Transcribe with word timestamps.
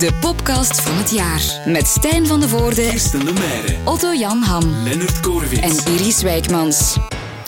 De 0.00 0.12
podcast 0.20 0.80
van 0.80 0.94
het 0.96 1.10
jaar. 1.10 1.62
Met 1.66 1.86
Stijn 1.86 2.26
van 2.26 2.40
de 2.40 2.48
Voorde, 2.48 2.88
Kirsten 2.88 3.24
de 3.24 3.76
Otto 3.84 4.12
Jan 4.14 4.42
Ham 4.42 4.64
Lennart 4.84 5.20
Korwitz. 5.20 5.86
en 5.86 5.92
Iris 5.92 6.22
Wijkmans. 6.22 6.96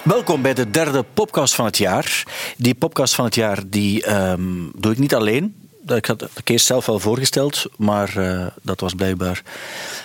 Welkom 0.05 0.43
bij 0.43 0.54
de 0.54 0.71
derde 0.71 1.04
podcast 1.15 1.54
van 1.54 1.65
het 1.65 1.79
jaar. 1.79 2.25
Die 2.57 2.75
podcast 2.75 3.15
van 3.15 3.25
het 3.25 3.35
jaar 3.35 3.59
die, 3.67 4.04
ehm, 4.04 4.43
doe 4.77 4.93
ik 4.93 4.99
niet 4.99 5.15
alleen. 5.15 5.55
Dat- 5.83 5.96
Ik 5.96 6.07
had 6.07 6.20
het 6.20 6.51
eerst 6.51 6.66
zelf 6.66 6.87
wel 6.87 6.98
voorgesteld, 6.98 7.65
maar 7.77 8.16
eh, 8.16 8.46
dat 8.62 8.80
was 8.80 8.95
blijkbaar 8.95 9.43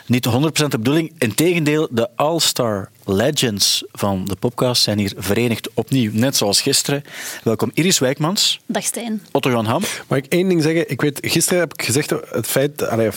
niet 0.05 0.25
100% 0.25 0.71
de 0.71 0.77
bedoeling. 0.77 1.13
Integendeel, 1.17 1.87
de 1.91 2.09
All-Star 2.15 2.89
Legends 3.09 3.83
van 3.91 4.25
de 4.25 4.35
podcast 4.35 4.81
zijn 4.81 4.97
hier 4.97 5.13
verenigd 5.17 5.69
opnieuw, 5.73 6.11
net 6.13 6.35
zoals 6.37 6.61
gisteren. 6.61 7.03
Welkom 7.43 7.71
Iris 7.73 7.99
Wijkmans, 7.99 8.59
Dag 8.65 8.83
Stijn. 8.83 9.21
Otto 9.31 9.49
Jan 9.49 9.65
Ham. 9.65 9.81
Mag 10.07 10.17
ik 10.17 10.25
één 10.25 10.47
ding 10.49 10.63
zeggen? 10.63 10.89
Ik 10.89 11.01
weet, 11.01 11.19
gisteren 11.21 11.59
heb 11.59 11.73
ik 11.73 11.81
gezegd 11.81 12.09
het 12.09 12.47
feit 12.47 12.87
allee, 12.87 13.09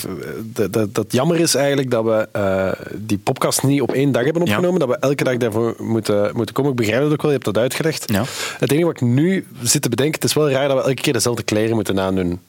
dat, 0.70 0.94
dat, 0.94 1.12
jammer 1.12 1.40
is 1.40 1.54
eigenlijk 1.54 1.90
dat 1.90 2.04
we 2.04 2.28
eh, 2.32 2.72
die 2.96 3.18
podcast 3.18 3.62
niet 3.62 3.80
op 3.80 3.92
één 3.92 4.12
dag 4.12 4.24
hebben 4.24 4.44
Ja. 4.44 4.50
opgenomen. 4.50 4.80
Dat 4.80 4.88
we 4.88 4.96
elke 4.96 5.24
dag 5.24 5.36
daarvoor 5.36 5.74
moeten, 5.78 6.30
moeten 6.36 6.54
komen. 6.54 6.70
Ik 6.70 6.76
begrijp 6.76 7.02
het 7.02 7.12
ook 7.12 7.22
wel, 7.22 7.30
je 7.30 7.36
hebt 7.42 7.54
dat 7.54 7.58
uitgelegd. 7.62 8.04
Ja. 8.12 8.24
Het 8.58 8.70
enige 8.70 8.86
wat 8.86 8.94
ik 9.00 9.00
nu 9.08 9.46
zit 9.62 9.82
te 9.82 9.88
bedenken, 9.88 10.14
het 10.14 10.24
is 10.24 10.34
wel 10.34 10.50
raar 10.50 10.68
dat 10.68 10.76
we 10.76 10.82
elke 10.88 11.02
keer 11.02 11.12
dezelfde 11.12 11.42
kleren 11.42 11.74
moeten 11.74 12.00
aandoen. 12.00 12.40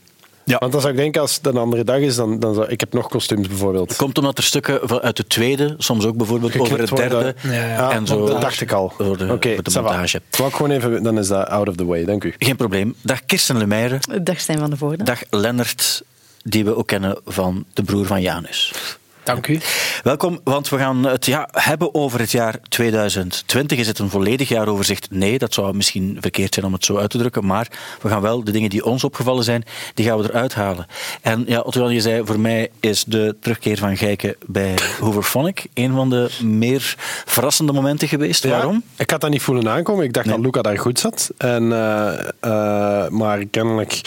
Ja. 0.52 0.58
Want 0.60 0.72
dan 0.72 0.82
zou 0.82 0.94
ik 0.94 1.00
denken, 1.00 1.22
als 1.22 1.36
het 1.36 1.46
een 1.46 1.58
andere 1.58 1.84
dag 1.84 1.98
is, 1.98 2.16
dan, 2.16 2.40
dan 2.40 2.54
zou 2.54 2.68
ik 2.68 2.80
heb 2.80 2.94
nog 2.94 3.08
kostuums 3.08 3.48
bijvoorbeeld. 3.48 3.96
Komt 3.96 4.18
omdat 4.18 4.38
er 4.38 4.44
stukken 4.44 4.80
van- 4.84 5.00
uit 5.02 5.18
de 5.18 5.28
tweede, 5.28 5.76
soms 5.78 6.06
ook 6.06 6.16
bijvoorbeeld 6.18 6.60
over 6.60 6.80
het 6.80 6.96
derde. 6.96 7.16
worden. 7.16 7.36
Ah, 7.80 7.94
En 7.96 8.08
zo. 8.08 8.26
Dat 8.26 8.42
dacht 8.42 8.62
ik 8.62 8.72
al. 8.72 8.94
Voor 8.98 9.18
de, 9.18 9.32
Oké, 9.32 9.54
voor 9.54 9.64
de 9.64 9.72
montage. 9.82 10.22
Wou 10.38 10.52
gewoon 10.52 10.72
even, 10.72 11.04
dan 11.04 11.18
is 11.20 11.28
dat 11.28 11.48
out 11.48 11.68
of 11.70 11.76
the 11.76 11.86
way. 11.86 12.06
Dank 12.06 12.24
u. 12.24 12.34
Geen 12.40 12.56
probleem. 12.56 12.96
Dag 13.02 13.26
Kirsten 13.26 13.58
Lemeyre. 13.58 14.00
Dag 14.22 14.40
Stijn 14.40 14.60
van 14.60 14.70
de 14.70 14.78
Voorde. 14.78 15.04
Dag 15.04 15.22
Lennart, 15.30 16.04
die 16.44 16.66
we 16.66 16.76
ook 16.76 16.88
kennen 16.88 17.18
van 17.26 17.66
de 17.74 17.84
broer 17.84 18.06
van 18.06 18.22
Janus. 18.22 18.72
Dank 19.24 19.48
u. 19.48 19.60
Welkom, 20.04 20.40
want 20.44 20.70
we 20.70 20.78
gaan 20.78 21.06
het 21.06 21.26
ja, 21.26 21.50
hebben 21.52 21.96
over 21.96 22.20
het 22.20 22.32
jaar 22.32 22.56
2020. 22.70 23.78
Is 23.80 23.88
het 23.88 24.00
een 24.00 24.10
volledig 24.10 24.50
jaaroverzicht? 24.50 25.08
Nee, 25.12 25.38
dat 25.38 25.54
zou 25.54 25.76
misschien 25.76 26.18
verkeerd 26.20 26.54
zijn 26.54 26.66
om 26.66 26.74
het 26.74 26.86
zo 26.86 26.98
uit 26.98 27.10
te 27.10 27.18
drukken. 27.18 27.46
Maar 27.46 27.68
we 28.02 28.10
gaan 28.10 28.22
wel 28.22 28.44
de 28.44 28.52
dingen 28.52 28.70
die 28.70 28.86
ons 28.86 29.04
opgevallen 29.04 29.44
zijn, 29.44 29.64
die 29.94 30.06
gaan 30.06 30.18
we 30.18 30.24
eruit 30.30 30.54
halen. 30.54 30.86
En 31.22 31.44
ja, 31.48 31.60
Otto, 31.60 31.90
je 31.90 32.02
zei, 32.02 32.26
voor 32.26 32.40
mij 32.40 32.70
is 32.80 33.04
de 33.04 33.36
terugkeer 33.42 33.78
van 33.78 33.98
Gijken 33.98 34.36
bij 34.46 34.74
Hooverphonic 35.00 35.66
een 35.74 35.94
van 35.94 36.10
de 36.10 36.30
meer 36.44 36.96
verrassende 37.26 37.74
momenten 37.74 38.08
geweest. 38.08 38.44
Ja, 38.44 38.50
Waarom? 38.50 38.84
Ik 38.98 39.10
had 39.10 39.22
dat 39.22 39.30
niet 39.30 39.42
voelen 39.42 39.70
aankomen. 39.70 40.04
Ik 40.06 40.14
dacht 40.14 40.26
Nee. 40.26 40.36
dat 40.36 40.46
Luca 40.46 40.62
daar 40.62 40.80
goed 40.80 41.00
zat. 41.00 41.32
En, 41.38 41.72
eh, 41.72 42.20
eh, 42.40 43.10
maar 43.10 43.46
kennelijk 43.46 44.02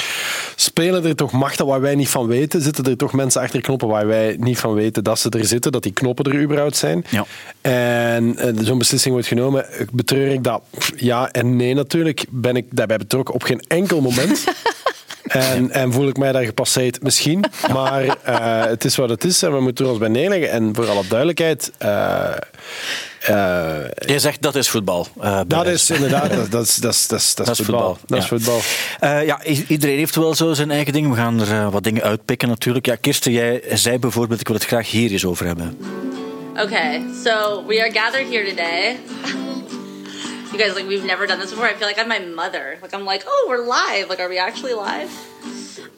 spelen 0.57 1.05
er 1.05 1.17
toch 1.17 1.33
machten 1.33 1.67
waar 1.67 1.81
wij 1.81 1.95
niet 1.95 2.09
van 2.09 2.27
weten. 2.27 2.63
Zitten 2.63 2.85
er 2.85 2.97
toch 2.97 3.13
mensen 3.13 3.41
achter 3.41 3.61
knoppen 3.61 3.89
waar 3.89 4.07
wij 4.07 4.37
niet 4.39 4.59
van 4.59 4.75
weten 4.75 5.03
dat 5.05 5.19
ze 5.19 5.31
er 5.31 5.45
zitten, 5.45 5.73
dat 5.73 5.83
die 5.83 5.93
knoppen 5.93 6.25
er 6.25 6.41
überhaupt 6.41 6.77
zijn. 6.77 7.05
Ja. 7.11 7.25
En 7.61 8.39
eh, 8.39 8.53
zo'n 8.61 8.79
beslissing 8.79 9.13
wordt 9.13 9.29
genomen. 9.29 9.67
Betreur 9.93 10.33
ik 10.33 10.45
dat? 10.45 10.63
Ja 10.97 11.31
en 11.31 11.57
nee 11.57 11.75
natuurlijk. 11.75 12.25
Ben 12.31 12.57
ik 12.57 12.67
daarbij 12.71 12.97
betrokken 12.97 13.35
op 13.35 13.43
geen 13.43 13.61
enkel 13.69 14.01
moment. 14.01 14.45
En, 15.25 15.71
en 15.71 15.93
voel 15.93 16.09
ik 16.09 16.17
mij 16.17 16.33
daar 16.33 16.45
gepasseerd? 16.45 17.03
Misschien. 17.03 17.45
Maar 17.73 18.17
eh, 18.23 18.65
het 18.65 18.85
is 18.85 18.97
wat 18.97 19.09
het 19.09 19.25
is 19.25 19.43
en 19.43 19.53
we 19.53 19.61
moeten 19.61 19.85
er 19.85 19.91
ons 19.91 20.01
bij 20.01 20.09
neerleggen. 20.09 20.51
En 20.51 20.75
voor 20.75 20.89
alle 20.89 21.07
duidelijkheid... 21.09 21.73
eh, 21.79 22.31
eh, 23.27 24.07
Je 24.07 24.19
zegt 24.19 24.43
dat 24.43 24.55
is 24.55 24.69
voetbal. 24.69 25.07
eh, 25.21 25.41
dat 25.47 25.67
is 25.67 25.91
inderdaad, 25.91 26.31
dat, 26.35 26.51
dat 26.51 26.65
is, 26.65 26.77
dat 26.77 26.93
is, 26.93 27.07
dat 27.07 27.19
is, 27.21 27.35
dat 27.45 27.49
is 27.49 27.57
voetbal. 27.57 27.99
Dat 28.07 28.19
is 28.19 28.27
voetbal. 28.27 28.61
Eh, 29.01 29.27
ja, 29.27 29.43
iedereen 29.69 29.99
heeft 29.99 30.17
wel 30.17 30.35
zo 30.35 30.53
zijn 30.53 30.71
eigen 30.71 30.93
ding. 30.93 31.09
We 31.11 31.17
gaan 31.17 31.41
er 31.41 31.71
wat 31.71 31.83
dingen 31.85 32.03
uitpikken 32.03 32.49
natuurlijk. 32.49 32.87
Ja, 32.87 32.95
Kirsten, 32.97 33.33
jij 33.33 33.63
zei 33.73 33.99
bijvoorbeeld, 33.99 34.41
ik 34.41 34.47
wil 34.47 34.57
het 34.57 34.67
graag 34.67 34.91
hier 34.91 35.11
eens 35.11 35.25
over 35.25 35.47
hebben. 35.47 35.79
Okay, 36.57 37.03
so 37.25 37.65
we 37.67 37.81
are 37.81 37.93
gathered 37.93 38.29
here 38.31 38.49
today. 38.49 38.97
You 40.55 40.61
guys, 40.61 40.77
like, 40.77 40.87
we've 40.87 41.05
never 41.05 41.27
done 41.27 41.41
this 41.41 41.51
before. 41.51 41.67
I 41.67 41.75
feel 41.75 41.89
like 41.89 41.99
I'm 41.99 42.07
my 42.09 42.21
mother. 42.43 42.79
Like, 42.81 42.95
I'm 42.95 43.05
like, 43.05 43.25
oh, 43.27 43.47
we're 43.49 43.67
live. 43.67 44.09
Like, 44.09 44.21
are 44.21 44.29
we 44.29 44.39
actually 44.39 44.75
live? 44.75 45.11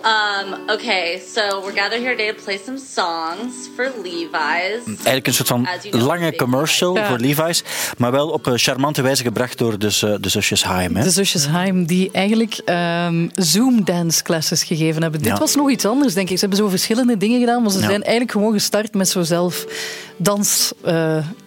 Um, 0.03 0.71
okay, 0.71 1.21
so 1.34 1.61
we're 1.62 1.75
gathered 1.75 2.00
here 2.00 2.12
today 2.17 2.33
to 2.33 2.43
play 2.43 2.59
some 2.65 2.78
songs 2.78 3.69
for 3.75 3.93
Levi's. 4.03 4.87
Eigenlijk 4.87 5.27
een 5.27 5.34
soort 5.34 5.49
van 5.49 5.67
As 5.67 5.83
you 5.83 5.91
know, 5.91 6.06
lange 6.06 6.37
commercial 6.37 6.97
voor 6.97 7.19
Levi's, 7.19 7.62
maar 7.99 8.11
wel 8.11 8.28
op 8.31 8.47
een 8.47 8.59
charmante 8.59 9.03
wijze 9.03 9.22
gebracht 9.22 9.59
door 9.59 9.78
dus, 9.78 10.03
eh, 10.03 10.15
de 10.21 10.28
zusjes 10.28 10.65
Haim. 10.65 10.97
Hè? 10.97 11.03
De 11.03 11.11
zusjes 11.11 11.47
Haim, 11.47 11.87
die 11.87 12.11
eigenlijk 12.12 12.61
ehm, 12.65 13.28
Zoom 13.34 13.84
dance 13.84 14.23
classes 14.23 14.62
gegeven 14.62 15.03
hebben. 15.03 15.23
Dit 15.23 15.33
Ja. 15.33 15.38
was 15.38 15.55
nog 15.55 15.71
iets 15.71 15.84
anders, 15.84 16.15
denk 16.15 16.28
ik. 16.31 16.34
Ze 16.38 16.41
hebben 16.41 16.59
zo 16.59 16.69
verschillende 16.69 17.17
dingen 17.17 17.41
gedaan, 17.41 17.62
maar 17.62 17.71
ze 17.71 17.78
Ja. 17.81 17.87
zijn 17.87 18.03
eigenlijk 18.03 18.31
gewoon 18.33 18.53
gestart 18.53 18.94
met 18.94 19.09
zo 19.09 19.23
zelf 19.23 19.65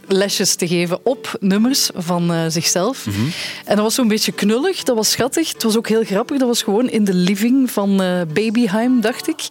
danslesjes 0.09 0.55
te 0.55 0.67
geven 0.67 0.99
op 1.03 1.37
nummers 1.39 1.89
van 1.95 2.31
eh, 2.33 2.43
zichzelf. 2.47 3.05
Mhm. 3.05 3.17
En 3.65 3.75
dat 3.75 3.83
was 3.85 3.95
zo'n 3.95 4.07
beetje 4.07 4.31
knullig, 4.31 4.83
dat 4.83 4.95
was 4.95 5.11
schattig. 5.11 5.53
Het 5.53 5.63
was 5.63 5.77
ook 5.77 5.87
heel 5.87 6.03
grappig, 6.03 6.37
dat 6.37 6.47
was 6.47 6.61
gewoon 6.61 6.89
in 6.89 7.03
de 7.03 7.13
living 7.13 7.71
van 7.71 8.01
eh 8.01 8.21
Babyheim, 8.33 9.01
dacht 9.01 9.27
ik. 9.27 9.47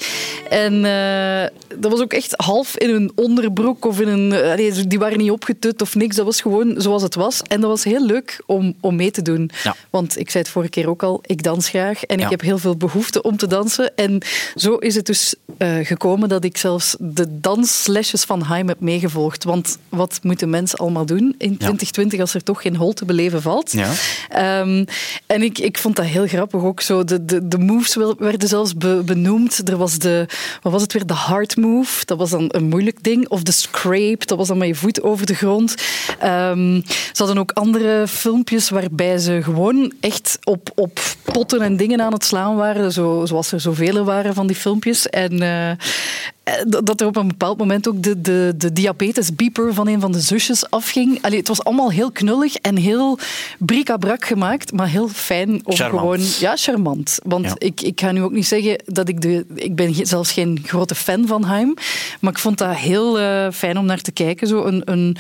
En 0.51 0.85
eh, 0.85 1.47
dat 1.79 1.91
was 1.91 2.01
ook 2.01 2.13
echt 2.13 2.35
half 2.37 2.77
in 2.77 2.95
een 2.95 3.13
onderbroek 3.15 3.85
of 3.85 4.01
in 4.01 4.09
een... 4.09 4.89
die 4.89 4.99
waren 4.99 5.19
niet 5.19 5.31
opgetut 5.31 5.83
of 5.83 5.95
niks, 5.95 6.17
dat 6.17 6.25
was 6.25 6.41
gewoon 6.41 6.75
zoals 6.77 7.03
het 7.03 7.15
was. 7.15 7.43
En 7.43 7.61
dat 7.61 7.71
was 7.71 7.85
heel 7.85 8.07
leuk 8.07 8.43
om, 8.47 8.75
om 8.81 8.97
mee 8.97 9.11
te 9.11 9.23
doen. 9.23 9.51
Ja. 9.63 9.77
Want 9.91 10.19
ik 10.19 10.31
zei 10.31 10.43
het 10.43 10.53
vorige 10.53 10.71
keer 10.71 10.89
ook 10.89 11.03
al, 11.03 11.21
ik 11.23 11.43
dans 11.43 11.69
graag 11.69 12.05
en 12.05 12.19
Ja. 12.19 12.25
ik 12.25 12.31
heb 12.31 12.41
heel 12.41 12.59
veel 12.59 12.77
behoefte 12.77 13.23
om 13.23 13.37
te 13.37 13.47
dansen. 13.47 13.97
En 13.97 14.23
zo 14.55 14.75
is 14.75 14.95
het 14.95 15.07
dus 15.07 15.35
gekomen 15.83 16.29
dat 16.29 16.45
ik 16.45 16.57
zelfs 16.57 16.97
de 16.99 17.41
danslesjes 17.41 18.25
van 18.25 18.41
Haim 18.41 18.69
heb 18.69 18.81
meegevolgd. 18.81 19.45
Want 19.45 19.79
wat 19.89 20.19
moeten 20.23 20.48
mensen 20.49 20.79
allemaal 20.79 21.07
doen 21.07 21.35
in 21.39 21.57
2020 21.57 22.21
als 22.21 22.35
er 22.35 22.43
toch 22.43 22.63
geen 22.63 22.77
hol 22.77 22.93
te 22.93 23.05
beleven 23.05 23.43
valt? 23.43 23.73
Ja. 23.73 23.91
Ehm, 24.29 24.85
en 25.27 25.43
ik, 25.43 25.59
ik 25.59 25.79
vond 25.79 25.97
dat 25.97 26.05
heel 26.05 26.27
grappig 26.27 26.63
ook 26.63 26.81
zo. 26.81 27.05
De, 27.05 27.25
de, 27.25 27.49
de 27.49 27.59
moves 27.59 27.97
werden 28.19 28.49
zelfs 28.49 28.77
be- 28.77 29.03
benoemd. 29.05 29.69
Er 29.69 29.77
was 29.77 29.99
de, 29.99 30.27
wat 30.63 30.73
was 30.73 30.83
het 30.83 30.93
weer? 30.93 31.07
De 31.07 31.13
hard 31.15 31.57
move. 31.57 32.05
Dat 32.05 32.19
was 32.19 32.31
dan 32.31 32.45
een 32.49 32.65
moeilijk 32.69 33.03
ding. 33.03 33.29
Of 33.29 33.43
de 33.43 33.53
scrape. 33.53 34.27
Dat 34.27 34.39
was 34.39 34.49
dan 34.49 34.59
met 34.59 34.69
je 34.69 34.75
voet 34.75 35.03
over 35.03 35.27
de 35.27 35.35
grond. 35.35 35.75
Ehm, 36.19 36.81
ze 36.85 37.23
hadden 37.25 37.39
ook 37.39 37.53
andere 37.53 38.09
filmpjes 38.09 38.71
waarbij 38.71 39.19
ze 39.19 39.41
gewoon 39.43 39.93
echt 40.01 40.39
op, 40.45 40.71
op 40.75 41.01
potten 41.23 41.61
en 41.61 41.77
dingen 41.77 42.01
aan 42.01 42.13
het 42.13 42.25
slaan 42.25 42.57
waren. 42.57 42.93
Zo, 42.93 43.23
zoals 43.27 43.53
er 43.53 43.61
zoveel 43.61 44.05
waren 44.05 44.35
van 44.35 44.47
die 44.47 44.57
filmpjes. 44.57 45.09
En 45.09 45.43
eh, 45.43 45.71
dat 46.69 46.87
dat 46.87 47.01
er 47.01 47.07
op 47.07 47.17
een 47.17 47.29
bepaald 47.29 47.59
moment 47.59 47.89
ook 47.89 48.03
de, 48.03 48.21
de, 48.21 48.55
de 48.57 48.73
diabetesbeeper 48.73 49.75
van 49.75 49.89
een 49.89 50.01
van 50.01 50.13
de 50.13 50.21
zusjes 50.21 50.71
afging. 50.71 51.23
Allee, 51.23 51.39
het 51.39 51.49
was 51.49 51.65
allemaal 51.65 51.91
heel 51.91 52.11
knullig 52.13 52.55
en 52.55 52.77
heel 52.77 53.19
bric-à-brac 53.59 54.25
gemaakt, 54.25 54.73
maar 54.73 54.89
heel 54.89 55.09
fijn 55.09 55.49
om 55.65 55.75
Charmant. 55.75 56.01
gewoon... 56.01 56.21
Ja, 56.41 56.57
charmant. 56.57 57.19
Want 57.23 57.45
Ja. 57.45 57.55
ik, 57.59 57.81
ik 57.81 58.01
ga 58.01 58.13
nu 58.13 58.23
ook 58.23 58.33
niet 58.33 58.47
zeggen 58.47 58.83
dat 58.87 59.09
ik 59.09 59.21
de... 59.21 59.47
Ik 59.55 59.75
ben 59.77 60.07
zelfs 60.07 60.33
geen 60.33 60.59
grote 60.67 60.95
fan 60.95 61.27
van 61.27 61.43
Haim, 61.43 61.75
maar 62.21 62.33
ik 62.33 62.39
vond 62.39 62.59
dat 62.59 62.75
heel 62.77 63.19
eh, 63.19 63.47
fijn 63.53 63.79
om 63.79 63.87
naar 63.87 64.01
te 64.01 64.13
kijken. 64.13 64.47
Zo 64.49 64.65
een, 64.65 64.83
een 64.85 65.17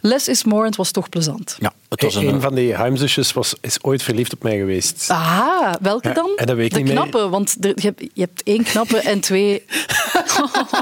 less 0.00 0.28
is 0.28 0.44
more 0.44 0.60
en 0.60 0.66
het 0.66 0.76
was 0.76 0.90
toch 0.90 1.08
plezant. 1.08 1.56
Ja, 1.60 1.72
het 1.88 2.02
was 2.02 2.14
Een, 2.14 2.26
een, 2.28 2.40
van 2.40 2.54
die 2.54 2.74
huimzusjes 2.74 3.32
was, 3.32 3.54
is 3.60 3.82
ooit 3.82 4.02
verliefd 4.02 4.32
op 4.32 4.42
mij 4.42 4.56
geweest. 4.58 5.06
Aha, 5.10 5.78
welke 5.80 6.08
Ja, 6.08 6.14
dan? 6.14 6.30
en 6.36 6.46
dat 6.46 6.56
weet 6.56 6.76
ik 6.76 6.86
de 6.86 6.92
knappe, 6.92 7.28
want 7.28 7.56
er- 7.60 7.72
je, 7.74 7.86
hebt, 7.86 8.00
je 8.14 8.20
hebt 8.20 8.42
één 8.42 8.62
knappe 8.62 8.98
en 8.98 9.20
twee... 9.20 9.62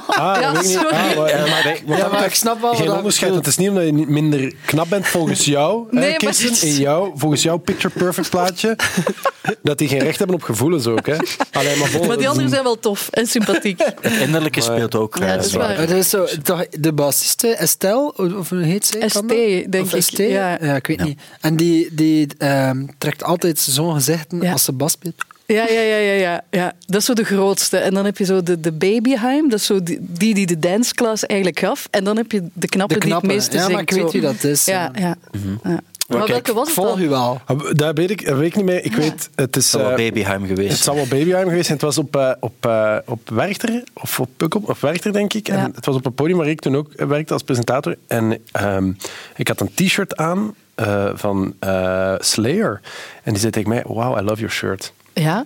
Ah, 0.06 0.40
Ja, 0.40 0.52
dat 0.52 0.62
weet 0.62 0.62
ik 0.62 0.68
niet. 0.68 0.72
sorry. 0.80 0.94
Ah, 0.96 1.16
maar, 1.16 1.28
ja, 1.28 1.46
maar, 1.46 1.62
want 1.86 1.98
Ja, 1.98 2.02
dat 2.04 2.10
maar 2.12 2.20
is 2.20 2.26
ik 2.26 2.34
snap 2.34 2.60
wel 2.60 2.74
Geen 2.74 2.92
onderscheid. 2.92 3.28
dat 3.32 3.38
Het 3.38 3.46
is 3.48 3.56
niet 3.56 3.68
omdat 3.68 3.84
je 3.84 3.92
niet 3.92 4.08
minder 4.08 4.52
knap 4.64 4.88
bent 4.88 5.06
volgens 5.06 5.44
jou, 5.56 5.86
Nee, 5.90 6.10
hè, 6.10 6.16
Kirsten, 6.16 6.68
in 6.68 6.74
jou, 6.74 7.12
volgens 7.14 7.42
jouw 7.42 7.56
picture 7.56 7.94
perfect 7.98 8.30
plaatje, 8.30 8.76
dat 9.62 9.78
die 9.78 9.88
geen 9.88 9.98
recht 9.98 10.18
hebben 10.18 10.36
op 10.36 10.42
gevoelens 10.42 10.86
ook. 10.86 11.06
Hè. 11.06 11.16
Allee, 11.52 11.76
maar, 11.76 12.06
Maar 12.06 12.16
die 12.16 12.28
anderen 12.28 12.50
zijn 12.50 12.62
wel 12.62 12.78
tof 12.78 13.08
en 13.10 13.26
sympathiek. 13.26 13.78
het 14.00 14.12
innerlijke 14.20 14.60
speelt 14.60 14.94
ook. 14.94 15.16
Ja, 15.18 15.26
eh, 15.26 15.34
dat 15.36 15.44
is 15.44 15.52
waar. 15.52 15.68
Maar 15.76 15.86
dat 15.86 15.90
is 15.96 16.08
zo, 16.10 16.26
toch, 16.42 16.66
de 16.68 16.92
bassiste, 16.92 17.48
Estelle, 17.48 18.12
of 18.38 18.48
hoe 18.48 18.62
heet 18.62 18.86
zij? 18.86 19.08
ST, 19.08 19.28
denk 19.28 19.84
of 19.84 19.94
ik, 19.94 20.02
ST? 20.02 20.16
ja. 20.18 20.58
ik 20.58 20.86
weet 20.86 21.03
niet. 21.04 21.20
En 21.40 21.56
die, 21.56 21.88
die 21.94 22.26
ehm, 22.38 22.86
trekt 22.98 23.22
altijd 23.22 23.58
zo'n 23.58 23.94
gezichten 23.94 24.40
Ja. 24.42 24.52
als 24.52 24.64
ze 24.64 24.72
bas 24.72 24.92
speelt. 24.92 25.14
Ja, 25.46 25.66
ja, 25.68 25.80
ja, 25.80 25.96
ja, 25.96 26.12
ja, 26.12 26.44
ja. 26.50 26.72
Dat 26.86 27.00
is 27.00 27.06
zo 27.06 27.12
de 27.14 27.24
grootste. 27.24 27.76
En 27.76 27.94
dan 27.94 28.04
heb 28.04 28.18
je 28.18 28.24
zo 28.24 28.42
de, 28.42 28.60
de 28.60 28.72
babyheim, 28.72 29.48
dat 29.48 29.58
is 29.58 29.66
zo 29.66 29.82
die 29.82 29.98
die, 30.00 30.34
die 30.34 30.46
de 30.46 30.58
danceklas 30.58 31.26
eigenlijk 31.26 31.58
gaf. 31.60 31.88
En 31.90 32.04
dan 32.04 32.16
heb 32.16 32.32
je 32.32 32.42
de 32.52 32.68
knappe, 32.68 32.94
De 32.94 33.00
die 33.00 33.14
het 33.14 33.22
meeste 33.22 33.56
Ja, 33.56 33.62
maar 33.62 33.70
zingt. 33.76 33.90
ik 33.90 34.02
weet 34.02 34.12
wie 34.12 34.20
dat 34.20 34.44
is. 34.44 34.64
Ja, 34.64 34.90
ja. 34.98 35.16
ja. 35.64 35.80
Maar 36.08 36.18
kijk, 36.18 36.28
welke 36.28 36.52
was 36.52 36.68
Ik 36.68 36.74
het 36.74 36.84
volg 36.84 36.96
dan? 36.96 37.04
u 37.06 37.08
wel. 37.08 37.40
Ah, 37.44 37.60
Dat 37.72 37.96
weet 37.98 38.10
ik, 38.10 38.20
weet 38.28 38.46
ik 38.46 38.56
niet 38.56 38.64
meer. 38.64 38.84
Ik 38.84 38.94
weet, 38.94 39.28
het 39.34 39.56
is... 39.56 39.62
Het 39.62 39.64
zal 39.64 39.80
wel 39.80 39.90
eh, 39.90 39.96
babyheim 39.96 40.40
Het 40.42 40.50
geweest. 40.50 40.82
zal 40.82 40.94
wel 40.94 41.06
babyheim 41.06 41.48
geweest 41.48 41.66
zijn. 41.66 41.78
Het 41.78 41.86
was 41.86 41.98
op, 41.98 42.16
eh, 42.16 42.30
op, 42.40 42.66
eh, 42.66 42.96
op 43.06 43.30
Werchter, 43.30 43.82
of 43.94 44.20
op 44.20 44.28
Pukkel, 44.36 44.62
of 44.66 44.80
Werchter, 44.80 45.12
denk 45.12 45.34
ik. 45.34 45.48
En 45.48 45.56
Ja. 45.56 45.70
het 45.74 45.86
was 45.86 45.94
op 45.96 46.06
een 46.06 46.14
podium 46.14 46.38
waar 46.38 46.48
ik 46.48 46.60
toen 46.60 46.76
ook 46.76 46.92
werkte 47.06 47.32
als 47.32 47.42
presentator. 47.42 47.96
En 48.06 48.38
ehm, 48.52 48.92
ik 49.36 49.48
had 49.48 49.60
een 49.60 49.70
t-shirt 49.74 50.16
aan 50.16 50.54
eh, 50.74 51.10
van 51.14 51.54
eh, 51.58 52.14
Slayer. 52.18 52.80
En 53.22 53.32
die 53.32 53.40
zei 53.40 53.52
tegen 53.52 53.68
mij, 53.68 53.82
wow, 53.86 54.18
I 54.18 54.22
love 54.22 54.40
your 54.40 54.52
shirt. 54.54 54.92
Ja. 55.14 55.42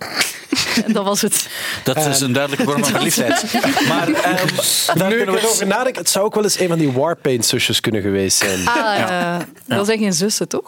En 0.85 0.93
dat 0.97 1.03
was 1.03 1.21
het. 1.21 1.47
Dat 1.83 2.05
is 2.05 2.19
een 2.19 2.33
duidelijke 2.33 2.65
vorm 2.71 2.83
van 2.83 2.91
verliefdheid. 2.95 3.43
Maar 3.89 4.07
ehm, 4.07 4.47
daar 4.97 5.09
Nu 5.09 5.17
we 5.17 5.27
erover 5.27 5.67
nadenk, 5.67 5.95
het 5.95 6.09
zou 6.09 6.25
ook 6.25 6.33
wel 6.33 6.43
eens 6.43 6.59
een 6.59 6.67
van 6.67 6.77
die 6.77 6.91
Warpaint-zusjes 6.91 7.79
kunnen 7.79 8.01
geweest 8.01 8.37
zijn. 8.37 8.67
Ah, 8.67 9.35
eh, 9.35 9.41
dat 9.65 9.85
zijn 9.85 9.99
geen 9.99 10.13
zussen, 10.13 10.47
toch? 10.47 10.63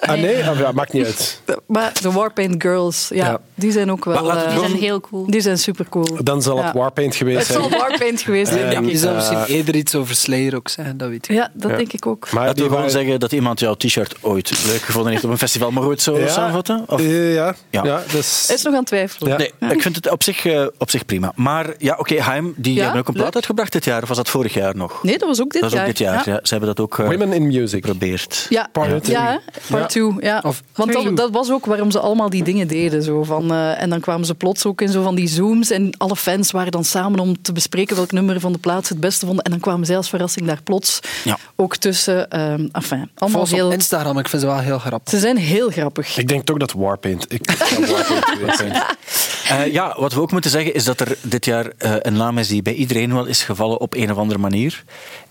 Ah 0.00 0.20
nee? 0.20 0.44
Ah, 0.44 0.58
ja, 0.58 0.72
maakt 0.72 0.92
niet 0.92 1.04
uit. 1.04 1.40
Maar 1.66 1.92
de 2.00 2.12
Warpaint 2.12 2.62
Girls, 2.62 3.08
ja, 3.14 3.26
Ja. 3.26 3.40
die 3.54 3.72
zijn 3.72 3.90
ook 3.90 4.04
wel... 4.04 4.30
Eh, 4.32 4.50
Die 4.50 4.58
zijn 4.58 4.72
heel 4.80 5.00
cool. 5.00 5.26
die 5.30 5.40
zijn 5.40 5.58
super 5.58 5.86
cool. 5.88 6.18
Dan 6.24 6.42
zal 6.42 6.56
het 6.56 6.66
Ja. 6.66 6.72
Warpaint 6.72 7.14
geweest 7.16 7.38
Het 7.48 7.56
zal 7.56 7.68
zijn. 7.68 7.80
Warpaint 7.80 8.20
geweest 8.20 8.52
zijn, 8.52 8.84
ik. 8.84 8.90
Je 8.90 8.96
zou 8.98 9.14
misschien 9.14 9.38
eh, 9.38 9.48
eerder 9.54 9.74
iets 9.74 9.94
over 9.94 10.14
Slayer 10.14 10.56
ook 10.56 10.68
zijn, 10.68 10.96
dat 10.96 11.08
weet 11.08 11.28
ik. 11.28 11.36
Ja, 11.36 11.50
dat 11.54 11.76
denk 11.76 11.92
ik 11.92 12.06
ook. 12.06 12.24
Maar 12.32 12.40
Laten 12.40 12.54
die 12.54 12.62
we 12.64 12.68
gewoon 12.68 12.84
waren- 12.84 13.00
zeggen 13.00 13.20
dat 13.20 13.32
iemand 13.32 13.60
jouw 13.60 13.74
t-shirt 13.74 14.14
ooit 14.20 14.64
leuk 14.66 14.80
gevonden 14.80 15.12
heeft 15.12 15.24
op 15.24 15.30
een 15.30 15.38
festival. 15.38 15.70
Maar 15.70 15.84
ooit 15.84 16.02
zo 16.02 16.18
Ja. 16.18 16.28
samenvatten? 16.28 16.84
Of? 16.86 17.00
Eh, 17.00 17.34
ja, 17.34 17.54
Ja. 17.70 17.84
ja. 17.84 18.02
dus... 18.12 18.50
Is 18.50 18.62
nog 18.62 18.72
aan 18.72 18.78
het 18.78 18.88
twijfelen. 18.88 19.30
Ja. 19.30 19.36
Nee, 19.36 19.70
ik 19.70 19.82
vind 19.82 19.96
het 19.96 20.10
op 20.10 20.22
zich, 20.22 20.46
op 20.78 20.90
zich 20.90 21.04
prima. 21.06 21.32
Maar 21.36 21.74
ja, 21.78 21.94
oké, 21.98 22.20
Haim, 22.20 22.54
die 22.56 22.74
Ja, 22.74 22.82
hebben 22.82 23.00
ook 23.00 23.06
een 23.08 23.12
plaat 23.12 23.24
leuk. 23.26 23.34
uitgebracht 23.34 23.72
dit 23.72 23.84
jaar. 23.84 24.02
Of 24.02 24.08
was 24.08 24.16
dat 24.16 24.28
vorig 24.30 24.54
jaar 24.54 24.76
nog? 24.76 25.02
Nee, 25.02 25.18
dat 25.18 25.28
was 25.28 25.40
ook 25.40 25.50
dit 25.50 25.60
dat 25.60 25.70
is 25.70 25.76
jaar. 25.76 25.86
ook 25.86 25.90
dit 25.96 26.06
jaar. 26.06 26.22
Ja. 26.28 26.38
Ze 26.42 26.50
hebben 26.54 26.68
dat 26.68 26.80
ook 26.80 26.98
eh, 26.98 27.06
Women 27.08 27.32
in 27.32 27.46
Music. 27.46 27.84
geprobeerd. 27.84 28.46
Ja, 28.48 28.68
ja? 29.02 29.40
Part 29.78 29.90
two, 29.90 30.14
ja. 30.20 30.42
Of 30.44 30.62
Want 30.74 30.92
dat, 30.92 31.16
dat 31.16 31.30
was 31.30 31.50
ook 31.50 31.66
waarom 31.66 31.90
ze 31.90 31.98
allemaal 32.00 32.30
die 32.30 32.44
dingen 32.44 32.68
deden. 32.68 33.02
Zo, 33.02 33.22
van, 33.22 33.52
eh, 33.52 33.82
en 33.82 33.90
dan 33.90 34.00
kwamen 34.00 34.26
ze 34.26 34.34
plots 34.34 34.66
ook 34.66 34.80
in 34.80 34.88
zo 34.88 35.02
van 35.02 35.14
die 35.14 35.28
zooms 35.28 35.70
en 35.70 35.94
alle 35.96 36.16
fans 36.16 36.50
waren 36.50 36.72
dan 36.72 36.84
samen 36.84 37.20
om 37.20 37.42
te 37.42 37.52
bespreken 37.52 37.96
welk 37.96 38.12
nummer 38.12 38.40
van 38.40 38.52
de 38.52 38.58
plaats 38.58 38.86
ze 38.86 38.92
het 38.92 39.02
beste 39.02 39.26
vonden. 39.26 39.44
En 39.44 39.50
dan 39.50 39.60
kwamen 39.60 39.86
zij 39.86 39.96
als 39.96 40.08
verrassing 40.08 40.46
daar 40.46 40.62
plots 40.62 41.00
Ja. 41.24 41.38
ook 41.56 41.76
tussen. 41.76 42.30
ehm 42.30 42.68
enfin, 42.72 43.10
allemaal 43.14 43.46
heel... 43.46 43.66
op 43.66 43.72
Instagram, 43.72 44.18
ik 44.18 44.28
vind 44.28 44.42
ze 44.42 44.48
wel 44.48 44.58
heel 44.58 44.78
grappig. 44.78 45.12
Ze 45.12 45.18
zijn 45.18 45.36
heel 45.36 45.70
grappig. 45.70 46.16
Ik 46.18 46.28
denk 46.28 46.44
toch 46.44 46.56
dat 46.56 46.72
Warpaint. 46.72 47.26
Ik 47.32 47.50
Warpaint 47.90 48.84
Eh, 49.48 49.72
ja, 49.72 49.94
wat 49.98 50.12
we 50.12 50.20
ook 50.20 50.32
moeten 50.32 50.50
zeggen 50.50 50.74
is 50.74 50.84
dat 50.84 51.00
er 51.00 51.16
dit 51.22 51.44
jaar 51.44 51.66
eh, 51.78 51.94
een 51.98 52.12
naam 52.16 52.38
is 52.38 52.48
die 52.48 52.62
bij 52.62 52.74
iedereen 52.74 53.12
wel 53.14 53.24
is 53.24 53.42
gevallen 53.42 53.80
op 53.80 53.94
een 53.94 54.10
of 54.10 54.16
andere 54.16 54.38
manier. 54.40 54.84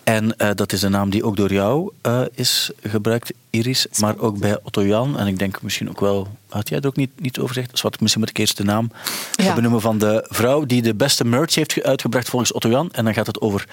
En 0.04 0.38
eh, 0.38 0.50
dat 0.56 0.74
is 0.74 0.82
een 0.82 0.92
naam 0.92 1.10
die 1.10 1.24
ook 1.24 1.36
door 1.36 1.54
jou 1.54 1.92
is 2.34 2.72
gebruikt, 2.84 3.32
Iris, 3.50 3.88
maar 4.00 4.18
ook 4.18 4.38
bij 4.40 4.58
Otto 4.64 4.86
Jan. 4.86 5.18
En 5.20 5.28
ik 5.28 5.40
denk 5.40 5.62
misschien 5.62 5.90
ook 5.90 6.00
wel, 6.00 6.28
had 6.50 6.70
jij 6.70 6.80
er 6.80 6.88
ook 6.88 6.96
niet, 6.96 7.10
niet 7.20 7.38
over 7.38 7.54
gezegd? 7.54 7.72
Dus 7.72 7.82
wat 7.82 8.00
misschien 8.00 8.22
moet 8.22 8.30
ik 8.30 8.38
eerst 8.38 8.58
de 8.58 8.64
naam 8.64 8.92
Ja. 9.32 9.54
benoemen 9.56 9.82
van 9.82 9.98
de 9.98 10.26
vrouw 10.30 10.66
die 10.66 10.82
de 10.82 10.96
beste 10.96 11.26
merch 11.26 11.56
heeft 11.56 11.74
ge- 11.74 11.84
uitgebracht 11.84 12.30
volgens 12.30 12.52
Otto 12.52 12.70
Jan. 12.70 12.90
En 12.92 13.04
dan 13.06 13.14
gaat 13.14 13.28
het 13.28 13.42
over 13.42 13.68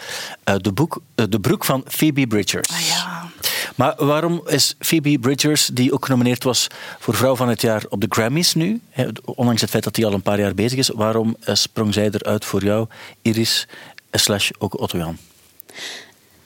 de, 0.61 0.73
boek, 0.73 1.01
de 1.15 1.41
broek 1.41 1.65
van 1.65 1.85
Phoebe 1.89 2.27
Bridgers. 2.27 2.69
Ah, 2.69 2.81
ja. 2.81 3.28
Maar 3.79 3.95
waarom 3.97 4.43
is 4.47 4.75
Phoebe 4.79 5.19
Bridgers, 5.19 5.67
die 5.73 5.93
ook 5.93 6.05
genomineerd 6.05 6.45
was 6.45 6.67
voor 6.99 7.15
Vrouw 7.15 7.37
van 7.37 7.49
het 7.49 7.61
Jaar 7.61 7.85
op 7.89 8.01
de 8.01 8.07
Grammys 8.09 8.55
nu, 8.55 8.81
ondanks 9.25 9.61
het 9.61 9.71
feit 9.71 9.85
dat 9.85 9.95
die 9.95 10.07
al 10.07 10.13
een 10.13 10.23
paar 10.23 10.41
jaar 10.41 10.55
bezig 10.55 10.79
is, 10.79 10.89
waarom 10.89 11.37
eh, 11.41 11.55
sprong 11.55 11.95
zij 11.95 12.11
eruit 12.13 12.45
voor 12.45 12.65
jou, 12.65 12.87
Iris, 13.23 13.67
eh, 14.11 14.21
slash 14.21 14.51
ook 14.59 14.81
Otto 14.81 14.99
Jan? 14.99 15.17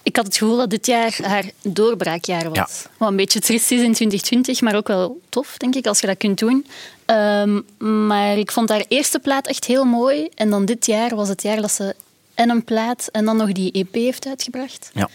Ik 0.02 0.16
had 0.16 0.26
het 0.26 0.36
gevoel 0.36 0.56
dat 0.56 0.70
dit 0.70 0.86
jaar 0.86 1.18
haar 1.22 1.50
doorbraakjaar 1.62 2.48
was. 2.48 2.56
Ja. 2.56 2.90
Wat 2.98 3.08
een 3.08 3.16
beetje 3.16 3.40
triest 3.40 3.70
is 3.70 3.80
in 3.80 3.92
2020, 3.92 4.60
maar 4.60 4.76
ook 4.76 4.88
wel 4.88 5.20
tof, 5.28 5.56
denk 5.56 5.74
ik, 5.74 5.86
als 5.86 6.00
je 6.00 6.06
dat 6.06 6.16
kunt 6.16 6.38
doen. 6.38 6.66
Ehm, 7.04 7.60
maar 8.06 8.38
ik 8.38 8.52
vond 8.52 8.68
haar 8.68 8.84
eerste 8.88 9.18
plaat 9.18 9.46
echt 9.46 9.64
heel 9.64 9.84
mooi. 9.84 10.28
En 10.34 10.50
dan 10.50 10.64
dit 10.64 10.86
jaar 10.86 11.14
was 11.14 11.28
het 11.28 11.42
jaar 11.42 11.60
dat 11.60 11.72
ze 11.72 11.94
en 12.34 12.50
een 12.50 12.64
plaat 12.64 13.08
en 13.12 13.24
dan 13.24 13.36
nog 13.36 13.52
die 13.52 13.72
EP 13.72 13.94
heeft 13.94 14.26
uitgebracht. 14.26 14.90
Ja. 14.94 15.08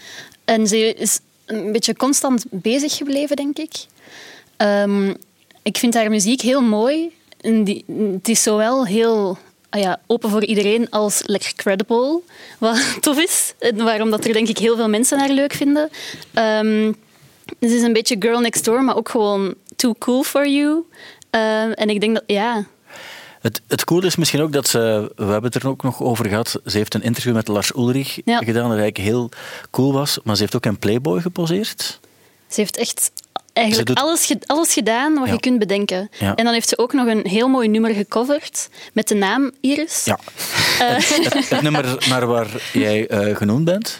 En 0.44 0.66
ze 0.66 0.94
is 0.94 1.20
een 1.48 1.72
beetje 1.72 1.96
constant 1.96 2.44
bezig 2.50 2.96
gebleven, 2.96 3.36
denk 3.36 3.58
ik. 3.58 3.72
Ehm, 4.56 5.14
ik 5.62 5.78
vind 5.78 5.94
haar 5.94 6.10
muziek 6.10 6.40
heel 6.40 6.60
mooi. 6.60 7.10
En 7.40 7.64
die, 7.64 7.84
het 8.12 8.28
is 8.28 8.42
zowel 8.42 8.86
heel 8.86 9.38
ah 9.68 9.80
ja, 9.80 10.00
open 10.06 10.30
voor 10.30 10.44
iedereen 10.44 10.90
als 10.90 11.20
lekker 11.24 11.52
credible, 11.54 12.20
wat 12.58 12.80
tof 13.00 13.18
is. 13.18 13.54
En 13.58 13.76
waarom 13.76 14.10
dat 14.10 14.24
er 14.24 14.32
denk 14.32 14.48
ik 14.48 14.58
heel 14.58 14.76
veel 14.76 14.88
mensen 14.88 15.18
haar 15.18 15.30
leuk 15.30 15.52
vinden. 15.52 15.88
Ehm, 16.34 16.92
het 17.58 17.70
is 17.70 17.82
een 17.82 17.92
beetje 17.92 18.16
girl 18.18 18.40
next 18.40 18.64
door, 18.64 18.84
maar 18.84 18.96
ook 18.96 19.08
gewoon 19.08 19.54
too 19.76 19.94
cool 19.98 20.22
for 20.22 20.48
you. 20.48 20.84
Ehm, 21.30 21.70
en 21.70 21.88
ik 21.90 22.00
denk 22.00 22.14
dat, 22.14 22.24
ja, 22.26 22.66
Het, 23.40 23.60
het 23.68 23.84
coole 23.84 24.06
is 24.06 24.16
misschien 24.16 24.40
ook 24.40 24.52
dat 24.52 24.68
ze, 24.68 25.12
we 25.16 25.24
hebben 25.24 25.50
het 25.52 25.62
er 25.62 25.68
ook 25.68 25.82
nog 25.82 26.02
over 26.02 26.26
gehad, 26.28 26.60
ze 26.66 26.76
heeft 26.76 26.94
een 26.94 27.02
interview 27.02 27.34
met 27.34 27.48
Lars 27.48 27.72
Ulrich 27.76 28.18
Ja. 28.24 28.38
gedaan 28.38 28.68
dat 28.68 28.78
eigenlijk 28.78 28.98
heel 28.98 29.28
cool 29.70 29.92
was, 29.92 30.18
maar 30.24 30.34
ze 30.36 30.42
heeft 30.42 30.56
ook 30.56 30.66
in 30.66 30.78
Playboy 30.78 31.20
geposeerd. 31.20 32.00
Ze 32.48 32.60
heeft 32.60 32.76
echt 32.76 33.10
eigenlijk 33.52 33.88
doet- 33.88 33.98
alles, 33.98 34.32
alles 34.46 34.72
gedaan 34.72 35.14
wat 35.14 35.26
Ja. 35.26 35.32
je 35.32 35.40
kunt 35.40 35.58
bedenken. 35.58 36.08
Ja. 36.18 36.34
En 36.34 36.44
dan 36.44 36.52
heeft 36.52 36.68
ze 36.68 36.78
ook 36.78 36.92
nog 36.92 37.06
een 37.06 37.26
heel 37.26 37.48
mooi 37.48 37.68
nummer 37.68 37.94
gecoverd 37.94 38.68
met 38.92 39.08
de 39.08 39.14
naam 39.14 39.50
Iris. 39.60 40.04
Ja. 40.04 40.18
Het, 40.78 41.48
het 41.48 41.62
nummer 41.62 42.06
naar 42.08 42.26
waar 42.26 42.46
jij 42.72 43.06
eh, 43.08 43.36
genoemd 43.36 43.64
bent. 43.64 43.98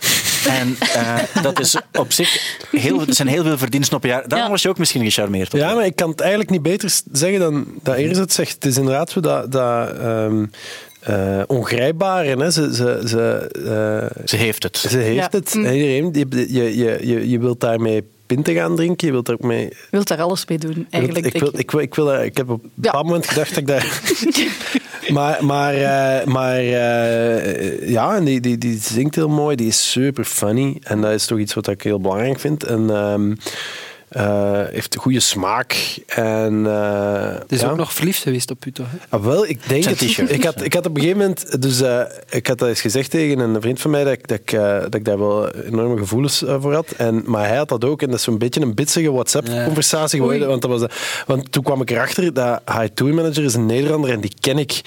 En 0.48 0.76
eh, 0.94 1.18
dat 1.42 1.60
is 1.60 1.76
op 1.92 2.12
zich 2.12 2.56
heel, 2.70 3.00
er 3.00 3.14
zijn 3.14 3.28
heel 3.28 3.42
veel 3.42 3.58
verdiensten 3.58 3.96
op 3.96 4.02
een 4.04 4.10
jaar. 4.10 4.28
Daarom 4.28 4.46
Ja. 4.46 4.52
was 4.52 4.62
je 4.62 4.68
ook 4.68 4.78
misschien 4.78 5.04
gecharmeerd. 5.04 5.54
op 5.54 5.58
Ja, 5.60 5.74
maar 5.74 5.84
ik 5.86 5.96
kan 5.96 6.10
het 6.10 6.20
eigenlijk 6.20 6.50
niet 6.50 6.62
beter 6.62 6.90
zeggen 7.12 7.38
dan 7.40 7.66
dat 7.82 7.98
Iris 7.98 8.18
het 8.18 8.32
zegt. 8.32 8.52
Het 8.54 8.64
is 8.64 8.76
inderdaad 8.76 9.10
zo 9.10 9.20
dat, 9.20 9.52
dat 9.52 9.96
ehm, 9.98 10.44
eh, 11.00 11.42
ongrijpbare. 11.46 12.36
Hè. 12.42 12.50
Ze, 12.50 12.74
ze, 12.74 13.02
ze, 13.06 13.50
eh, 14.16 14.24
Ze 14.26 14.36
heeft 14.36 14.62
het. 14.62 14.76
ze 14.76 14.98
heeft 14.98 15.32
Ja. 15.32 15.38
het. 15.38 15.54
Iedereen, 15.54 16.10
je, 16.12 16.26
je, 16.54 16.76
je, 16.76 17.06
je, 17.06 17.28
je 17.30 17.38
wilt 17.38 17.60
daarmee 17.60 18.02
pinten 18.26 18.54
gaan 18.54 18.76
drinken. 18.76 19.06
Je 19.06 19.12
wilt 19.12 19.28
er 19.28 19.34
ook 19.34 19.42
mee... 19.42 19.64
Je 19.64 19.74
wilt 19.90 20.08
daar 20.08 20.20
alles 20.20 20.46
mee 20.46 20.58
doen, 20.58 20.86
eigenlijk. 20.90 21.26
ik, 21.26 21.40
wil, 21.40 21.50
ik, 21.58 21.70
wil, 21.70 21.80
ik, 21.80 21.94
wil, 21.94 22.14
ik 22.22 22.36
heb 22.36 22.50
op 22.50 22.62
een 22.64 22.70
Ja. 22.74 22.80
bepaald 22.82 23.04
moment 23.06 23.26
gedacht 23.28 23.48
dat 23.48 23.58
ik 23.58 23.66
daar... 23.66 24.00
maar 25.12 25.44
maar, 25.44 25.74
eh, 25.74 26.26
maar 26.26 26.56
eh, 26.56 27.88
ja, 27.88 28.16
en 28.16 28.24
die, 28.24 28.40
die, 28.40 28.58
die 28.58 28.78
zingt 28.78 29.14
heel 29.14 29.28
mooi. 29.28 29.56
Die 29.56 29.66
is 29.66 29.90
super 29.90 30.24
funny. 30.24 30.76
En 30.82 31.00
dat 31.00 31.12
is 31.12 31.26
toch 31.26 31.38
iets 31.38 31.54
wat 31.54 31.68
ik 31.68 31.82
heel 31.82 32.00
belangrijk 32.00 32.40
vind. 32.40 32.64
En 32.64 32.90
ehm, 32.90 33.34
eh, 34.08 34.60
heeft 34.70 34.96
goede 34.96 35.20
smaak. 35.20 35.98
En, 36.06 36.66
eh, 36.66 37.32
Het 37.38 37.52
is 37.52 37.60
ja. 37.60 37.68
ook 37.70 37.76
nog 37.76 37.92
verliefd 37.92 38.22
geweest 38.22 38.50
op 38.50 38.64
u, 38.66 38.72
toch? 38.72 38.86
hè? 38.90 38.96
Ah, 39.16 39.24
wel, 39.24 39.46
ik 39.46 39.68
denk 39.68 39.84
het. 39.84 40.00
Ik 40.30 40.44
had, 40.44 40.62
ik 40.64 40.74
had 40.74 40.86
op 40.86 40.94
een 40.96 41.00
gegeven 41.00 41.20
moment, 41.20 41.62
dus 41.62 41.80
eh, 41.80 42.00
ik 42.30 42.46
had 42.46 42.58
dat 42.58 42.68
eens 42.68 42.80
gezegd 42.80 43.10
tegen 43.10 43.38
een 43.38 43.60
vriend 43.60 43.80
van 43.80 43.90
mij 43.90 44.04
dat 44.04 44.12
ik, 44.12 44.28
dat 44.28 44.38
ik, 44.38 44.52
eh, 44.52 44.80
dat 44.80 44.94
ik 44.94 45.04
daar 45.04 45.18
wel 45.18 45.50
enorme 45.54 45.98
gevoelens 45.98 46.42
voor 46.60 46.74
had. 46.74 46.90
En, 46.96 47.22
maar 47.26 47.46
hij 47.48 47.56
had 47.56 47.68
dat 47.68 47.84
ook. 47.84 48.02
En 48.02 48.08
dat 48.08 48.18
is 48.18 48.24
zo'n 48.24 48.38
beetje 48.38 48.60
een 48.60 48.74
bitsige 48.74 49.12
WhatsApp-conversatie 49.12 50.18
geworden. 50.18 50.48
Want, 50.48 50.62
dat 50.62 50.70
was, 50.70 50.90
want 51.26 51.52
toen 51.52 51.62
kwam 51.62 51.80
ik 51.80 51.90
erachter 51.90 52.34
dat 52.34 52.60
High 52.66 52.88
Tour 52.94 53.14
Manager 53.14 53.44
is 53.44 53.54
een 53.54 53.66
Nederlander 53.66 54.10
en 54.10 54.20
die 54.20 54.32
ken 54.40 54.58
ik. 54.58 54.80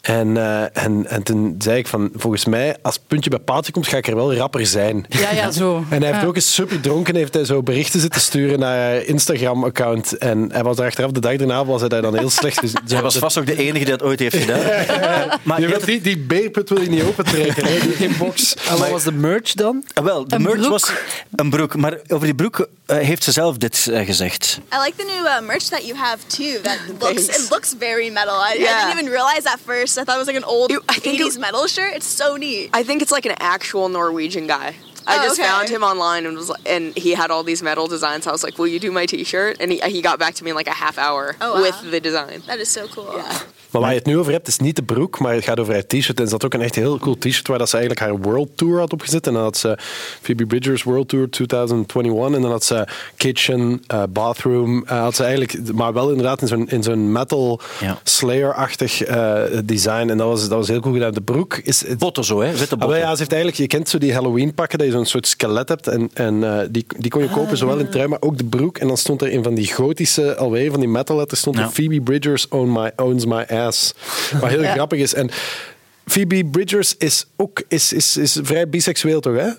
En, 0.00 0.36
eh, 0.36 0.84
en, 0.84 1.06
en 1.06 1.22
toen 1.22 1.54
zei 1.58 1.78
ik 1.78 1.86
van, 1.86 2.10
volgens 2.14 2.44
mij, 2.44 2.76
als 2.82 2.94
het 2.94 3.06
puntje 3.06 3.30
bij 3.30 3.38
paaltje 3.38 3.72
komt, 3.72 3.86
ga 3.88 3.96
ik 3.96 4.06
er 4.06 4.14
wel 4.16 4.34
rapper 4.34 4.66
zijn. 4.66 5.06
Ja, 5.08 5.30
ja, 5.32 5.50
zo. 5.50 5.76
En 5.76 5.98
hij 6.02 6.08
heeft 6.10 6.20
Ja. 6.22 6.26
ook 6.26 6.34
eens 6.34 6.54
super 6.54 6.80
dronken, 6.80 7.14
heeft 7.16 7.34
hij 7.34 7.44
zo 7.44 7.62
berichten 7.62 8.00
zitten 8.00 8.20
sturen 8.20 8.58
naar 8.58 8.67
haar 8.68 9.02
Instagram-account. 9.02 10.18
En 10.18 10.48
hij 10.52 10.62
was 10.62 10.78
er 10.78 10.84
achteraf, 10.84 11.10
de 11.10 11.20
dag 11.20 11.36
daarna 11.36 11.64
was 11.64 11.80
hij 11.80 11.88
daar 11.88 12.02
dan 12.02 12.18
heel 12.18 12.30
slecht. 12.30 12.60
Dus 12.60 12.72
Zij 12.84 13.02
was 13.02 13.16
vast 13.16 13.38
ook 13.38 13.46
de 13.46 13.56
enige 13.56 13.84
die 13.84 13.96
dat 13.96 14.02
ooit 14.02 14.18
heeft 14.20 14.36
gedaan. 14.36 14.56
Maar 15.42 15.60
je 15.60 15.66
je 15.66 15.72
wilt 15.72 15.84
die, 15.86 16.00
die 16.00 16.18
beerput 16.18 16.68
wil 16.68 16.80
je 16.80 16.88
niet 16.88 17.02
opentrekken, 17.02 17.64
hè? 17.66 17.80
Die 17.80 17.92
geen 17.92 18.16
box. 18.18 18.54
En 18.70 18.78
wat 18.78 18.88
was 18.90 19.02
de 19.02 19.12
merch 19.12 19.52
dan? 19.52 19.84
Ah, 19.94 20.04
Wel, 20.04 20.28
de 20.28 20.34
Een 20.34 20.42
merch 20.42 20.56
broek. 20.56 20.70
was 20.70 20.90
een 21.36 21.50
broek. 21.50 21.76
Maar 21.76 21.98
over 22.08 22.24
die 22.26 22.34
broek 22.34 22.68
eh, 22.86 22.96
heeft 22.98 23.24
ze 23.24 23.32
zelf 23.32 23.56
dit 23.56 23.88
eh, 23.92 24.06
gezegd. 24.06 24.58
I 24.74 24.76
like 24.84 24.96
the 24.96 25.04
new 25.04 25.24
uh, 25.26 25.40
merch 25.46 25.62
that 25.62 25.86
you 25.86 25.98
have 25.98 26.18
too. 26.26 26.60
That 26.62 26.78
looks 27.00 27.26
it 27.26 27.46
looks 27.50 27.74
very 27.78 28.08
metal. 28.10 28.34
I, 28.52 28.52
didn't 28.58 28.92
even 28.92 29.08
realize 29.10 29.48
at 29.48 29.58
first. 29.66 29.96
I 29.98 30.02
thought 30.04 30.20
it 30.20 30.26
was 30.26 30.34
like 30.34 30.44
an 30.44 30.50
old 30.50 30.70
Ew, 30.70 30.80
I 30.96 31.00
think 31.00 31.20
80s 31.20 31.34
it- 31.34 31.38
metal 31.40 31.66
shirt. 31.66 31.94
It's 31.94 32.16
so 32.16 32.36
neat. 32.36 32.68
I 32.80 32.84
think 32.84 33.00
it's 33.02 33.12
like 33.12 33.28
an 33.28 33.36
actual 33.38 33.88
Norwegian 33.88 34.46
guy. 34.46 34.74
I 35.08 35.18
Oh, 35.18 35.22
just 35.24 35.40
okay. 35.40 35.48
found 35.48 35.68
him 35.70 35.82
online 35.82 36.26
and 36.26 36.36
was 36.36 36.52
and 36.66 36.94
he 36.96 37.12
had 37.12 37.30
all 37.30 37.42
these 37.42 37.62
metal 37.62 37.86
designs. 37.88 38.26
I 38.26 38.32
was 38.32 38.44
like, 38.44 38.58
"Will 38.58 38.66
you 38.68 38.78
do 38.78 38.90
my 38.92 39.06
T-shirt?" 39.06 39.56
And 39.58 39.72
he, 39.72 39.78
he 39.80 40.02
got 40.02 40.18
back 40.18 40.34
to 40.34 40.44
me 40.44 40.50
in 40.50 40.56
like 40.56 40.68
a 40.68 40.72
half 40.84 40.98
hour 40.98 41.34
Oh, 41.40 41.54
wow. 41.54 41.62
with 41.62 41.90
the 41.90 41.98
design. 42.00 42.42
That 42.46 42.58
is 42.60 42.68
so 42.68 42.86
cool. 42.88 43.10
Maar 43.70 43.80
waar 43.80 43.90
je 43.90 43.96
het 43.98 44.06
nu 44.06 44.18
over 44.18 44.32
hebt, 44.32 44.48
is 44.48 44.58
niet 44.58 44.76
de 44.76 44.82
broek, 44.82 45.18
maar 45.18 45.34
het 45.34 45.44
gaat 45.44 45.60
over 45.60 45.72
haar 45.72 45.86
t-shirt. 45.86 46.20
En 46.20 46.26
ze 46.26 46.32
had 46.32 46.44
ook 46.44 46.54
een 46.54 46.60
echt 46.60 46.74
heel 46.74 46.98
cool 46.98 47.16
t-shirt 47.18 47.46
waar 47.48 47.58
dat 47.58 47.68
ze 47.68 47.76
eigenlijk 47.76 48.06
haar 48.06 48.18
World 48.20 48.48
Tour 48.54 48.78
had 48.78 48.92
opgezet. 48.92 49.26
En 49.26 49.32
dan 49.32 49.42
had 49.42 49.56
ze 49.56 49.78
Phoebe 50.22 50.46
Bridgers 50.46 50.82
World 50.82 51.08
Tour 51.08 51.30
2021. 51.30 52.36
En 52.36 52.42
dan 52.42 52.50
had 52.50 52.64
ze 52.64 52.86
Kitchen, 53.16 53.82
eh, 53.86 54.02
Bathroom. 54.10 54.84
eh, 54.86 55.00
had 55.00 55.14
ze 55.14 55.22
eigenlijk, 55.24 55.72
maar 55.74 55.92
wel 55.92 56.08
inderdaad 56.08 56.40
in 56.40 56.46
zo'n, 56.48 56.68
in 56.68 56.82
zo'n 56.82 57.12
metal 57.12 57.60
Ja. 57.80 57.98
Slayer-achtig 58.04 59.02
eh, 59.02 59.42
design. 59.64 60.08
En 60.08 60.18
dat 60.18 60.26
was, 60.26 60.40
dat 60.40 60.58
was 60.58 60.68
heel 60.68 60.80
cool 60.80 60.94
gedaan. 60.94 61.12
De 61.12 61.20
broek 61.20 61.54
is... 61.56 61.86
het- 61.86 61.98
Botten 61.98 62.24
zo, 62.24 62.40
hè? 62.40 62.56
Witte 62.56 62.74
Ah, 62.74 62.80
botten. 62.80 62.98
ja, 62.98 63.10
ze 63.12 63.18
heeft 63.18 63.32
eigenlijk, 63.32 63.60
je 63.60 63.66
kent 63.66 63.88
zo 63.88 63.98
die 63.98 64.12
Halloween 64.14 64.54
pakken, 64.54 64.78
dat 64.78 64.86
je 64.86 64.92
zo'n 64.92 65.06
soort 65.06 65.26
skelet 65.26 65.68
hebt. 65.68 65.86
En, 65.86 66.10
en 66.14 66.68
die, 66.70 66.86
die 66.98 67.10
kon 67.10 67.22
je 67.22 67.28
kopen, 67.28 67.56
zowel 67.56 67.78
in 67.78 67.88
trui, 67.90 68.08
maar 68.08 68.20
ook 68.20 68.38
de 68.38 68.44
broek. 68.44 68.78
En 68.78 68.86
dan 68.88 68.96
stond 68.96 69.22
er 69.22 69.28
in 69.30 69.42
van 69.42 69.54
die 69.54 69.72
gotische, 69.72 70.36
alweer 70.36 70.70
van 70.70 70.80
die 70.80 70.88
metal 70.88 71.16
letters, 71.16 71.40
stond 71.40 71.56
Ja. 71.56 71.62
er 71.62 71.70
Phoebe 71.70 72.00
Bridgers 72.00 72.48
own 72.48 72.72
my, 72.72 72.90
owns 72.96 73.24
my 73.26 73.34
ass. 73.48 73.56
Wat 74.40 74.50
heel 74.50 74.62
grappig 74.62 74.98
is. 74.98 75.14
En 75.14 75.30
Phoebe 76.06 76.44
Bridgers 76.44 76.96
is 76.96 77.26
ook 77.36 77.62
is, 77.68 77.92
is, 77.92 78.16
is 78.16 78.38
vrij 78.42 78.68
biseksueel, 78.68 79.20
toch? 79.20 79.36
Hè? 79.36 79.50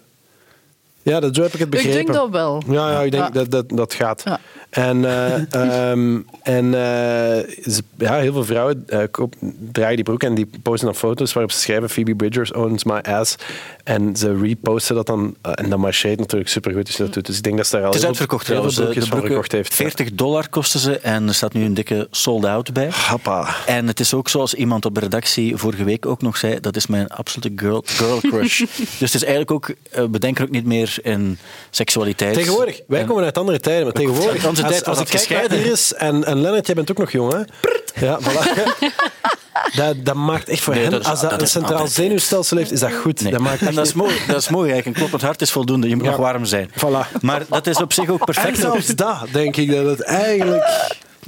Ja, 1.01 1.19
dat, 1.19 1.35
zo 1.35 1.41
heb 1.41 1.53
ik 1.53 1.59
het 1.59 1.67
Ik 1.67 1.69
begrepen. 1.69 2.05
denk 2.05 2.17
dat 2.17 2.29
wel. 2.29 2.63
Ja, 2.67 2.91
ja 2.91 3.01
ik 3.01 3.11
denk 3.11 3.23
Ja. 3.23 3.29
Dat, 3.29 3.51
dat 3.51 3.69
dat 3.69 3.93
gaat. 3.93 4.21
Ja. 4.25 4.39
En, 4.69 5.05
eh, 5.05 5.53
ehm, 5.91 6.19
en 6.43 6.73
eh, 6.73 7.73
ja, 7.97 8.17
heel 8.17 8.33
veel 8.33 8.45
vrouwen 8.45 8.83
eh, 8.87 9.03
koop, 9.11 9.33
dragen 9.71 9.95
die 9.95 10.03
broek 10.05 10.23
en 10.23 10.35
die 10.35 10.49
posten 10.63 10.85
dan 10.85 10.95
foto's 10.95 11.33
waarop 11.33 11.51
ze 11.51 11.59
schrijven 11.59 11.89
Phoebe 11.89 12.15
Bridgers 12.15 12.53
owns 12.53 12.83
my 12.83 12.97
ass. 12.97 13.35
En 13.83 14.15
ze 14.15 14.37
reposten 14.41 14.95
dat 14.95 15.05
dan. 15.05 15.35
en 15.41 15.69
dat 15.69 15.79
marcheert 15.79 16.19
natuurlijk 16.19 16.49
supergoed. 16.49 16.85
Dus, 16.85 16.95
dat 16.95 17.13
doet. 17.13 17.25
dus 17.25 17.37
ik 17.37 17.43
denk 17.43 17.57
dat 17.57 17.67
ze 17.67 17.75
daar 17.75 17.85
al 17.85 17.91
Het 17.91 17.95
is 17.97 18.01
heel 18.03 18.13
veel- 18.15 18.19
uitverkocht 18.19 18.45
trouwens. 18.45 18.75
De, 18.75 18.99
de 18.99 19.21
verkocht 19.21 19.51
heeft. 19.51 19.73
40 19.73 20.13
dollar 20.13 20.49
kosten 20.49 20.79
ze 20.79 20.99
en 20.99 21.27
er 21.27 21.33
staat 21.33 21.53
nu 21.53 21.63
een 21.63 21.73
dikke 21.73 22.07
sold-out 22.11 22.73
bij. 22.73 22.89
Happa. 22.91 23.55
En 23.65 23.87
het 23.87 23.99
is 23.99 24.13
ook 24.13 24.29
zoals 24.29 24.53
iemand 24.53 24.85
op 24.85 24.93
de 24.93 24.99
redactie 24.99 25.57
vorige 25.57 25.83
week 25.83 26.05
ook 26.05 26.21
nog 26.21 26.37
zei, 26.37 26.59
dat 26.59 26.75
is 26.75 26.87
mijn 26.87 27.07
absolute 27.07 27.51
girl, 27.55 27.83
girl 27.85 28.19
crush. 28.19 28.59
dus 28.99 28.99
het 28.99 29.13
is 29.13 29.23
eigenlijk 29.23 29.51
ook, 29.51 29.73
we 30.11 30.19
denken 30.19 30.43
ook 30.45 30.51
niet 30.51 30.65
meer 30.65 30.88
in 30.97 31.37
seksualiteit. 31.69 32.33
Tegenwoordig, 32.33 32.81
wij 32.87 32.99
En- 32.99 33.07
komen 33.07 33.23
uit 33.23 33.37
andere 33.37 33.59
tijden, 33.59 33.83
maar 33.83 33.93
tegenwoordig, 33.93 34.45
Onze 34.47 34.63
als, 34.63 34.71
tijd 34.71 34.85
was 34.85 34.97
als 34.97 35.09
ik 35.09 35.17
kijk 35.17 35.29
naar 35.29 35.39
gescheiden. 35.39 35.65
Iris 35.67 35.93
en, 35.93 36.23
en 36.25 36.41
Lennart, 36.41 36.65
jij 36.65 36.75
bent 36.75 36.91
ook 36.91 36.97
nog 36.97 37.11
jong, 37.11 37.33
hè? 37.33 37.39
Ja, 38.05 38.19
voilà. 38.21 38.43
dat, 39.75 39.95
dat 40.05 40.15
maakt 40.15 40.49
echt 40.49 40.61
voor 40.61 40.73
Nee, 40.73 40.81
hen, 40.83 40.91
dat 40.91 41.01
is- 41.01 41.07
als 41.07 41.21
dat, 41.21 41.29
dat 41.29 41.41
een 41.41 41.47
centraal 41.47 41.87
zenuwstelsel 41.87 42.57
heeft, 42.57 42.71
is 42.71 42.79
dat 42.79 42.93
goed. 42.93 43.21
Nee. 43.21 43.31
Dat 43.31 43.41
maakt 43.41 43.61
en 43.61 43.75
dat 43.75 43.85
is 43.85 43.93
mooi, 43.93 44.15
dat 44.27 44.37
is 44.37 44.49
mooi 44.49 44.65
eigenlijk. 44.71 44.85
Een 44.87 44.93
kloppend 44.93 45.21
hart 45.21 45.41
is 45.41 45.51
voldoende. 45.51 45.87
Je 45.89 45.95
moet 45.95 46.03
Ja. 46.05 46.09
nog 46.11 46.19
warm 46.19 46.45
zijn. 46.45 46.69
Voilà. 46.71 47.21
Maar 47.21 47.43
dat 47.49 47.67
is 47.67 47.77
op 47.81 47.93
zich 47.93 48.09
ook 48.09 48.19
En 48.19 48.25
perfect. 48.25 48.57
zelfs 48.57 48.87
dat, 48.87 49.17
denk 49.31 49.55
ik, 49.57 49.71
dat 49.71 49.85
het 49.85 50.01
eigenlijk... 50.01 50.63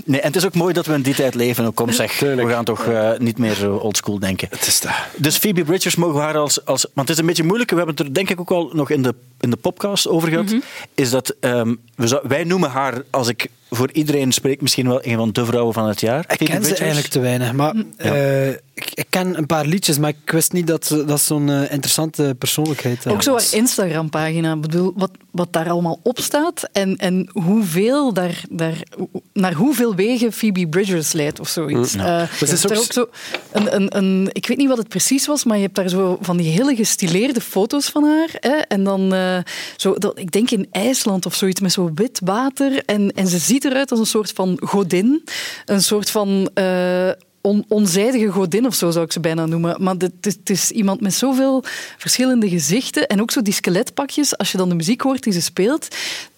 Nee, 0.06 0.20
en 0.20 0.28
het 0.28 0.36
is 0.36 0.46
ook 0.46 0.56
mooi 0.56 0.74
dat 0.74 0.86
we 0.86 0.94
in 0.94 1.02
die 1.02 1.16
tijd 1.16 1.36
leven. 1.36 1.66
Ook 1.66 1.76
kom 1.76 1.92
zeg, 2.02 2.18
Tuurlijk. 2.18 2.48
we 2.48 2.54
gaan 2.54 2.66
toch 2.66 2.86
eh, 2.86 3.12
niet 3.18 3.38
meer 3.38 3.54
zo 3.54 3.76
oldschool 3.76 4.20
denken. 4.20 4.48
Het 4.52 4.68
is 4.68 4.80
dat. 4.80 4.92
Dus 5.16 5.38
Phoebe 5.38 5.64
Bridgers 5.64 5.96
mogen 5.96 6.16
we 6.16 6.22
haar 6.22 6.38
als, 6.38 6.66
als... 6.66 6.86
Want 6.94 7.08
het 7.08 7.10
is 7.10 7.18
een 7.18 7.26
beetje 7.28 7.44
moeilijk. 7.44 7.70
We 7.70 7.76
hebben 7.76 7.96
het 7.96 8.06
er 8.06 8.14
denk 8.14 8.30
ik 8.30 8.40
ook 8.40 8.52
al 8.52 8.70
nog 8.74 8.90
in 8.90 9.02
de, 9.02 9.16
in 9.40 9.50
de 9.50 9.58
podcast 9.58 10.08
over 10.08 10.30
gehad. 10.30 10.46
Mhm. 10.46 10.60
Is 10.96 11.10
dat 11.10 11.36
ehm, 11.40 11.76
we 11.96 12.08
zou, 12.08 12.22
wij 12.28 12.44
noemen 12.44 12.70
haar, 12.70 13.04
als 13.10 13.28
ik 13.28 13.50
voor 13.74 13.90
iedereen 13.92 14.32
spreek, 14.32 14.62
misschien 14.62 14.88
wel 14.88 15.06
een 15.06 15.16
van 15.16 15.32
de 15.32 15.46
vrouwen 15.46 15.74
van 15.74 15.88
het 15.88 16.00
jaar. 16.01 16.25
Ik 16.38 16.46
ken 16.48 16.63
ze 16.66 16.75
eigenlijk 16.75 17.08
te 17.12 17.20
weinig. 17.20 17.54
Maar 17.54 17.75
eh, 17.98 18.48
ik, 18.50 18.92
ik 18.94 19.06
ken 19.10 19.38
een 19.38 19.46
paar 19.46 19.66
liedjes, 19.66 19.98
maar 19.98 20.10
ik 20.10 20.32
wist 20.32 20.51
niet 20.54 20.68
dat 20.68 20.86
ze- 20.86 21.06
dat 21.06 21.22
zo'n 21.22 21.50
eh, 21.50 21.72
interessante 21.72 22.36
persoonlijkheid 22.38 23.08
Ook 23.08 23.24
zo 23.24 23.32
was. 23.34 23.51
haar 23.51 23.60
Instagram-pagina. 23.60 24.54
Ik 24.54 24.62
bedoel, 24.62 24.94
wat, 24.96 25.12
wat 25.32 25.54
daar 25.54 25.70
allemaal 25.70 26.00
op 26.04 26.20
staat 26.20 26.70
en, 26.72 26.96
en 26.96 27.30
hoeveel 27.34 28.13
daar, 28.13 28.42
daar, 28.50 28.82
naar 29.34 29.54
hoeveel 29.54 29.96
wegen 29.96 30.32
Phoebe 30.34 30.68
Bridgers 30.68 31.12
leidt 31.12 31.40
of 31.40 31.48
zoiets. 31.48 31.94
Mm, 31.94 32.00
Eh, 32.00 32.06
ja. 32.08 32.20
je 32.20 32.28
het 32.32 32.42
is 32.42 32.50
hebt 32.50 32.62
daar 32.62 32.78
ook 32.78 32.84
ook 32.84 32.94
zo 32.94 33.08
een, 33.51 33.75
een, 33.75 33.98
een, 33.98 34.30
ik 34.32 34.48
weet 34.48 34.58
niet 34.58 34.68
wat 34.68 34.78
het 34.78 34.88
precies 34.88 35.28
was, 35.28 35.44
maar 35.44 35.56
je 35.58 35.63
hebt 35.63 35.75
daar 35.75 35.90
zo 35.90 36.18
van 36.22 36.38
die 36.38 36.51
hele 36.51 36.75
gestileerde 36.75 37.42
foto's 37.42 37.90
van 37.90 38.04
haar. 38.04 38.30
Hè, 38.40 38.56
en 38.58 38.84
dan, 38.84 39.13
eh, 39.13 39.38
zo, 39.75 39.94
dat, 39.98 40.20
ik 40.20 40.32
denk 40.32 40.51
in 40.51 40.68
IJsland 40.72 41.25
of 41.25 41.36
zoiets, 41.36 41.62
met 41.62 41.72
zo 41.72 41.92
wit 41.96 42.20
water. 42.24 42.84
En, 42.86 43.12
en 43.12 43.28
ze 43.28 43.38
ziet 43.38 43.61
eruit 43.65 43.91
als 43.91 44.00
een 44.00 44.06
soort 44.06 44.32
van 44.32 44.60
godin. 44.63 45.24
Een 45.65 45.82
soort 45.82 46.10
van... 46.10 46.50
eh, 46.53 47.12
on, 47.41 47.65
onzijdige 47.68 48.27
godin 48.27 48.65
of 48.65 48.75
zo 48.75 48.91
zou 48.91 49.06
ik 49.06 49.12
ze 49.12 49.20
bijna 49.20 49.46
noemen. 49.46 49.84
Maar 49.84 49.96
het 50.22 50.50
is 50.50 50.72
iemand 50.72 51.01
met 51.01 51.13
zoveel 51.13 51.63
verschillende 51.98 52.50
gezichten. 52.50 53.08
En 53.08 53.22
ook 53.22 53.32
zo 53.32 53.41
die 53.41 53.53
skeletpakjes, 53.53 54.38
als 54.38 54.51
je 54.51 54.58
dan 54.58 54.70
de 54.70 54.75
muziek 54.75 55.01
hoort 55.01 55.24
die 55.24 55.34
ze 55.34 55.41
speelt. 55.41 55.88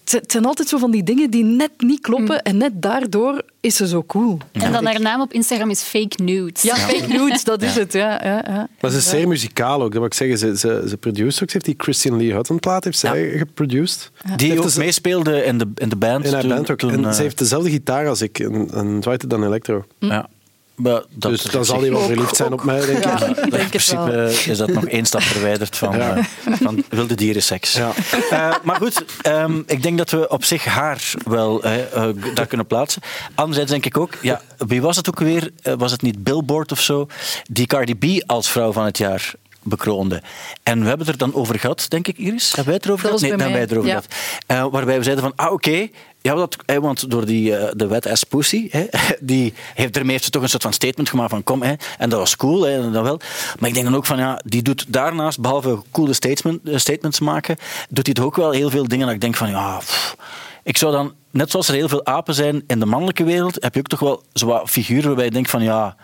Het 0.04 0.12
het 0.12 0.32
zijn 0.32 0.46
altijd 0.46 0.68
zo 0.68 0.78
van 0.78 0.92
die 0.92 1.04
dingen 1.04 1.30
die 1.30 1.44
net 1.44 1.72
niet 1.78 2.00
kloppen. 2.02 2.42
En 2.42 2.58
net 2.58 2.72
daardoor 2.82 3.42
is 3.60 3.76
ze 3.76 3.88
zo 3.88 4.04
cool. 4.04 4.38
En 4.52 4.72
dan 4.72 4.86
haar 4.86 5.02
naam 5.02 5.22
op 5.22 5.34
Instagram 5.34 5.70
is 5.70 5.82
fake 5.82 6.24
nudes. 6.24 6.62
Ja, 6.62 6.76
fake 6.76 7.08
nudes, 7.08 7.44
dat 7.44 7.62
is 7.62 7.76
het. 7.76 7.94
Ja, 7.94 8.20
ja, 8.24 8.44
ja. 8.48 8.68
Maar 8.82 8.92
ze 8.92 8.98
is 8.98 9.10
zeer 9.10 9.28
muzikaal 9.28 9.76
ook, 9.82 9.90
dat 9.92 9.94
wil 9.94 10.06
ik 10.06 10.14
zeggen. 10.14 10.38
Ze, 10.38 10.58
ze, 10.58 10.84
ze 10.88 10.98
produceert 10.98 11.42
ook. 11.42 11.50
Ze 11.50 11.54
heeft 11.54 11.66
die 11.66 11.76
Christian 11.78 12.18
Lee 12.18 12.34
Hutton 12.34 12.60
plaat 12.60 12.84
heeft 12.84 12.98
zij 12.98 13.30
geproduced. 13.38 14.12
Die 14.36 14.48
Heeft 14.48 14.60
ook 14.60 14.66
dus- 14.66 14.76
meespeelde 14.78 15.44
in 15.44 15.58
de, 15.58 15.68
in 15.76 15.90
de 15.90 15.96
band. 15.96 16.26
In 16.26 16.32
haar 16.34 16.42
toen- 16.42 16.50
band 16.50 16.72
ook. 16.72 16.78
toen, 16.78 16.92
en 16.92 17.06
eh, 17.06 17.12
ze 17.12 17.22
heeft 17.22 17.38
dezelfde 17.38 17.70
gitaar 17.70 18.08
als 18.08 18.22
ik, 18.22 18.40
een, 18.40 18.68
een 18.78 19.00
Dwight 19.00 19.30
dan 19.30 19.44
Electro. 19.46 19.86
Ja. 20.00 20.30
Maar 20.76 21.02
dat 21.10 21.32
dus 21.32 21.42
dan 21.44 21.66
zal 21.66 21.80
hij 21.82 21.92
wel 21.92 22.02
verliefd 22.02 22.36
zijn 22.36 22.54
op 22.54 22.64
mij, 22.64 22.86
denk 22.86 22.98
ik. 22.98 23.04
Ja, 23.04 23.18
Ja, 23.20 23.28
ik 23.28 23.38
in 23.38 23.68
principe 23.70 24.12
wel. 24.12 24.28
is 24.28 24.58
dat 24.58 24.68
nog 24.72 24.86
één 24.86 25.06
stap 25.06 25.22
verwijderd 25.22 25.78
van, 25.78 25.98
Ja. 25.98 26.16
eh, 26.18 26.24
van 26.62 26.84
wilde 26.90 27.16
dierenseks. 27.16 27.74
Ja. 27.74 27.92
Eh, 28.30 28.54
maar 28.64 28.76
goed, 28.76 29.06
ehm, 29.22 29.62
ik 29.66 29.84
denk 29.84 29.98
dat 29.98 30.10
we 30.10 30.28
op 30.30 30.44
zich 30.44 30.66
haar 30.66 31.14
wel 31.26 31.64
eh, 31.64 32.08
daar 32.34 32.48
kunnen 32.48 32.68
plaatsen. 32.68 33.02
Anderzijds 33.36 33.72
denk 33.72 33.86
ik 33.86 33.98
ook, 33.98 34.14
ja, 34.22 34.42
wie 34.58 34.82
was 34.82 34.96
het 34.96 35.10
ook 35.10 35.20
weer? 35.20 35.52
Was 35.78 35.92
het 35.92 36.02
niet 36.02 36.24
Billboard 36.24 36.72
of 36.72 36.82
zo? 36.82 37.08
Die 37.44 37.66
Cardi 37.68 37.96
B 37.96 38.24
als 38.30 38.50
vrouw 38.50 38.72
van 38.72 38.86
het 38.86 38.98
jaar 38.98 39.34
bekroonde. 39.66 40.22
En 40.64 40.82
we 40.82 40.88
hebben 40.88 41.06
het 41.08 41.16
er 41.16 41.22
dan 41.30 41.34
over 41.42 41.60
gehad, 41.60 41.86
denk 41.90 42.08
ik, 42.08 42.18
Iris. 42.18 42.48
Hebben 42.48 42.66
wij 42.66 42.74
het 42.74 42.86
erover 42.86 43.10
Dat 43.10 43.20
gehad? 43.20 43.38
Nee, 43.38 43.48
hebben 43.48 43.68
wij 43.68 43.78
erover 43.78 43.90
gehad. 43.90 44.08
Eh, 44.48 44.72
waarbij 44.72 44.98
we 44.98 45.04
zeiden 45.04 45.24
van, 45.24 45.34
ah 45.36 45.52
oké, 45.54 45.90
ja, 46.24 46.36
dat, 46.36 46.58
want 46.66 47.10
door 47.10 47.26
die, 47.26 47.56
eh, 47.56 47.72
de 47.76 47.88
wet 47.88 48.08
as 48.08 48.24
pussy, 48.24 48.70
die 49.20 49.54
heeft, 49.74 49.98
ermee 49.98 50.12
heeft 50.12 50.24
ze 50.24 50.30
toch 50.30 50.42
een 50.42 50.50
soort 50.50 50.62
van 50.62 50.74
statement 50.74 51.10
gemaakt 51.10 51.30
van 51.30 51.44
kom, 51.44 51.62
hè, 51.62 51.74
en 51.98 52.10
dat 52.10 52.20
was 52.20 52.36
cool, 52.36 52.62
hè, 52.62 52.92
dat 52.92 53.04
wel. 53.04 53.20
Maar 53.60 53.70
ik 53.70 53.76
denk 53.76 53.86
dan 53.86 53.96
ook 53.96 54.06
van, 54.06 54.18
ja, 54.18 54.42
die 54.46 54.62
doet 54.62 54.86
daarnaast, 54.88 55.40
behalve 55.40 55.82
coole 55.92 56.14
statement, 56.14 56.70
eh, 56.70 56.78
statements 56.78 57.20
maken, 57.20 57.58
doet 57.90 58.06
hij 58.06 58.16
toch 58.16 58.26
ook 58.26 58.36
wel 58.36 58.52
heel 58.52 58.70
veel 58.70 58.88
dingen 58.88 59.06
dat 59.06 59.16
ik 59.16 59.22
denk 59.22 59.36
van, 59.36 59.50
ja, 59.50 59.78
pff, 59.78 60.16
ik 60.64 60.78
zou 60.78 60.92
dan, 60.92 61.14
net 61.32 61.52
zoals 61.52 61.68
er 61.68 61.74
heel 61.74 61.90
veel 61.90 62.06
apen 62.06 62.34
zijn 62.34 62.64
in 62.68 62.80
de 62.80 62.86
mannelijke 62.86 63.24
wereld, 63.24 63.58
heb 63.60 63.74
je 63.74 63.80
ook 63.80 63.88
toch 63.88 64.00
wel 64.00 64.24
zo 64.34 64.46
wat 64.46 64.70
figuren 64.70 65.06
waarbij 65.06 65.26
je 65.26 65.32
denkt 65.32 65.50
van, 65.50 65.64
ja, 65.64 65.96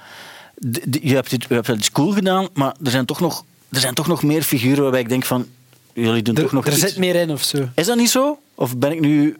je 1.01 1.13
hebt, 1.13 1.29
dit, 1.29 1.45
je 1.47 1.53
hebt 1.53 1.67
wel 1.67 1.75
iets 1.75 1.91
cool 1.91 2.11
gedaan, 2.11 2.47
maar 2.53 2.75
er 2.83 2.91
zijn 2.91 3.05
toch 3.05 3.19
nog, 3.19 3.43
er 3.69 3.79
zijn 3.79 3.93
toch 3.93 4.07
nog 4.07 4.23
meer 4.23 4.41
figuren 4.41 4.81
waarbij 4.81 5.01
ik 5.01 5.09
denk 5.09 5.25
van, 5.25 5.47
jullie 5.93 6.21
doen 6.21 6.35
toch 6.35 6.51
nog 6.51 6.65
er 6.65 6.71
iets. 6.71 6.81
zit 6.81 6.97
meer 6.97 7.15
in 7.15 7.31
of 7.31 7.43
zo. 7.43 7.69
Is 7.75 7.85
dat 7.85 7.97
niet 7.97 8.09
zo? 8.09 8.39
Of 8.55 8.77
ben 8.77 8.91
ik 8.91 8.99
nu 8.99 9.38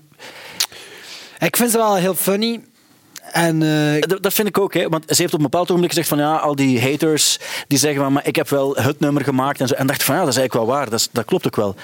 Ik 1.40 1.58
vind 1.58 1.72
ze 1.72 1.78
wel 1.78 1.96
heel 1.96 2.16
funny. 2.16 2.60
En 3.32 3.62
eh, 3.64 4.02
Dat, 4.02 4.24
dat 4.24 4.34
vind 4.34 4.48
ik 4.48 4.58
ook, 4.60 4.74
hè. 4.74 4.88
want 4.88 5.04
ze 5.08 5.22
heeft 5.22 5.34
op 5.34 5.40
een 5.40 5.46
bepaald 5.46 5.68
ogenblik 5.68 5.90
gezegd 5.90 6.08
van 6.10 6.18
ja, 6.18 6.36
al 6.36 6.56
die 6.56 6.82
haters 6.82 7.40
die 7.68 7.78
zeggen 7.78 8.02
van 8.02 8.14
maar 8.14 8.28
ik 8.28 8.36
heb 8.36 8.50
wel 8.50 8.76
het 8.76 9.00
nummer 9.00 9.24
gemaakt 9.24 9.60
en 9.62 9.68
zo. 9.68 9.74
En 9.74 9.88
dacht 9.88 10.04
van 10.04 10.16
ja, 10.16 10.22
dat 10.22 10.30
is 10.30 10.38
eigenlijk 10.38 10.68
wel 10.68 10.76
waar, 10.78 10.90
dat, 10.90 11.00
is- 11.00 11.10
dat 11.12 11.26
klopt 11.26 11.46
ook 11.48 11.56
wel. 11.56 11.76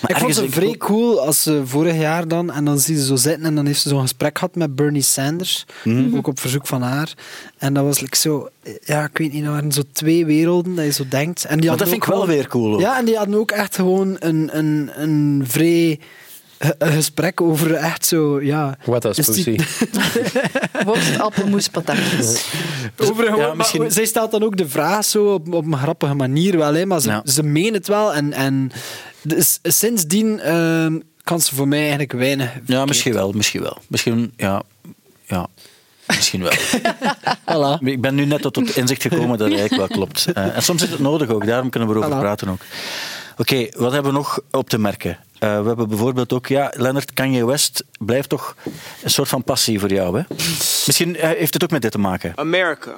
Maar 0.00 0.10
ik 0.10 0.16
vond 0.16 0.38
ik 0.42 0.52
vrij 0.52 0.76
cool 0.76 1.20
als 1.26 1.42
ze 1.42 1.62
vorig 1.64 1.96
jaar 1.96 2.28
dan, 2.28 2.52
en 2.52 2.64
dan 2.64 2.78
zie 2.78 2.96
ze 2.96 3.04
zo 3.06 3.16
zitten 3.16 3.44
en 3.44 3.54
dan 3.54 3.66
heeft 3.66 3.80
ze 3.80 3.88
zo'n 3.88 4.00
gesprek 4.00 4.38
gehad 4.38 4.54
met 4.54 4.74
Bernie 4.74 5.02
Sanders, 5.02 5.64
Mhm. 5.84 6.16
ook 6.16 6.26
op 6.26 6.40
verzoek 6.40 6.66
van 6.66 6.82
haar. 6.82 7.12
En 7.58 7.74
dat 7.74 7.84
was 7.84 8.00
like 8.00 8.16
zo, 8.16 8.48
ja, 8.84 9.04
ik 9.04 9.18
weet 9.18 9.32
niet, 9.32 9.44
dat 9.44 9.52
waren 9.52 9.72
zo 9.72 9.82
twee 9.92 10.26
werelden 10.26 10.74
dat 10.74 10.84
je 10.84 10.92
zo 10.92 11.04
denkt. 11.08 11.44
En 11.44 11.58
die 11.60 11.68
Maar 11.68 11.78
dat 11.78 11.88
vind 11.88 12.02
ik 12.02 12.08
wel 12.08 12.26
weer 12.26 12.48
cool. 12.48 12.70
hoor. 12.70 12.80
Ja, 12.80 12.98
en 12.98 13.04
die 13.04 13.16
hadden 13.16 13.38
ook 13.38 13.50
echt 13.50 13.74
gewoon 13.74 14.16
een, 14.18 14.48
een, 14.58 14.90
een 14.94 15.44
vrij 15.46 15.98
een 16.78 16.92
gesprek 16.92 17.40
over 17.40 17.74
echt 17.74 18.06
zo, 18.06 18.40
ja... 18.42 18.78
Is 19.12 19.26
die- 19.26 19.54
pussy. 19.54 19.56
Worst, 20.86 21.18
appelmoes, 21.20 21.68
patatjes. 21.68 22.44
Over 22.98 23.24
gewoon, 23.24 23.38
Ja, 23.40 23.54
misschien- 23.54 23.80
maar 23.82 23.90
zij 23.92 24.04
stelt 24.04 24.30
dan 24.30 24.42
ook 24.42 24.56
de 24.56 24.68
vraag 24.68 25.04
zo 25.04 25.32
op, 25.32 25.52
op 25.54 25.64
een 25.66 25.76
grappige 25.78 26.14
manier 26.14 26.56
wel, 26.58 26.74
hè, 26.74 26.86
maar 26.86 27.00
ze, 27.00 27.08
Ja. 27.08 27.22
ze 27.24 27.42
meen 27.42 27.74
het 27.74 27.86
wel. 27.88 28.14
En, 28.14 28.32
en 28.32 28.72
dus, 29.22 29.58
sindsdien 29.62 30.40
ehm, 30.40 30.98
kan 31.22 31.40
ze 31.40 31.54
voor 31.54 31.68
mij 31.68 31.78
eigenlijk 31.80 32.12
weinig. 32.12 32.50
Ja, 32.66 32.84
misschien 32.84 33.12
wel, 33.14 33.32
misschien 33.32 33.62
wel. 33.62 33.78
Misschien, 33.88 34.32
ja, 34.36 34.62
ja. 35.26 35.46
Misschien 36.06 36.42
wel. 36.42 36.52
Voilà. 37.50 37.78
Ik 37.84 38.00
ben 38.00 38.14
nu 38.14 38.24
net 38.24 38.42
tot 38.42 38.56
het 38.56 38.76
inzicht 38.76 39.02
gekomen 39.02 39.38
dat 39.38 39.50
het 39.50 39.58
eigenlijk 39.58 39.88
wel 39.88 39.98
klopt. 39.98 40.26
Eh, 40.34 40.56
en 40.56 40.62
soms 40.62 40.82
is 40.82 40.90
het 40.90 40.98
nodig 40.98 41.28
ook, 41.28 41.46
daarom 41.46 41.70
kunnen 41.70 41.88
we 41.88 41.94
erover 41.94 42.16
Voilà. 42.16 42.20
praten 42.20 42.48
ook. 42.48 42.60
Oké, 43.36 43.68
wat 43.76 43.92
hebben 43.92 44.12
we 44.12 44.18
nog 44.18 44.40
op 44.50 44.68
te 44.68 44.78
merken? 44.78 45.18
Eh, 45.38 45.60
we 45.60 45.66
hebben 45.66 45.88
bijvoorbeeld 45.88 46.32
ook, 46.32 46.46
ja, 46.46 46.72
Leonard 46.76 47.12
Kanye 47.12 47.46
West 47.46 47.84
blijft 47.98 48.28
toch 48.28 48.56
een 49.02 49.10
soort 49.10 49.28
van 49.28 49.44
passie 49.44 49.80
voor 49.80 49.92
jou. 49.92 50.18
Hè? 50.18 50.22
Misschien 50.86 51.16
eh, 51.16 51.30
heeft 51.30 51.54
het 51.54 51.62
ook 51.64 51.70
met 51.70 51.82
dit 51.82 51.90
te 51.90 51.98
maken. 51.98 52.32
America. 52.36 52.94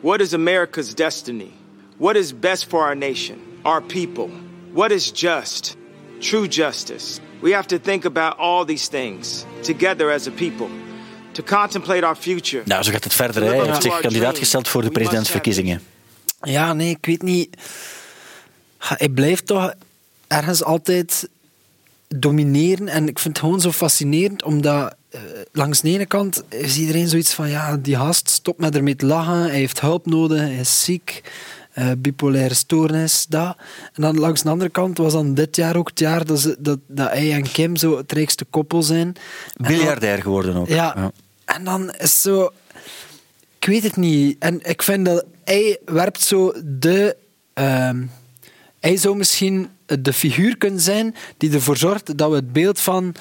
What 0.00 0.20
is 0.20 0.32
America's 0.32 0.94
destiny? 0.94 1.50
What 1.96 2.16
is 2.16 2.38
best 2.38 2.66
for 2.68 2.80
our 2.80 2.96
nation, 2.96 3.36
our 3.62 3.82
people? 3.82 4.28
What 4.72 4.90
is 4.90 5.10
just? 5.14 5.76
True 6.18 6.48
justice. 6.48 7.20
We 7.40 7.52
have 7.54 7.66
to 7.66 7.78
think 7.78 8.04
about 8.04 8.36
all 8.38 8.64
these 8.64 8.88
things 8.88 9.44
together 9.60 10.12
as 10.12 10.26
a 10.26 10.30
people. 10.30 10.66
To 11.32 11.42
contemplate 11.42 12.06
our 12.06 12.16
future. 12.16 12.62
Nou, 12.64 12.82
zo 12.82 12.90
gaat 12.90 13.04
het 13.04 13.14
verder. 13.14 13.42
Hè. 13.42 13.48
Hij 13.48 13.66
heeft 13.66 13.82
zich 13.82 14.00
kandidaat 14.00 14.38
gesteld 14.38 14.68
voor 14.68 14.82
de 14.82 14.90
presidentsverkiezingen. 14.90 15.82
Ja, 16.42 16.72
nee, 16.72 16.90
ik 16.90 17.06
weet 17.06 17.22
niet. 17.22 17.56
Hij 18.88 19.08
blijft 19.08 19.46
toch 19.46 19.72
ergens 20.26 20.64
altijd 20.64 21.28
domineren. 22.08 22.88
En 22.88 23.08
ik 23.08 23.18
vind 23.18 23.36
het 23.36 23.44
gewoon 23.44 23.60
zo 23.60 23.72
fascinerend, 23.72 24.42
omdat 24.42 24.94
eh, 25.10 25.20
langs 25.52 25.80
de 25.80 25.88
ene 25.88 26.06
kant 26.06 26.42
is 26.48 26.78
iedereen 26.78 27.08
zoiets 27.08 27.32
van: 27.34 27.48
ja, 27.48 27.76
die 27.76 27.96
gast 27.96 28.30
stopt 28.30 28.60
met 28.60 28.76
ermee 28.76 28.96
te 28.96 29.06
lachen, 29.06 29.40
hij 29.42 29.50
heeft 29.50 29.80
hulp 29.80 30.06
nodig, 30.06 30.38
hij 30.40 30.54
is 30.56 30.84
ziek. 30.84 31.22
eh, 31.72 31.90
bipolaire 31.98 32.54
stoornis, 32.54 33.26
dat. 33.28 33.56
En 33.94 34.02
dan 34.02 34.18
langs 34.18 34.42
de 34.42 34.48
andere 34.48 34.70
kant 34.70 34.98
was 34.98 35.12
dan 35.12 35.34
dit 35.34 35.56
jaar 35.56 35.76
ook 35.76 35.88
het 35.88 35.98
jaar 35.98 36.24
dat, 36.24 36.40
ze, 36.40 36.56
dat, 36.58 36.78
dat 36.86 37.08
hij 37.12 37.32
en 37.32 37.52
Kim 37.52 37.76
zo 37.76 37.96
het 37.96 38.12
rijkste 38.12 38.44
koppel 38.44 38.82
zijn. 38.82 39.14
Biljardair 39.56 40.22
geworden 40.22 40.56
ook. 40.56 40.68
ja. 40.68 41.12
En 41.44 41.64
dan 41.64 41.90
is 41.98 42.20
zo... 42.20 42.50
Ik 43.58 43.64
weet 43.68 43.82
het 43.82 43.96
niet. 43.96 44.36
En 44.38 44.60
ik 44.62 44.82
vind 44.82 45.04
dat 45.06 45.24
hij 45.44 45.78
werpt 45.84 46.22
zo 46.22 46.52
de... 46.64 47.16
ehm, 47.54 48.02
hij 48.82 48.96
zou 48.96 49.16
misschien 49.16 49.68
de 49.86 50.12
figuur 50.12 50.56
kunnen 50.56 50.80
zijn 50.80 51.14
die 51.36 51.52
ervoor 51.52 51.76
zorgt 51.76 52.18
dat 52.18 52.30
we 52.30 52.36
het 52.36 52.52
beeld 52.52 52.80
van 52.80 53.14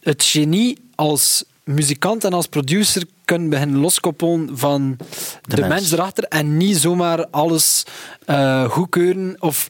het 0.00 0.22
genie 0.22 0.78
als 0.94 1.44
muzikant 1.64 2.24
en 2.24 2.32
als 2.32 2.46
producer 2.46 3.02
kunnen 3.24 3.48
beginnen 3.48 3.80
loskoppelen 3.80 4.58
van 4.58 4.96
de, 5.42 5.60
mens. 5.60 5.68
mens. 5.68 5.92
erachter 5.92 6.24
en 6.24 6.56
niet 6.56 6.76
zomaar 6.76 7.26
alles 7.26 7.84
eh, 8.26 8.70
goedkeuren. 8.70 9.36
Of, 9.38 9.68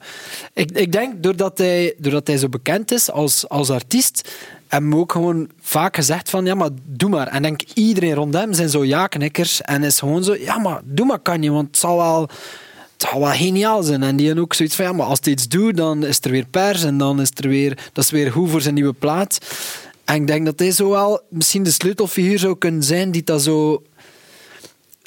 ik, 0.53 0.71
ik 0.71 0.93
denk, 0.93 1.23
doordat 1.23 1.59
hij, 1.59 1.95
doordat 1.99 2.27
hij 2.27 2.37
zo 2.37 2.49
bekend 2.49 2.91
is 2.91 3.11
als, 3.11 3.49
als 3.49 3.71
artiest, 3.71 4.31
hebben 4.69 4.91
we 4.91 4.97
ook 4.97 5.13
gewoon 5.13 5.51
vaak 5.61 5.97
gezegd 5.97 6.31
van, 6.31 6.45
ja, 6.45 6.55
maar 6.55 6.71
doe 6.83 7.11
maar. 7.11 7.27
En 7.27 7.43
denk, 7.43 7.63
iedereen 7.75 8.15
rond 8.15 8.35
hem 8.35 8.53
zijn 8.53 8.69
zo 8.69 8.85
ja-knikkers 8.85 9.61
en 9.61 9.83
is 9.83 9.99
gewoon 9.99 10.25
zo, 10.25 10.35
ja, 10.35 10.59
maar 10.59 10.81
doe 10.85 11.07
maar 11.07 11.19
kan 11.19 11.43
je, 11.43 11.51
want 11.51 11.67
het 11.67 11.77
zal 11.77 11.97
wel... 11.97 12.29
Het 13.01 13.09
zal 13.11 13.21
wel 13.21 13.33
geniaal 13.33 13.83
zijn. 13.83 14.03
En 14.03 14.17
die 14.17 14.27
hebben 14.27 14.45
ook 14.45 14.55
zoiets 14.55 14.75
van, 14.75 14.85
ja, 14.85 14.93
maar 14.93 15.07
als 15.07 15.19
hij 15.23 15.33
iets 15.33 15.49
doet, 15.49 15.77
dan 15.77 16.05
is 16.05 16.19
er 16.21 16.31
weer 16.31 16.47
pers 16.47 16.83
en 16.83 16.99
dan 16.99 17.21
is 17.21 17.31
er 17.35 17.49
weer, 17.49 17.91
dat 17.93 18.05
is 18.05 18.11
weer 18.11 18.33
goed 18.33 18.51
voor 18.51 18.61
zijn 18.61 18.75
nieuwe 18.75 18.93
plaat. 18.93 19.39
En 20.05 20.15
ik 20.15 20.27
denk 20.27 20.45
dat 20.45 20.59
hij 20.59 20.71
zo 20.71 20.91
wel 20.91 21.21
misschien 21.29 21.63
de 21.63 21.71
sleutelfiguur 21.71 22.39
zou 22.39 22.59
kunnen 22.59 22.83
zijn 22.83 23.11
die 23.11 23.23
dat 23.25 23.43
zo 23.43 23.83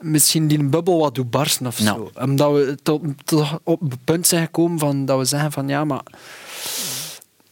misschien 0.04 0.48
die 0.48 0.60
een 0.60 0.70
bubbel 0.70 1.00
wat 1.00 1.16
doet 1.16 1.30
barsten 1.30 1.68
of 1.68 1.80
Nou. 1.80 2.10
zo. 2.14 2.22
Omdat 2.24 2.54
we 2.54 2.78
tot, 2.84 3.02
tot 3.24 3.48
op 3.64 3.82
het 3.82 4.04
punt 4.04 4.28
zijn 4.28 4.46
gekomen 4.46 4.80
van, 4.80 5.06
dat 5.06 5.18
we 5.18 5.26
zeggen 5.26 5.52
van 5.52 5.68
ja, 5.68 5.84
maar 5.86 6.04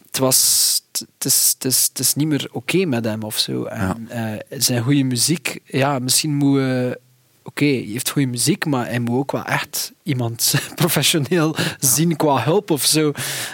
het 0.08 0.18
was 0.18 0.70
het 0.92 1.26
is, 1.26 1.52
het 1.54 1.66
is, 1.66 1.84
het 1.90 2.00
is 2.00 2.14
niet 2.14 2.28
meer 2.28 2.50
oké 2.52 2.86
met 2.86 3.06
hem 3.06 3.24
of 3.24 3.38
zo. 3.38 3.64
En, 3.64 4.08
eh, 4.10 4.60
zijn 4.60 4.84
goede 4.84 5.04
muziek, 5.04 5.60
ja, 5.66 6.00
misschien 6.00 6.36
moet 6.36 6.56
we 6.56 7.00
Oké, 7.44 7.66
hij 7.66 7.88
heeft 7.92 8.10
goede 8.10 8.28
muziek, 8.28 8.66
maar 8.66 8.86
hij 8.86 9.00
moet 9.00 9.18
ook 9.18 9.32
wel 9.32 9.44
echt 9.46 9.92
iemand 10.04 10.54
professioneel 10.76 11.56
zien 11.80 12.16
qua 12.16 12.44
hulp 12.44 12.72
of 12.72 12.86
zo. 12.86 13.12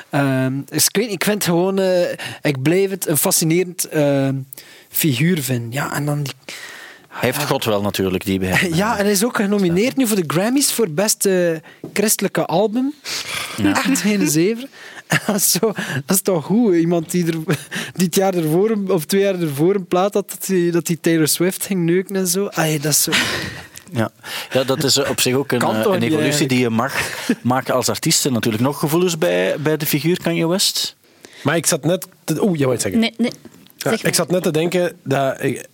Ehm, 0.10 0.53
dus 0.65 0.86
ik, 0.86 0.96
weet, 0.96 1.06
niet, 1.06 1.13
ik 1.13 1.24
vind 1.24 1.44
gewoon, 1.44 1.79
eh, 1.79 2.12
ik 2.41 2.62
blijf 2.62 2.89
het 2.89 3.08
een 3.08 3.17
fascinerend 3.17 3.86
eh, 3.86 4.29
figuur 4.89 5.41
vinden. 5.41 5.72
Ja, 5.72 5.96
en 5.96 6.06
dan 6.06 6.24
die, 6.24 6.34
Hij 7.08 7.29
heeft 7.29 7.46
God 7.46 7.65
wel 7.65 7.82
natuurlijk, 7.82 8.25
die 8.25 8.39
bij 8.39 8.50
hem. 8.50 8.74
ja, 8.84 8.98
en 8.98 9.03
hij 9.03 9.13
is 9.13 9.25
ook 9.25 9.36
genomineerd 9.36 9.96
nu 9.96 10.08
voor 10.08 10.15
de 10.15 10.24
Grammys 10.27 10.72
voor 10.72 10.89
beste 10.89 11.62
christelijke 11.94 12.46
album. 12.46 12.94
Echt 13.63 14.00
geen 14.00 14.27
zever. 14.39 14.67
En 15.08 15.20
dat, 15.25 15.36
is 15.36 15.51
zo, 15.51 15.72
dat 16.06 16.15
is 16.15 16.22
toch 16.22 16.46
goed? 16.46 16.75
Iemand 16.75 17.12
die, 17.12 17.25
er, 17.25 17.38
die 17.94 18.06
het 18.06 18.15
jaar 18.15 18.34
ervoor, 18.34 18.77
of 18.88 19.06
twee 19.06 19.22
jaar 19.22 19.41
ervoor 19.41 19.75
een 19.75 19.88
plaat 19.88 20.13
had, 20.13 20.29
dat 20.29 20.48
hij, 20.48 20.72
dat 20.72 20.88
hij 20.88 20.98
Taylor 21.01 21.27
Swift 21.27 21.65
ging 21.65 21.86
neuken 21.86 22.15
en 22.15 22.27
zo. 22.27 22.48
Ay, 22.48 22.79
dat 22.79 22.91
is 22.91 23.03
zo... 23.03 23.12
Ja. 23.94 24.12
ja, 24.51 24.63
dat 24.63 24.84
is 24.84 24.98
eh, 24.98 25.10
op 25.10 25.20
zich 25.20 25.36
ook 25.36 25.51
een, 25.51 25.62
eh, 25.62 25.67
een 25.67 25.77
evolutie 25.77 26.12
eigenlijk? 26.12 26.50
die 26.50 26.60
je 26.60 26.70
mag 26.70 26.94
maken 27.41 27.74
als 27.74 27.89
artiest. 27.89 28.25
En 28.25 28.34
natuurlijk 28.34 28.63
nog 28.63 28.79
gevoelens 28.79 29.17
bij, 29.17 29.56
bij 29.60 29.77
de 29.77 29.86
figuur 29.86 30.22
Kanye 30.22 30.48
West. 30.48 30.96
Maar 31.44 31.56
ik 31.56 31.65
zat 31.65 31.84
net... 31.84 32.08
Te, 32.24 32.44
Oeh, 32.44 32.58
jij 32.58 32.65
wou 32.65 32.74
iets 32.74 32.84
zeggen. 32.84 33.01
Nee, 33.01 33.13
nee. 33.17 33.32
Ja, 33.32 33.89
Zeg 33.89 33.91
maar. 33.91 34.12
ik 34.12 34.15
zat 34.15 34.32
net 34.32 34.44
te 34.44 34.51
denken 34.51 34.98
dat... 35.03 35.44
Ik, 35.44 35.67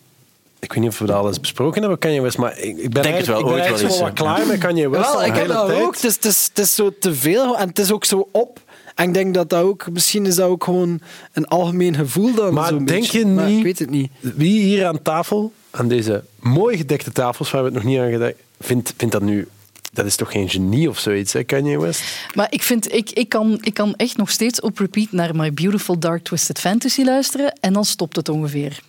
ik 0.60 0.74
weet 0.74 0.84
niet 0.84 0.89
of 0.89 1.00
we 1.00 1.05
dat 1.05 1.15
al 1.15 1.27
eens 1.27 1.39
besproken 1.39 1.82
hebben, 1.82 2.00
Kanye 2.00 2.22
West, 2.22 2.38
maar 2.38 2.58
ik, 2.58 2.77
ik 2.77 2.89
ben 2.89 3.03
Denk 3.03 3.17
het 3.17 3.27
wel, 3.27 3.39
ik 3.39 3.46
ben 3.46 3.53
ooit 3.53 3.82
wel 3.82 3.89
wat 3.89 4.00
ja. 4.00 4.10
klaar 4.10 4.48
met 4.48 4.58
Kanye 4.58 4.89
West 4.89 5.12
Wel, 5.12 5.25
ik 5.25 5.36
heb 5.36 5.48
dat 5.48 5.72
ook. 5.72 5.96
Het 5.96 6.03
is, 6.03 6.15
het, 6.15 6.25
is, 6.25 6.46
het 6.48 6.60
is 6.60 6.75
zo 6.75 6.91
te 7.00 7.13
veel 7.13 7.58
en 7.58 7.67
het 7.67 7.79
is 7.79 7.91
ook 7.91 8.05
zo 8.05 8.29
op. 8.32 8.60
En 8.96 9.08
ik 9.08 9.14
denk 9.14 9.34
dat 9.34 9.50
dat 9.50 9.64
ook... 9.64 9.90
Misschien 9.92 10.26
is 10.26 10.36
dat 10.36 10.50
ook 10.50 10.64
gewoon 10.64 11.00
een 11.34 11.48
algemeen 11.48 11.96
gevoel 11.96 12.34
dan. 12.34 12.54
Maar 12.54 12.68
zo'n 12.68 12.86
denk 12.86 13.00
beetje. 13.02 13.20
je 13.20 13.26
Maar 13.26 13.48
niet- 13.48 13.58
Ik 13.58 13.64
weet 13.64 13.80
het 13.80 13.90
niet. 13.90 14.12
Wie 14.20 14.62
hier 14.64 14.86
aan 14.86 15.02
tafel, 15.02 15.54
aan 15.72 15.88
deze 15.88 16.24
mooi 16.40 16.78
gedekte 16.78 17.12
tafels 17.12 17.52
waar 17.52 17.62
we 17.62 17.68
het 17.68 17.76
nog 17.76 17.84
niet 17.84 18.00
aan 18.00 18.12
gedekt, 18.12 18.40
vindt, 18.60 18.94
vindt 18.98 19.14
dat 19.14 19.24
nu... 19.24 19.48
Dat 19.94 20.06
is 20.06 20.16
toch 20.16 20.32
geen 20.32 20.50
genie 20.50 20.90
of 20.90 21.00
zoiets, 21.00 21.34
hè, 21.34 21.44
Kanye 21.44 21.80
West? 21.80 22.02
Maar 22.36 22.48
ik 22.50 22.64
vind, 22.64 22.94
ik, 22.94 23.10
ik, 23.10 23.30
kan, 23.30 23.58
ik 23.62 23.74
kan 23.74 23.96
echt 23.96 24.18
nog 24.18 24.30
steeds 24.32 24.62
op 24.62 24.78
repeat 24.80 25.12
naar 25.12 25.36
My 25.36 25.54
Beautiful 25.54 26.00
Dark 26.00 26.24
Twisted 26.24 26.60
Fantasy 26.60 27.04
luisteren 27.04 27.54
en 27.60 27.74
dan 27.74 27.86
stopt 27.86 28.16
het 28.16 28.30
ongeveer. 28.30 28.80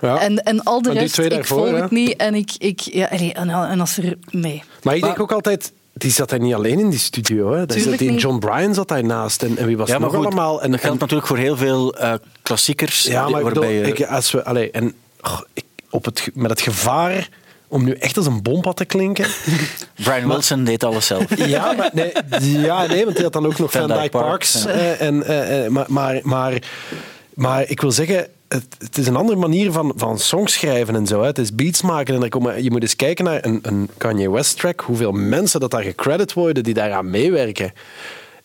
Ja. 0.00 0.20
En, 0.20 0.42
en 0.42 0.62
al 0.62 0.82
de 0.82 0.92
rest, 0.92 1.18
ik 1.18 1.30
daarvoor, 1.30 1.58
volg 1.58 1.70
hè? 1.70 1.82
het 1.82 1.90
niet 1.90 2.16
en 2.16 2.34
ik, 2.34 2.50
ik 2.58 2.80
ja, 2.80 3.10
en, 3.10 3.48
en 3.48 3.80
als 3.80 3.96
er, 3.98 4.18
nee. 4.30 4.62
Maar 4.82 4.96
ik 4.96 5.02
denk 5.02 5.20
ook 5.20 5.32
altijd... 5.32 5.72
Die 5.98 6.10
zat 6.10 6.30
daar 6.30 6.38
niet 6.40 6.54
alleen 6.54 6.78
in 6.78 6.90
die 6.90 6.98
studio. 6.98 7.50
Hè. 7.50 7.56
Daar 7.56 7.66
zat 7.66 7.76
Tuurlijk 7.78 7.98
die. 7.98 8.14
John 8.18 8.38
Bryan 8.38 8.74
zat 8.74 8.88
daarnaast. 8.88 9.42
En, 9.42 9.56
en 9.56 9.66
wie 9.66 9.76
was 9.76 9.88
Ja, 9.88 9.98
maar 9.98 10.02
nog 10.08 10.16
goed, 10.16 10.24
allemaal? 10.26 10.62
En, 10.62 10.70
dat 10.70 10.80
geldt 10.80 10.94
en- 10.94 11.00
natuurlijk 11.00 11.28
voor 11.28 11.38
heel 11.38 11.56
veel 11.56 11.94
eh, 11.94 12.12
klassiekers. 12.42 13.02
Ja, 13.02 13.22
die- 13.24 13.32
maar 13.32 13.40
ik 13.40 13.46
waarbij 13.46 13.68
bedoel, 13.76 13.86
je... 13.86 14.02
ik, 14.02 14.06
als 14.10 14.30
we, 14.30 14.44
allee, 14.44 14.70
en, 14.70 14.94
oh, 15.20 15.40
ik, 15.52 15.64
op 15.90 16.04
het, 16.04 16.30
met 16.34 16.50
het 16.50 16.60
gevaar 16.60 17.28
om 17.68 17.84
nu 17.84 17.92
echt 17.92 18.16
als 18.16 18.26
een 18.26 18.42
bompa 18.42 18.72
te 18.72 18.84
klinken. 18.84 19.26
Brian 20.04 20.28
Wilson 20.28 20.64
deed 20.64 20.84
alles 20.84 21.06
zelf. 21.06 21.24
ja, 21.46 21.72
maar 21.72 21.90
nee, 21.92 22.12
ja, 22.40 22.86
nee, 22.86 23.04
want 23.04 23.14
die 23.14 23.24
had 23.24 23.32
dan 23.32 23.46
ook 23.46 23.58
nog 23.58 23.70
Van 23.70 23.86
Dyke 23.88 24.08
Parks, 24.08 24.62
ja. 24.62 24.68
eh, 24.68 25.00
en, 25.00 25.22
eh, 25.22 25.64
eh, 25.64 25.70
maar, 25.70 25.86
maar, 25.88 26.20
maar, 26.22 26.62
maar 27.34 27.68
ik 27.68 27.80
wil 27.80 27.92
zeggen, 27.92 28.26
het, 28.48 28.98
is 28.98 29.06
een 29.06 29.16
andere 29.16 29.38
manier 29.38 29.72
van, 29.72 29.92
van 29.96 30.18
songs 30.18 30.52
schrijven 30.52 30.94
en 30.94 31.06
zo. 31.06 31.20
Hè. 31.20 31.26
Het 31.26 31.38
is 31.38 31.54
beats 31.54 31.82
maken 31.82 32.14
en 32.14 32.22
er 32.22 32.28
komen, 32.28 32.62
je 32.62 32.70
moet 32.70 32.82
eens 32.82 32.96
kijken 32.96 33.24
naar 33.24 33.44
een, 33.44 33.58
een 33.62 33.90
Kanye 33.96 34.30
West 34.30 34.58
track, 34.58 34.80
hoeveel 34.80 35.12
mensen 35.12 35.60
dat 35.60 35.70
daar 35.70 35.82
gecredit 35.82 36.32
worden 36.32 36.62
die 36.62 36.74
daaraan 36.74 37.10
meewerken. 37.10 37.72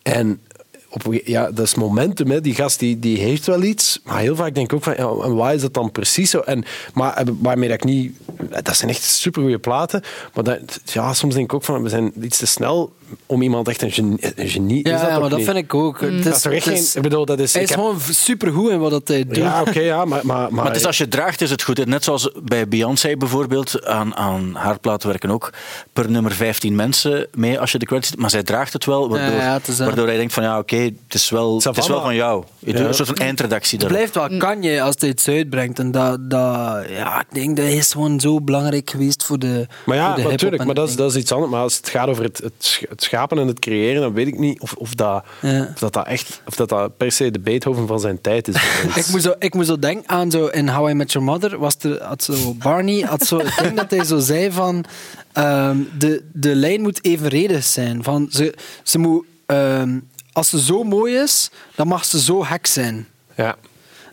En 0.02 0.42
op, 0.90 1.22
ja, 1.26 1.52
dat 1.52 1.66
is 1.66 1.76
momentum. 1.76 2.30
Hè. 2.30 2.42
Die 2.42 2.56
gast 2.56 2.80
die, 2.80 3.00
die 3.00 3.18
heeft 3.18 3.46
wel 3.46 3.64
iets, 3.64 4.00
maar 4.04 4.20
heel 4.20 4.36
vaak 4.36 4.54
denk 4.54 4.72
ik 4.72 4.78
ook 4.78 4.84
van, 4.84 4.94
ja, 4.98 5.34
waar 5.34 5.54
is 5.54 5.62
dat 5.62 5.74
dan 5.74 5.92
precies 5.92 6.30
zo? 6.30 6.40
En, 6.40 6.64
maar 6.94 7.14
eh, 7.14 7.26
waarmee 7.40 7.70
dat 7.70 7.78
ik 7.78 7.84
niet... 7.84 8.18
Dat 8.64 8.76
zijn 8.76 8.90
echt 8.90 9.04
supergoeie 9.04 9.60
platen, 9.60 10.02
maar 10.34 10.44
dat, 10.44 10.82
ja, 10.84 11.14
soms 11.14 11.34
denk 11.34 11.46
ik 11.46 11.54
ook 11.54 11.64
van, 11.64 11.84
we 11.84 11.90
zijn 11.90 12.14
iets 12.22 12.38
te 12.38 12.46
snel 12.46 12.94
om 13.26 13.42
iemand 13.42 13.68
echt 13.68 13.82
een 13.82 13.92
genie... 13.92 14.18
Een 14.36 14.50
genie 14.50 14.88
Ja, 14.88 14.94
is 14.96 15.02
dat 15.02 15.10
ja, 15.10 15.20
maar 15.20 15.30
dat 15.30 15.38
niet? 15.38 15.48
vind 15.48 15.58
ik 15.58 15.74
ook. 15.74 16.02
Het 16.02 16.24
Dat 16.24 16.36
is 16.36 16.42
toch 16.42 16.52
echt 16.54 16.68
geen... 16.68 16.86
Ik 16.94 17.02
bedoel, 17.02 17.26
dat 17.26 17.40
is... 17.40 17.54
hij 17.54 17.62
ik 17.62 17.70
is 17.70 17.76
heb- 17.76 17.84
gewoon 17.86 18.00
supergoed 18.10 18.72
in 18.72 18.80
wat 18.80 18.92
dat 18.92 19.08
hij 19.08 19.24
doet. 19.26 19.36
ja, 19.36 19.62
oké, 19.62 19.80
ja, 19.80 20.06
maar... 20.06 20.26
Maar, 20.26 20.38
maar, 20.38 20.54
Maar 20.54 20.66
het 20.66 20.76
is 20.76 20.86
als 20.86 20.98
je 20.98 21.08
draagt, 21.08 21.42
is 21.42 21.50
het 21.50 21.62
goed. 21.64 21.86
Net 21.86 22.04
zoals 22.04 22.30
bij 22.44 22.68
Beyoncé 22.68 23.16
bijvoorbeeld. 23.18 23.86
Aan, 23.86 24.16
aan 24.16 24.56
haar 24.56 24.80
platen 24.80 25.10
werken 25.10 25.30
ook 25.32 25.50
per 25.94 26.10
nummer 26.12 26.32
15 26.32 26.76
mensen 26.76 27.28
mee 27.34 27.60
als 27.60 27.72
je 27.72 27.80
de 27.80 27.86
credits... 27.86 28.16
Maar 28.16 28.30
zij 28.30 28.44
draagt 28.44 28.74
het 28.74 28.86
wel, 28.86 29.10
waardoor, 29.10 29.36
Ja, 29.38 29.44
ja, 29.44 29.54
het 29.54 29.68
is, 29.68 29.78
waardoor 29.80 30.08
hij 30.08 30.18
denkt 30.18 30.34
van 30.34 30.44
ja, 30.44 30.58
oké, 30.60 30.76
het 30.78 30.94
is 31.14 31.30
wel, 31.30 31.56
het 31.64 31.78
is 31.78 31.88
wel 31.88 32.02
van 32.02 32.16
jou. 32.16 32.44
Je 32.60 32.74
doet 32.74 32.86
een 32.86 32.94
soort 32.94 33.08
van 33.08 33.18
eindredactie 33.18 33.80
Het 33.80 33.88
blijft 33.88 34.16
wel 34.16 34.38
Kanye 34.38 34.82
als 34.82 34.96
hij 35.00 35.10
iets 35.10 35.28
uitbrengt. 35.28 35.80
En 35.80 35.92
dat, 35.92 36.30
dat, 36.30 36.86
ja, 36.90 37.20
ik 37.20 37.26
denk 37.34 37.56
dat 37.58 37.66
hij 37.66 37.76
is 37.76 37.92
gewoon 37.92 38.20
zo 38.20 38.42
belangrijk 38.42 38.90
geweest 38.90 39.24
voor 39.24 39.40
de 39.40 39.68
Maar 39.86 39.96
ja, 39.98 40.18
natuurlijk, 40.18 40.66
maar 40.66 40.76
dat 40.76 40.84
is, 40.84 40.90
het 40.90 41.00
dat 41.00 41.12
is 41.12 41.18
iets 41.18 41.32
anders. 41.32 41.52
Maar 41.52 41.62
als 41.62 41.76
het 41.76 41.90
gaat 41.90 42.08
over 42.08 42.24
het, 42.24 42.38
het, 42.38 42.54
sch- 42.60 42.84
het 43.04 43.12
schapen 43.12 43.38
en 43.40 43.48
het 43.48 43.60
creëren, 43.60 44.02
dan 44.02 44.14
weet 44.14 44.28
ik 44.28 44.38
niet 44.40 44.62
of, 44.62 44.74
of, 44.74 44.94
dat, 44.96 45.24
Ja. 45.42 45.62
of, 45.74 45.80
dat, 45.80 45.94
dat 45.94 46.08
echt, 46.08 46.42
of 46.48 46.56
dat, 46.56 46.70
dat 46.70 46.98
per 46.98 47.12
se 47.12 47.32
de 47.32 47.40
Beethoven 47.40 47.88
van 47.88 48.00
zijn 48.00 48.22
tijd 48.22 48.48
is. 48.48 48.56
Ik 48.96 49.08
moet, 49.12 49.22
zo, 49.22 49.34
ik 49.40 49.54
moet 49.54 49.66
zo 49.66 49.80
denken 49.80 50.10
aan 50.10 50.32
zo 50.32 50.46
in 50.46 50.70
How 50.70 50.90
I 50.90 50.94
Met 50.94 51.12
Your 51.12 51.28
Mother 51.28 51.58
was 51.58 51.76
er 51.82 52.04
had 52.04 52.24
zo 52.24 52.54
Barney 52.54 53.02
had 53.02 53.26
zo 53.26 53.38
het 53.40 53.58
ding 53.62 53.76
dat 53.76 53.92
hij 53.92 54.04
zo 54.04 54.20
zei 54.20 54.52
van 54.52 54.86
ehm, 55.34 55.78
de, 55.98 56.24
de 56.34 56.56
lijn 56.56 56.82
moet 56.82 57.06
evenredig 57.06 57.64
zijn 57.64 58.04
van 58.04 58.28
ze, 58.32 58.54
ze 58.84 58.98
moet 59.00 59.26
ehm, 59.46 60.00
als 60.32 60.50
ze 60.50 60.62
zo 60.62 60.84
mooi 60.84 61.16
is 61.16 61.50
dan 61.76 61.88
mag 61.88 62.06
ze 62.06 62.20
zo 62.22 62.46
hek 62.46 62.68
zijn 62.68 63.08
Ja. 63.36 63.56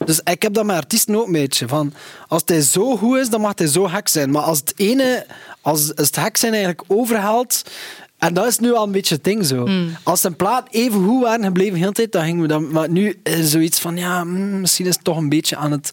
dus 0.05 0.21
ik 0.25 0.43
heb 0.43 0.55
dat 0.55 0.65
met 0.65 0.77
artiesten 0.77 1.17
ook 1.17 1.27
een 1.27 1.33
beetje 1.33 1.69
van 1.69 1.93
als 2.29 2.43
hij 2.45 2.61
zo 2.61 2.97
goed 2.97 3.19
is 3.19 3.31
dan 3.31 3.41
mag 3.41 3.53
hij 3.57 3.67
zo 3.67 3.89
hek 3.91 4.09
zijn 4.09 4.31
maar 4.31 4.43
als 4.43 4.59
het 4.59 4.73
ene 4.77 5.27
als, 5.61 5.97
als 5.97 6.07
het 6.07 6.17
hek 6.17 6.37
zijn 6.37 6.53
eigenlijk 6.53 6.83
overhaalt 6.87 7.63
en 8.21 8.35
dat 8.35 8.47
is 8.47 8.59
nu 8.59 8.73
al 8.75 8.85
een 8.85 8.93
beetje 8.93 9.15
het 9.15 9.25
ding 9.25 9.47
zo. 9.47 9.69
Als 10.03 10.25
een 10.25 10.37
plaat 10.37 10.67
even 10.71 11.05
goed 11.05 11.23
waren 11.23 11.45
gebleven 11.45 11.73
de 11.73 11.79
hele 11.79 11.93
tijd, 11.93 12.13
dan 12.13 12.25
gingen 12.25 12.43
we 12.43 12.49
dan. 12.49 12.71
Maar 12.71 12.91
nu 12.91 13.19
is 13.23 13.51
zoiets 13.51 13.81
van, 13.81 13.97
ja, 13.97 14.25
mm, 14.25 14.61
misschien 14.61 14.87
is 14.87 14.95
het 14.95 15.05
toch 15.05 15.17
een 15.17 15.29
beetje 15.29 15.57
aan 15.57 15.71
het 15.71 15.93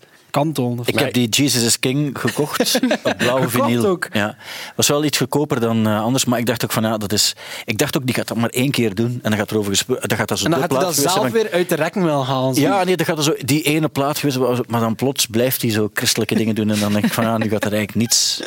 Ik 0.86 1.00
heb 1.00 1.14
die 1.14 1.30
Jesus 1.30 1.64
is 1.64 1.80
King 1.80 2.20
gekocht 2.20 2.80
op 3.04 3.18
blauwe 3.18 3.50
vinyl. 3.50 3.86
ook? 3.86 4.08
Ja. 4.12 4.36
Was 4.76 4.88
wel 4.88 5.04
iets 5.04 5.18
goedkoper 5.18 5.60
dan 5.60 5.88
eh, 5.88 6.02
anders, 6.02 6.26
maar 6.26 6.40
ik 6.40 6.46
dacht 6.46 6.64
ook 6.64 6.72
van 6.72 6.84
ja, 6.84 6.98
dat 6.98 7.14
is. 7.14 7.36
Ik 7.66 7.78
dacht 7.78 7.98
ook 7.98 8.06
die 8.06 8.16
gaat 8.16 8.28
dat 8.28 8.38
maar 8.38 8.50
één 8.50 8.72
keer 8.72 8.96
doen 8.96 9.20
en 9.22 9.30
dan 9.30 9.40
gaat 9.40 9.52
er 9.52 9.58
over 9.58 9.72
gesproken. 9.72 10.10
Dan 10.10 10.18
gaat 10.18 10.28
dat 10.28 10.40
zo 10.40 10.46
en 10.46 10.52
dan 10.52 10.60
gaat 10.60 10.72
hij 10.72 10.80
dat 10.80 10.96
zelf 10.96 11.30
weer 11.30 11.52
uit 11.52 11.70
de 11.70 11.76
rekken 11.76 12.04
wel 12.04 12.26
halen. 12.26 12.56
zo. 12.56 12.62
Ja, 12.62 12.84
nee, 12.84 12.98
dan 12.98 13.06
gaat 13.06 13.18
er 13.18 13.24
zo 13.24 13.34
die 13.46 13.62
ene 13.62 13.88
plaat 13.88 14.18
geweest, 14.18 14.68
maar 14.68 14.80
dan 14.82 14.96
plots 14.96 15.26
blijft 15.26 15.62
hij 15.62 15.72
zo 15.72 15.90
christelijke 15.94 16.36
dingen 16.36 16.56
doen 16.56 16.70
en 16.70 16.80
dan 16.80 16.92
denk 16.92 17.06
ik 17.06 17.14
van 17.14 17.24
ja, 17.24 17.38
nu 17.38 17.50
gaat 17.50 17.66
er 17.66 17.74
eigenlijk 17.74 17.96
niets, 17.96 18.42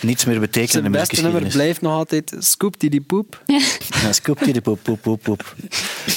niets 0.00 0.24
meer 0.24 0.40
betekenen 0.40 0.84
de 0.84 0.90
beste 0.90 1.22
nummer 1.22 1.42
blijft 1.42 1.80
nog 1.80 1.92
altijd 1.92 2.34
Scoop 2.38 2.80
die 2.80 2.90
die 2.90 3.00
poep. 3.00 3.42
Ja, 4.02 4.12
scoop 4.12 4.38
die 4.44 4.52
de 4.52 4.60
poep, 4.60 4.82
poep, 4.82 5.02
poep, 5.02 5.22
poep. 5.22 5.54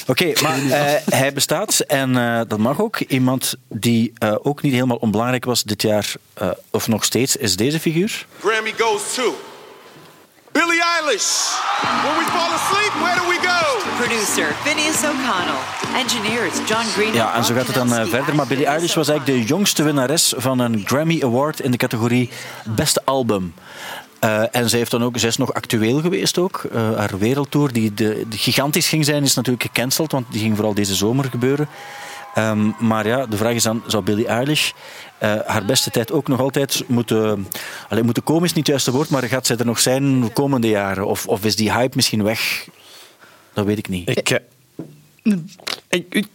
Oké, 0.08 0.32
maar 0.42 0.58
eh, 0.70 1.20
hij 1.20 1.34
bestaat 1.34 1.80
en 1.80 2.18
eh, 2.18 2.42
dat 2.48 2.60
mag 2.60 2.82
ook. 2.82 3.00
Iemand 3.00 3.56
die 3.70 4.14
eh, 4.18 4.36
ook 4.42 4.62
niet 4.62 4.74
helemaal 4.74 4.98
onbelangrijk 5.13 5.45
was 5.45 5.63
dit 5.63 5.82
jaar, 5.82 6.13
eh, 6.34 6.49
of 6.69 6.88
nog 6.88 7.04
steeds, 7.04 7.36
is 7.36 7.56
deze 7.56 7.80
figuur. 7.80 8.26
Grammy 8.39 8.73
goes 8.78 9.13
to 9.13 9.36
Billie 10.52 10.84
Eilish. 10.84 11.32
When 12.04 12.17
we 12.17 12.26
fall 12.32 12.52
asleep, 12.60 12.93
where 13.02 13.19
do 13.19 13.28
we 13.28 13.38
go? 13.41 13.62
Producer 13.97 14.47
Phineas 14.63 15.04
O'Connell. 15.04 15.62
Engineers 15.95 16.69
John 16.69 16.86
Green. 16.86 17.13
Ja, 17.13 17.36
en 17.36 17.43
zo 17.43 17.54
gaat 17.54 17.65
het 17.65 17.76
dan 17.76 17.93
eh, 17.93 18.06
verder. 18.06 18.36
Maar 18.36 18.47
Billie 18.47 18.65
Eilish 18.65 18.95
was 18.95 19.08
eigenlijk 19.08 19.39
de 19.39 19.47
jongste 19.47 19.84
winnares 19.84 20.34
van 20.38 20.60
een 20.60 20.84
Grammy 20.86 21.21
Award 21.23 21.60
in 21.60 21.71
de 21.71 21.78
categorie 21.78 22.30
Beste 22.65 23.02
Album. 23.06 23.54
Eh, 24.19 24.56
en 24.56 24.69
zij, 24.69 24.80
heeft 24.80 24.91
dan 24.91 25.04
ook, 25.04 25.17
zij 25.17 25.30
is 25.30 25.38
nog 25.38 25.54
actueel 25.54 26.02
geweest 26.02 26.38
ook. 26.38 26.63
Eh, 26.71 26.95
haar 26.95 27.17
wereldtour, 27.17 27.73
die, 27.73 27.93
de, 27.93 28.26
die 28.28 28.39
gigantisch 28.39 28.88
ging 28.88 29.06
zijn, 29.06 29.23
is 29.23 29.34
natuurlijk 29.34 29.63
gecanceld, 29.63 30.12
want 30.12 30.26
die 30.30 30.41
ging 30.41 30.56
vooral 30.56 30.73
deze 30.73 30.95
zomer 30.95 31.26
gebeuren. 31.26 31.67
Ehm, 32.34 32.69
maar 32.80 33.08
ja, 33.08 33.26
de 33.26 33.38
vraag 33.38 33.54
is 33.54 33.63
dan, 33.63 33.84
zou 33.88 34.04
Billie 34.04 34.28
Eilish 34.28 34.72
eh, 35.17 35.36
haar 35.46 35.65
beste 35.65 35.91
tijd 35.91 36.12
ook 36.12 36.28
nog 36.28 36.39
altijd 36.39 36.84
moeten... 36.88 37.48
Alleen 37.89 38.06
moeten 38.06 38.24
komen 38.24 38.43
is 38.43 38.50
niet 38.50 38.58
het 38.58 38.67
juiste 38.67 38.91
woord, 38.91 39.10
maar 39.10 39.24
gaat 39.24 39.46
zij 39.48 39.58
er 39.58 39.65
nog 39.65 39.80
zijn 39.80 40.22
de 40.22 40.30
komende 40.30 40.67
jaren? 40.67 41.06
Of, 41.08 41.28
of 41.28 41.46
is 41.46 41.56
die 41.56 41.74
hype 41.74 41.96
misschien 41.96 42.24
weg? 42.24 42.67
Dat 43.54 43.65
weet 43.65 43.78
ik 43.78 43.88
niet. 43.89 44.10
Ik, 44.10 44.30
eh, 44.30 44.39
ik, 45.89 46.28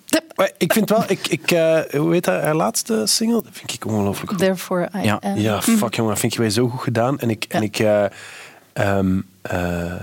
ik, 0.59 0.73
vind 0.73 0.89
wel, 0.89 1.05
ik, 1.07 1.27
ik, 1.29 1.51
eh, 1.51 1.81
hoe 1.91 2.13
heet 2.13 2.25
dat, 2.25 2.43
haar 2.43 2.55
laatste 2.55 3.03
single? 3.07 3.43
Dat 3.43 3.53
vind 3.53 3.73
ik 3.73 3.87
ongelooflijk 3.87 4.31
goed. 4.31 4.39
Therefore 4.39 4.89
I 4.95 5.03
Ja. 5.03 5.19
am. 5.23 5.39
Ja, 5.39 5.63
fuck 5.63 5.95
jongen, 5.95 6.11
dat 6.13 6.21
vind 6.21 6.33
ik 6.33 6.39
wij 6.39 6.51
zo 6.51 6.69
goed 6.69 6.81
gedaan. 6.83 7.19
En 7.19 7.31
ik, 7.31 7.45
en 7.49 7.63
ik, 7.63 7.79
eh, 7.79 8.05
ehm, 8.73 9.21
eh, 9.43 9.93
ik- 9.95 10.01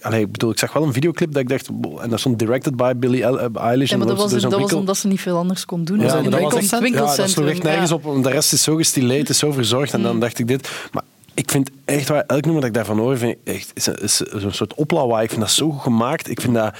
allee, 0.00 0.20
ik 0.20 0.32
bedoel, 0.32 0.50
ik 0.50 0.58
zag 0.58 0.72
wel 0.72 0.82
een 0.82 0.92
videoclip 0.92 1.32
dat 1.32 1.42
ik 1.42 1.48
dacht, 1.48 1.68
en 2.02 2.10
dat 2.10 2.20
stond 2.20 2.38
directed 2.38 2.76
by 2.76 2.92
Billie 2.96 3.24
eh, 3.24 3.46
Eilish. 3.54 3.90
Ja, 3.90 3.96
maar 3.96 4.06
en 4.08 4.14
dat 4.16 4.22
was, 4.30 4.40
zo'n 4.40 4.50
dat 4.50 4.60
was 4.60 4.72
omdat 4.72 4.96
ze 4.96 5.06
niet 5.06 5.20
veel 5.20 5.36
anders 5.36 5.64
kon 5.64 5.84
doen. 5.84 6.00
Ja, 6.00 6.02
Dus 6.02 6.12
dat 6.12 6.22
was 6.22 6.32
winkel- 6.32 6.58
echt, 6.58 6.64
ja, 6.64 6.70
dat 6.70 6.80
winkelcentrum. 6.80 7.28
sloeg 7.28 7.48
echt 7.48 7.62
nergens 7.62 7.90
ja. 7.90 7.96
op, 7.96 8.22
de 8.22 8.30
rest 8.30 8.52
is 8.52 8.62
zo 8.62 8.76
gestileerd, 8.76 9.28
is 9.28 9.38
zo 9.38 9.52
verzorgd. 9.52 9.92
En 9.92 10.02
dan 10.02 10.14
Mm. 10.14 10.20
dacht 10.20 10.38
ik 10.38 10.46
dit. 10.48 10.70
Maar 10.92 11.02
ik 11.34 11.50
vind 11.50 11.70
echt 11.84 12.08
waar, 12.08 12.24
elk 12.26 12.42
nummer 12.44 12.60
dat 12.60 12.70
ik 12.70 12.74
daarvan 12.76 12.98
hoor, 12.98 13.18
vind 13.18 13.36
ik 13.44 13.54
echt, 13.54 13.70
is 14.02 14.22
een 14.28 14.52
soort 14.54 14.74
oplawaai. 14.74 15.22
Ik 15.24 15.28
vind 15.30 15.40
dat 15.42 15.50
zo 15.50 15.70
goed 15.70 15.82
gemaakt. 15.82 16.30
Ik 16.30 16.40
vind 16.40 16.54
dat... 16.54 16.74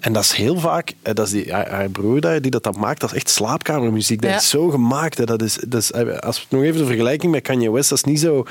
En 0.00 0.12
dat 0.12 0.22
is 0.22 0.32
heel 0.32 0.58
vaak, 0.58 0.92
eh, 1.02 1.14
dat 1.14 1.26
is 1.26 1.32
die, 1.32 1.52
haar, 1.52 1.88
broer 1.88 2.20
daar, 2.20 2.40
die 2.42 2.50
dat, 2.50 2.62
dat 2.62 2.76
maakt, 2.76 3.00
dat 3.00 3.10
is 3.10 3.16
echt 3.16 3.28
slaapkamermuziek. 3.30 4.20
Dat 4.22 4.30
Ja. 4.30 4.36
is 4.36 4.48
zo 4.48 4.68
gemaakt. 4.68 5.18
hè. 5.18 5.24
Dat 5.24 5.42
is, 5.42 5.58
dat 5.68 5.80
is, 5.82 5.92
eh, 5.92 6.18
als 6.18 6.46
we 6.48 6.56
nog 6.56 6.64
even 6.64 6.78
de 6.80 6.86
vergelijking 6.86 7.32
met 7.32 7.42
Kanye 7.42 7.70
West, 7.72 7.88
dat 7.88 7.98
is 7.98 8.04
niet 8.04 8.20
zo 8.20 8.44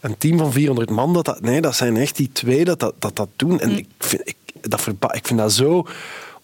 een 0.00 0.18
team 0.18 0.38
van 0.38 0.52
400 0.52 0.90
man. 0.90 1.12
Dat 1.12 1.24
dat, 1.24 1.40
nee, 1.40 1.60
dat 1.60 1.74
zijn 1.76 1.96
echt 1.96 2.16
die 2.16 2.30
twee 2.32 2.64
dat 2.64 2.80
dat, 2.80 2.94
dat, 2.98 3.16
dat 3.16 3.28
doen. 3.36 3.52
Mm. 3.52 3.58
En 3.58 3.78
ik, 3.78 3.86
vind, 3.98 4.22
ik, 4.28 4.36
dat 4.60 4.80
verba- 4.80 5.12
ik 5.14 5.26
vind 5.26 5.38
dat 5.38 5.52
zo 5.52 5.86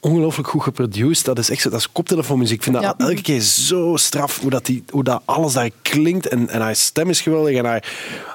ongelooflijk 0.00 0.48
goed 0.48 0.62
geproduced. 0.62 1.24
Dat 1.24 1.38
is 1.38 1.50
echt 1.50 1.62
dat 1.62 1.72
is 1.80 1.92
koptelefoonmuziek. 1.92 2.56
Ik 2.56 2.62
vind 2.62 2.74
dat 2.74 2.84
Ja. 2.84 2.94
elke 3.06 3.22
keer 3.22 3.40
zo 3.40 3.96
straf 3.96 4.40
hoe, 4.40 4.50
dat 4.50 4.66
die, 4.66 4.84
hoe 4.90 5.04
dat 5.04 5.22
alles 5.24 5.52
daar 5.52 5.70
klinkt. 5.82 6.28
En, 6.28 6.48
en 6.48 6.60
haar 6.60 6.76
stem 6.76 7.08
is 7.08 7.20
geweldig. 7.20 7.56
En 7.56 7.64
haar, 7.64 7.84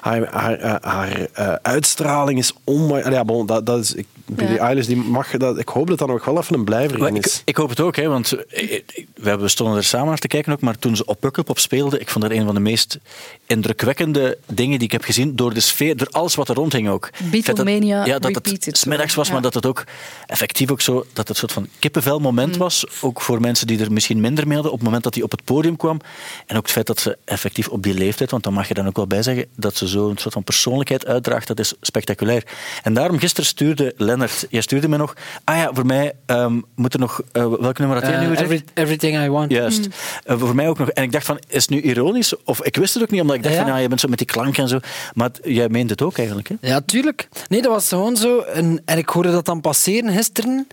haar, 0.00 0.28
haar, 0.32 0.60
haar, 0.60 0.78
haar, 0.82 1.26
eh, 1.32 1.52
uitstraling 1.62 2.38
is 2.38 2.52
onwaar. 2.64 3.12
Ja, 3.12 3.24
bon, 3.24 3.46
dat, 3.46 3.66
dat 3.66 3.78
is, 3.80 3.94
ik, 3.94 4.06
Billie 4.26 4.54
Ja. 4.54 4.58
Eilish, 4.66 4.86
die 4.86 4.96
mag, 4.96 5.30
dat, 5.30 5.58
ik 5.58 5.68
hoop 5.68 5.86
dat 5.88 5.98
dat 5.98 6.08
nog 6.08 6.24
wel 6.24 6.38
even 6.38 6.54
een 6.54 6.64
blijver 6.64 7.16
is. 7.16 7.36
ik, 7.36 7.42
ik 7.44 7.56
hoop 7.56 7.68
het 7.68 7.80
ook, 7.80 7.96
hè, 7.96 8.08
want 8.08 8.32
eh, 8.32 8.80
eh, 9.24 9.38
we 9.40 9.48
stonden 9.48 9.76
er 9.76 9.84
samen 9.84 10.08
naar 10.08 10.18
te 10.18 10.26
kijken 10.28 10.52
ook, 10.52 10.60
maar 10.60 10.78
toen 10.78 10.96
ze 10.96 11.04
op 11.04 11.20
Pukkelpop 11.20 11.58
speelde, 11.58 11.98
ik 11.98 12.08
vond 12.08 12.24
dat 12.24 12.32
een 12.32 12.44
van 12.44 12.54
de 12.54 12.60
meest 12.60 12.98
indrukwekkende 13.46 14.38
dingen 14.46 14.78
die 14.78 14.86
ik 14.86 14.92
heb 14.92 15.04
gezien, 15.04 15.36
door 15.36 15.54
de 15.54 15.60
sfeer, 15.60 15.96
door 15.96 16.08
alles 16.10 16.34
wat 16.34 16.48
er 16.48 16.54
rondhing 16.54 16.88
ook. 16.88 17.10
Beatlemania 17.30 17.98
Dat 17.98 18.06
Ja, 18.06 18.18
dat 18.18 18.34
het 18.34 18.78
smiddags 18.78 19.14
was, 19.14 19.26
Ja. 19.26 19.32
maar 19.32 19.42
dat 19.42 19.54
het 19.54 19.66
ook 19.66 19.84
effectief 20.26 20.70
ook 20.70 20.80
zo, 20.80 20.94
dat 20.94 21.08
het 21.16 21.28
een 21.28 21.34
soort 21.34 21.52
van 21.52 21.68
kippenvel-moment 21.78 22.52
Mm. 22.52 22.58
was, 22.58 22.84
ook 23.00 23.20
voor 23.20 23.40
mensen 23.40 23.66
die 23.66 23.80
er 23.80 23.92
misschien 23.92 24.20
minder 24.20 24.44
mee 24.46 24.54
hadden, 24.54 24.72
op 24.72 24.78
het 24.78 24.86
moment 24.86 25.04
dat 25.04 25.14
hij 25.14 25.22
op 25.22 25.30
het 25.30 25.44
podium 25.44 25.76
kwam. 25.76 26.00
En 26.46 26.56
ook 26.56 26.62
het 26.62 26.72
feit 26.72 26.86
dat 26.86 27.00
ze 27.00 27.18
effectief 27.24 27.68
op 27.68 27.82
die 27.82 27.94
leeftijd, 27.94 28.30
want 28.30 28.42
dan 28.42 28.52
mag 28.52 28.68
je 28.68 28.74
dan 28.74 28.86
ook 28.86 28.96
wel 28.96 29.06
bij 29.06 29.22
zeggen, 29.22 29.46
dat 29.56 29.76
ze 29.76 29.88
zo 29.88 30.08
een 30.10 30.18
soort 30.18 30.34
van 30.34 30.44
persoonlijkheid 30.44 31.06
uitdraagt, 31.06 31.46
dat 31.46 31.58
is 31.58 31.74
spectaculair. 31.80 32.42
En 32.82 32.94
daarom 32.94 33.18
gisteren 33.18 33.48
stuurde 33.50 33.92
Lennart, 34.10 34.46
jij 34.48 34.60
stuurde 34.60 34.88
me 34.88 34.96
nog, 34.96 35.14
ah 35.44 35.56
ja, 35.56 35.70
voor 35.72 35.86
mij 35.86 36.12
ehm, 36.26 36.60
moet 36.74 36.94
er 36.94 37.00
nog, 37.00 37.20
eh, 37.32 37.42
welk 37.60 37.78
nummer 37.78 37.96
had 37.96 38.06
jij 38.06 38.14
Eh, 38.20 38.28
nu 38.28 38.34
every- 38.34 38.64
everything 38.74 39.24
I 39.24 39.28
want. 39.28 39.50
Juist. 39.50 39.86
Mm. 39.86 39.92
Eh, 40.24 40.38
voor 40.38 40.54
mij 40.54 40.68
ook 40.68 40.78
nog. 40.78 40.88
En 40.90 41.02
ik 41.02 41.12
dacht 41.12 41.26
van, 41.26 41.38
is 41.48 41.60
het 41.62 41.70
nu 41.70 41.80
ironisch? 41.80 42.34
Of 42.44 42.62
ik 42.64 42.76
wist 42.76 42.94
het 42.94 43.02
ook 43.02 43.10
niet, 43.10 43.20
omdat 43.20 43.36
ik 43.36 43.42
dacht 43.42 43.54
Ja. 43.54 43.60
van, 43.62 43.70
ja, 43.70 43.76
je 43.78 43.88
bent 43.88 44.00
zo 44.00 44.08
met 44.08 44.18
die 44.18 44.26
klank 44.26 44.58
en 44.58 44.68
zo. 44.68 44.78
Maar 45.14 45.28
het- 45.28 45.40
jij 45.42 45.68
meent 45.68 45.90
het 45.90 46.02
ook 46.02 46.18
eigenlijk, 46.18 46.48
hè? 46.48 46.54
Ja, 46.60 46.80
tuurlijk. 46.86 47.28
Nee, 47.48 47.62
dat 47.62 47.70
was 47.72 47.88
gewoon 47.88 48.16
zo. 48.16 48.38
En, 48.40 48.82
en 48.84 48.98
ik 48.98 49.08
hoorde 49.08 49.30
dat 49.30 49.44
dan 49.44 49.60
passeren 49.60 50.12
gisteren. 50.12 50.66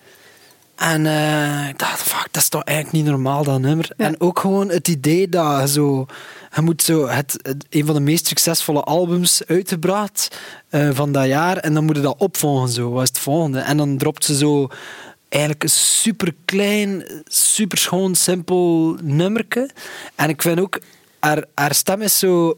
En 0.77 1.05
eh, 1.05 1.67
ik 1.69 1.79
dacht, 1.79 2.01
fuck, 2.01 2.27
dat 2.31 2.41
is 2.41 2.49
toch 2.49 2.63
eigenlijk 2.63 2.97
niet 2.97 3.05
normaal, 3.13 3.43
dat 3.43 3.59
nummer. 3.59 3.89
En 3.97 4.21
ook 4.21 4.39
gewoon 4.39 4.69
het 4.69 4.87
idee 4.87 5.29
dat 5.29 5.69
zo... 5.69 6.05
Je 6.55 6.61
moet 6.61 6.83
zo 6.83 7.07
het, 7.07 7.39
het- 7.41 7.65
een 7.69 7.85
van 7.85 7.95
de 7.95 8.01
meest 8.01 8.27
succesvolle 8.27 8.81
albums 8.83 9.41
uitgebracht 9.45 10.37
eh, 10.69 10.89
van 10.93 11.11
dat 11.11 11.25
jaar. 11.25 11.57
En 11.57 11.73
dan 11.73 11.85
moet 11.85 11.95
je 11.95 12.01
dat 12.01 12.15
opvolgen, 12.17 12.69
zo. 12.69 12.89
Wat 12.91 13.01
is 13.03 13.07
het 13.09 13.19
volgende? 13.19 13.59
En 13.59 13.77
dan 13.77 13.97
dropt 13.97 14.25
ze 14.25 14.35
zo 14.37 14.67
eigenlijk 15.29 15.63
een 15.63 15.69
super 15.69 16.33
klein, 16.45 17.03
super 17.25 17.77
schoon, 17.77 18.15
simpel 18.15 18.97
nummerke. 19.01 19.69
En 20.15 20.29
ik 20.29 20.41
vind 20.41 20.59
ook, 20.59 20.79
haar, 21.19 21.43
haar 21.53 21.73
stem 21.75 22.01
is 22.01 22.19
zo... 22.19 22.55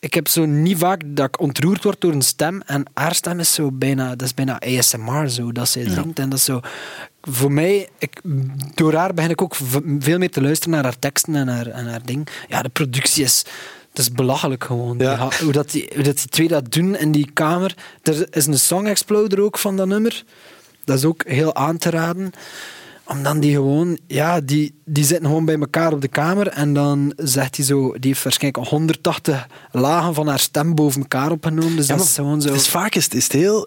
Ik 0.00 0.14
heb 0.14 0.28
zo 0.28 0.44
niet 0.44 0.78
vaak 0.78 1.02
dat 1.06 1.26
ik 1.26 1.40
ontroerd 1.40 1.82
word 1.84 2.00
door 2.00 2.12
een 2.12 2.22
stem. 2.22 2.62
En 2.66 2.84
haar 2.94 3.14
stem 3.14 3.38
is 3.40 3.54
zo 3.54 3.70
bijna, 3.72 4.08
dat 4.08 4.22
is 4.22 4.34
bijna 4.34 4.60
ASMR 4.60 5.28
zo, 5.28 5.52
dat 5.52 5.68
zij 5.68 5.88
zingt. 5.88 6.18
En 6.18 6.28
dat 6.28 6.38
is 6.38 6.44
zo... 6.44 6.60
Voor 7.20 7.52
mij, 7.52 7.88
ik, 7.98 8.20
door 8.74 8.94
haar 8.94 9.14
begin 9.14 9.30
ik 9.30 9.42
ook 9.42 9.54
veel 9.98 10.18
meer 10.18 10.30
te 10.30 10.42
luisteren 10.42 10.74
naar 10.74 10.84
haar 10.84 10.98
teksten 10.98 11.34
en 11.34 11.48
haar, 11.48 11.66
en 11.66 11.86
haar 11.86 12.04
ding. 12.04 12.28
Ja, 12.48 12.62
de 12.62 12.68
productie 12.68 13.24
is... 13.24 13.44
Dat 13.92 14.06
is 14.06 14.12
belachelijk 14.12 14.64
gewoon. 14.64 15.00
Ha- 15.02 15.30
hoe, 15.42 15.52
dat 15.52 15.70
die, 15.70 15.90
hoe 15.94 16.02
dat 16.02 16.16
die 16.16 16.28
twee 16.28 16.48
dat 16.48 16.72
doen 16.72 16.96
in 16.96 17.12
die 17.12 17.30
kamer. 17.32 17.74
Er 18.02 18.26
is 18.30 18.46
een 18.46 18.58
song 18.58 18.86
exploder 18.86 19.40
ook 19.40 19.58
van 19.58 19.76
dat 19.76 19.86
nummer. 19.86 20.24
Dat 20.84 20.98
is 20.98 21.04
ook 21.04 21.22
heel 21.26 21.54
aan 21.54 21.78
te 21.78 21.90
raden. 21.90 22.32
Om 23.08 23.22
dan 23.22 23.40
die 23.40 23.52
gewoon, 23.54 23.98
ja, 24.06 24.40
die, 24.40 24.74
die 24.84 25.04
zitten 25.04 25.26
gewoon 25.26 25.44
bij 25.44 25.58
elkaar 25.58 25.92
op 25.92 26.00
de 26.00 26.08
kamer 26.08 26.46
en 26.48 26.74
dan 26.74 27.12
zegt 27.16 27.56
hij 27.56 27.64
zo, 27.64 27.92
die 27.98 28.10
heeft 28.10 28.22
waarschijnlijk 28.22 28.68
180 28.68 29.46
lagen 29.72 30.14
van 30.14 30.26
haar 30.28 30.38
stem 30.38 30.74
boven 30.74 31.00
elkaar 31.00 31.30
opgenomen. 31.30 31.76
Dus 31.76 31.86
Ja, 31.86 31.96
dat 31.96 32.04
is 32.04 32.14
gewoon 32.14 32.40
zo. 32.42 32.48
Het 32.48 32.60
is 32.60 32.68
vaak 32.68 32.94
is, 32.94 33.04
het- 33.04 33.14
is 33.14 33.24
het 33.24 33.32
heel 33.32 33.66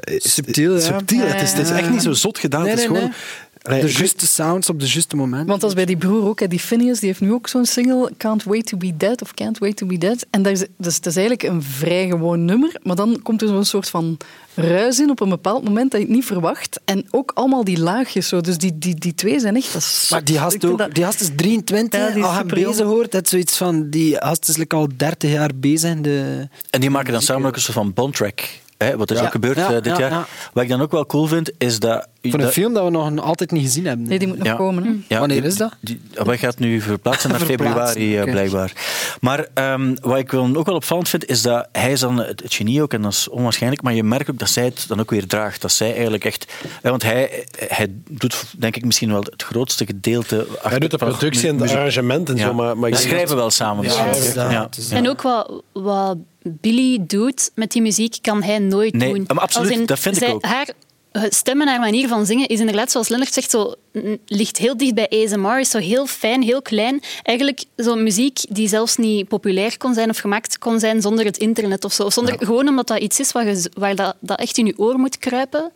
is- 0.00 0.34
Subtiel, 0.34 0.74
ja. 0.74 0.80
subtiel. 0.80 1.26
Het, 1.26 1.42
is, 1.42 1.52
het 1.52 1.60
is 1.66 1.70
echt 1.70 1.90
niet 1.90 2.02
zo 2.02 2.12
zot 2.12 2.38
gedaan. 2.38 2.60
Nee, 2.62 2.70
het 2.70 2.78
is 2.80 2.86
nee, 2.86 2.94
gewoon... 2.96 3.10
nee. 3.10 3.18
Allee, 3.62 3.80
de 3.80 3.92
juiste 3.92 4.26
sounds 4.26 4.68
op 4.70 4.80
de 4.80 4.86
juiste 4.86 5.16
moment. 5.16 5.48
Want 5.48 5.60
dat 5.60 5.70
is 5.70 5.76
bij 5.76 5.84
die 5.84 5.96
broer 5.96 6.28
ook, 6.28 6.40
hè, 6.40 6.46
die 6.48 6.58
Phineas, 6.60 6.98
die 6.98 7.08
heeft 7.08 7.20
nu 7.20 7.32
ook 7.32 7.48
zo'n 7.48 7.64
single, 7.64 8.10
Can't 8.16 8.44
Wait 8.44 8.66
to 8.66 8.76
Be 8.76 8.96
Dead 8.96 9.22
of 9.22 9.34
Can't 9.34 9.58
Wait 9.58 9.76
to 9.76 9.86
Be 9.86 9.98
Dead. 9.98 10.26
En 10.30 10.42
dat 10.42 10.52
is, 10.52 10.64
dus 10.76 10.96
het 10.96 11.06
is 11.06 11.16
eigenlijk 11.16 11.48
een 11.48 11.62
vrij 11.62 12.06
gewoon 12.08 12.44
nummer, 12.44 12.76
maar 12.82 12.96
dan 12.96 13.20
komt 13.22 13.42
er 13.42 13.48
zo'n 13.48 13.64
soort 13.64 13.88
van 13.88 14.16
ruis 14.54 14.98
in 15.00 15.10
op 15.10 15.20
een 15.20 15.28
bepaald 15.28 15.64
moment 15.64 15.90
dat 15.90 16.00
je 16.00 16.06
het 16.06 16.16
niet 16.16 16.24
verwacht. 16.24 16.80
En 16.84 17.06
ook 17.10 17.30
allemaal 17.34 17.64
die 17.64 17.78
laagjes 17.80 18.28
zo. 18.28 18.40
Dus 18.40 18.58
die, 18.58 18.78
die, 18.78 18.94
die 18.94 19.14
twee 19.14 19.40
zijn 19.40 19.56
echt... 19.56 19.72
Dat 19.72 20.06
Maar 20.10 20.24
die 20.24 20.38
vind 20.38 20.64
ook, 20.64 20.78
dat- 20.78 20.94
die 20.94 21.04
gast 21.04 21.20
is 21.20 21.30
23, 21.36 22.00
Ja, 22.00 22.08
die 22.10 22.18
is 22.18 22.24
al 22.28 22.32
hem 22.34 22.46
bezig 22.48 22.86
hoort. 22.86 23.12
Het 23.12 23.24
is 23.24 23.30
zoiets 23.30 23.56
van, 23.56 23.90
die 23.90 24.16
gast 24.16 24.48
is 24.48 24.56
like 24.56 24.76
al 24.76 24.88
30 24.96 25.30
jaar 25.30 25.50
bezig 25.56 26.00
de... 26.00 26.48
En 26.70 26.80
die 26.80 26.90
maken 26.90 27.12
dan 27.12 27.22
samen 27.22 27.46
ook 27.48 27.54
een 27.54 27.60
soort 27.60 27.76
van 27.76 27.92
bondtrack. 27.92 28.40
Hè, 28.76 28.96
wat 28.96 29.08
er 29.10 29.14
is 29.16 29.20
Ja. 29.20 29.26
ook 29.26 29.32
gebeurd 29.32 29.56
Ja, 29.56 29.66
eh, 29.68 29.74
dit 29.74 29.84
ja, 29.84 29.98
jaar. 29.98 30.10
ja. 30.10 30.26
Wat 30.52 30.62
ik 30.62 30.68
dan 30.68 30.80
ook 30.80 30.90
wel 30.92 31.06
cool 31.06 31.26
vind, 31.26 31.50
is 31.58 31.78
dat... 31.78 32.08
Voor 32.30 32.38
een 32.40 32.44
dat- 32.44 32.52
film 32.54 32.72
dat 32.74 32.84
we 32.84 32.90
nog 32.90 33.20
altijd 33.20 33.50
niet 33.50 33.62
gezien 33.62 33.86
hebben. 33.86 34.08
Nee, 34.08 34.18
die 34.18 34.28
moet 34.28 34.38
nog 34.38 34.46
Ja. 34.46 34.54
komen. 34.54 34.84
hè. 34.84 34.90
Ja, 35.14 35.18
Wanneer 35.18 35.44
is 35.44 35.56
dat? 35.56 35.72
Die, 35.80 36.00
hij 36.12 36.38
gaat 36.38 36.58
nu 36.58 36.80
verplaatsen 36.80 37.30
naar 37.30 37.40
februari, 37.52 38.16
eh, 38.16 38.24
blijkbaar. 38.30 38.72
Maar 39.20 39.46
ehm, 39.54 39.94
wat 40.00 40.18
ik 40.18 40.30
wel 40.30 40.56
ook 40.56 40.66
wel 40.66 40.74
opvallend 40.74 41.08
vind, 41.08 41.24
is 41.26 41.42
dat 41.42 41.68
hij 41.72 41.92
is 41.92 42.00
dan 42.00 42.16
het, 42.18 42.42
genie 42.46 42.82
ook, 42.82 42.92
en 42.92 43.02
dat 43.02 43.12
is 43.12 43.28
onwaarschijnlijk, 43.28 43.82
maar 43.82 43.94
je 43.94 44.02
merkt 44.02 44.30
ook 44.30 44.38
dat 44.38 44.48
zij 44.48 44.64
het 44.64 44.84
dan 44.88 45.00
ook 45.00 45.10
weer 45.10 45.26
draagt. 45.26 45.60
Dat 45.60 45.72
zij 45.72 45.92
eigenlijk 45.92 46.24
echt... 46.24 46.52
eh, 46.82 46.90
Want 46.90 47.02
hij, 47.02 47.44
hij 47.68 47.86
doet, 48.10 48.44
denk 48.58 48.76
ik, 48.76 48.84
misschien 48.84 49.10
wel 49.12 49.22
het 49.22 49.42
grootste 49.42 49.86
gedeelte... 49.86 50.46
Hij 50.62 50.78
doet 50.78 50.90
de 50.90 50.98
van 50.98 51.08
productie 51.08 51.48
en 51.48 51.56
de 51.56 51.62
muziek. 51.62 51.76
arrangement 51.76 52.28
en 52.28 52.36
Ja. 52.36 52.46
zo, 52.46 52.54
maar... 52.54 52.78
maar 52.78 52.96
schrijven 52.96 53.36
wel 53.36 53.50
samen. 53.50 53.84
Ja, 53.84 54.04
misschien. 54.04 54.40
ja, 54.42 54.50
Ja. 54.50 54.62
het 54.62 54.88
En 54.90 55.08
ook 55.08 55.22
wat, 55.22 55.62
wat 55.72 56.16
Billy 56.42 56.98
doet 57.06 57.50
met 57.54 57.72
die 57.72 57.82
muziek, 57.82 58.16
kan 58.20 58.42
hij 58.42 58.58
nooit 58.58 58.94
Nee, 58.94 59.12
doen. 59.14 59.26
absoluut, 59.26 59.70
in, 59.70 59.86
dat 59.86 59.98
vind 59.98 60.16
ik 60.16 60.22
zij- 60.22 60.32
ook. 60.32 60.44
Haar 60.44 60.68
eh, 61.12 61.22
stem 61.28 61.60
en 61.60 61.68
haar 61.68 61.80
manier 61.80 62.08
van 62.08 62.26
zingen 62.26 62.48
is 62.48 62.60
inderdaad, 62.60 62.90
zoals 62.90 63.08
Lennart 63.08 63.32
zegt, 63.32 63.50
zo, 63.50 63.74
mm, 63.92 64.18
ligt 64.26 64.58
heel 64.58 64.76
dicht 64.76 64.94
bij 64.94 65.08
ASMR. 65.08 65.60
Is 65.60 65.70
zo 65.70 65.78
heel 65.78 66.06
fijn, 66.06 66.42
heel 66.42 66.62
klein. 66.62 67.02
Eigenlijk 67.22 67.64
zo'n 67.76 68.02
muziek 68.02 68.38
die 68.48 68.68
zelfs 68.68 68.96
niet 68.96 69.28
populair 69.28 69.78
kon 69.78 69.94
zijn 69.94 70.10
of 70.10 70.18
gemaakt 70.18 70.58
kon 70.58 70.80
zijn 70.80 71.02
zonder 71.02 71.24
het 71.24 71.36
internet 71.36 71.84
of 71.84 71.92
zo. 71.92 72.02
Of 72.02 72.12
zonder, 72.12 72.36
Gewoon 72.38 72.68
omdat 72.68 72.86
dat 72.86 72.98
iets 72.98 73.20
is 73.20 73.32
waar, 73.32 73.46
je, 73.46 73.70
waar 73.74 73.94
dat, 73.94 74.16
dat 74.20 74.38
echt 74.38 74.58
in 74.58 74.66
je 74.66 74.78
oor 74.78 74.98
moet 74.98 75.18
kruipen. 75.18 75.72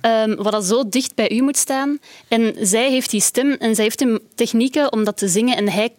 Ehm, 0.00 0.34
wat 0.34 0.52
dat 0.52 0.64
zo 0.64 0.88
dicht 0.88 1.14
bij 1.14 1.30
u 1.30 1.42
moet 1.42 1.56
staan. 1.56 1.98
En 2.28 2.54
zij 2.60 2.90
heeft 2.90 3.10
die 3.10 3.20
stem 3.20 3.52
en 3.52 3.74
zij 3.74 3.84
heeft 3.84 3.98
de 3.98 4.22
technieken 4.34 4.92
om 4.92 5.04
dat 5.04 5.16
te 5.16 5.28
zingen. 5.28 5.56
En 5.56 5.68
hij 5.68 5.92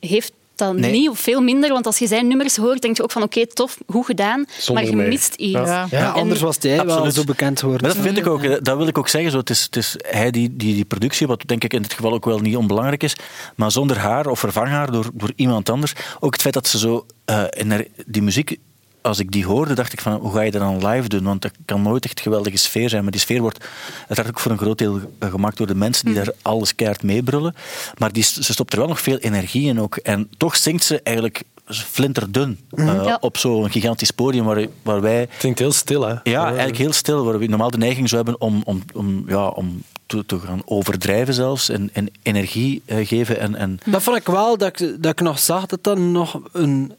heeft 0.00 0.32
dat 0.58 0.76
Nee. 0.76 0.90
niet 0.92 1.08
of 1.08 1.18
veel 1.20 1.40
minder. 1.40 1.70
Want 1.72 1.86
als 1.86 1.98
je 1.98 2.06
zijn 2.06 2.26
nummers 2.28 2.56
hoort, 2.56 2.82
denk 2.82 2.96
je 2.96 3.02
ook 3.02 3.10
van 3.12 3.22
oké, 3.22 3.46
tof, 3.46 3.78
goed 3.86 4.06
gedaan. 4.06 4.44
Zonder 4.58 4.82
maar 4.84 4.92
je 4.92 4.96
mij. 4.98 5.08
mist 5.08 5.34
iets. 5.34 5.52
Ja, 5.52 5.86
En- 5.90 6.12
anders 6.12 6.40
was 6.40 6.56
hij 6.60 6.76
wel 6.76 6.90
Absoluut. 6.94 7.14
zo 7.14 7.24
bekend 7.24 7.60
geworden. 7.60 7.86
Maar 7.86 7.96
dat 7.96 8.04
vind 8.04 8.18
ik 8.18 8.26
ook, 8.26 8.42
eh, 8.42 8.56
dat 8.62 8.76
wil 8.76 8.86
ik 8.86 8.98
ook 8.98 9.08
zeggen. 9.08 9.30
Zo, 9.30 9.38
het, 9.38 9.50
is, 9.50 9.62
het 9.62 9.76
is 9.76 9.94
hij 9.98 10.30
die, 10.30 10.56
die 10.56 10.74
die 10.74 10.84
productie, 10.84 11.26
wat 11.26 11.42
denk 11.46 11.64
ik 11.64 11.72
in 11.72 11.82
dit 11.82 11.92
geval 11.92 12.12
ook 12.12 12.24
wel 12.24 12.38
niet 12.38 12.56
onbelangrijk 12.56 13.02
is, 13.02 13.16
maar 13.56 13.70
zonder 13.70 13.98
haar 13.98 14.26
of 14.26 14.38
vervang 14.38 14.68
haar 14.68 14.92
door, 14.92 15.10
door 15.12 15.32
iemand 15.36 15.68
anders. 15.70 15.92
Ook 16.20 16.32
het 16.32 16.42
feit 16.42 16.54
dat 16.54 16.66
ze 16.68 16.78
zo 16.78 17.06
eh, 17.24 17.44
in 17.50 17.70
haar- 17.70 17.86
die 18.06 18.22
muziek. 18.22 18.56
Als 19.02 19.18
ik 19.18 19.32
die 19.32 19.46
hoorde, 19.46 19.74
dacht 19.74 19.92
ik 19.92 20.00
van 20.00 20.12
hoe 20.12 20.32
ga 20.32 20.40
je 20.40 20.50
dat 20.50 20.60
dan 20.60 20.86
live 20.88 21.08
doen? 21.08 21.22
Want 21.24 21.42
dat 21.42 21.52
kan 21.64 21.82
nooit 21.82 22.04
echt 22.04 22.20
geweldige 22.20 22.56
sfeer 22.56 22.88
zijn. 22.88 23.02
Maar 23.02 23.12
die 23.12 23.20
sfeer 23.20 23.40
wordt 23.40 23.64
uiteraard 23.98 24.28
ook 24.28 24.40
voor 24.40 24.50
een 24.50 24.58
groot 24.58 24.78
deel 24.78 25.00
eh, 25.18 25.30
gemaakt 25.30 25.56
door 25.56 25.66
de 25.66 25.74
mensen 25.74 26.04
die 26.04 26.14
daar 26.14 26.32
alles 26.42 26.74
keihard 26.74 27.02
meebrullen. 27.02 27.54
Maar 27.98 28.12
die, 28.12 28.22
ze 28.22 28.52
stopt 28.52 28.72
er 28.72 28.78
wel 28.78 28.88
nog 28.88 29.00
veel 29.00 29.16
energie 29.18 29.68
in 29.68 29.80
ook. 29.80 29.96
En 29.96 30.30
toch 30.36 30.56
zingt 30.56 30.84
ze 30.84 31.00
eigenlijk 31.02 31.42
flinterdun 31.68 32.58
eh, 32.70 32.84
Ja. 33.04 33.18
op 33.20 33.36
zo'n 33.36 33.70
gigantisch 33.70 34.10
podium 34.10 34.44
waar, 34.44 34.66
waar 34.82 35.00
wij... 35.00 35.28
klinkt 35.38 35.58
heel 35.58 35.72
stil, 35.72 36.06
hè? 36.06 36.14
Ja, 36.22 36.46
eigenlijk 36.46 36.78
heel 36.78 36.92
stil, 36.92 37.24
waar 37.24 37.38
we 37.38 37.46
normaal 37.46 37.70
de 37.70 37.78
neiging 37.78 38.08
zouden 38.08 38.32
hebben 38.32 38.48
om, 38.48 38.62
om, 38.64 38.82
om, 38.94 39.24
ja, 39.26 39.46
om 39.48 39.82
te, 40.06 40.26
te 40.26 40.38
gaan 40.38 40.62
overdrijven 40.64 41.34
zelfs 41.34 41.68
en, 41.68 41.90
en 41.92 42.10
energie 42.22 42.82
eh, 42.84 43.06
geven. 43.06 43.38
En, 43.40 43.54
en, 43.54 43.78
Dat 43.84 44.02
vond 44.02 44.16
ik 44.16 44.26
wel, 44.26 44.58
dat 44.58 44.80
ik, 44.80 45.02
dat 45.02 45.12
ik 45.12 45.20
nog 45.20 45.38
zag 45.38 45.66
dat 45.66 45.84
dat 45.84 45.98
nog 45.98 46.40
een, 46.52 46.92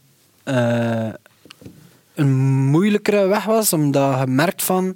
eh, 0.43 1.07
een 2.19 2.65
moeilijkere 2.69 3.27
weg 3.27 3.43
was, 3.45 3.73
omdat 3.73 4.19
je 4.19 4.27
merkt 4.27 4.63
van 4.63 4.95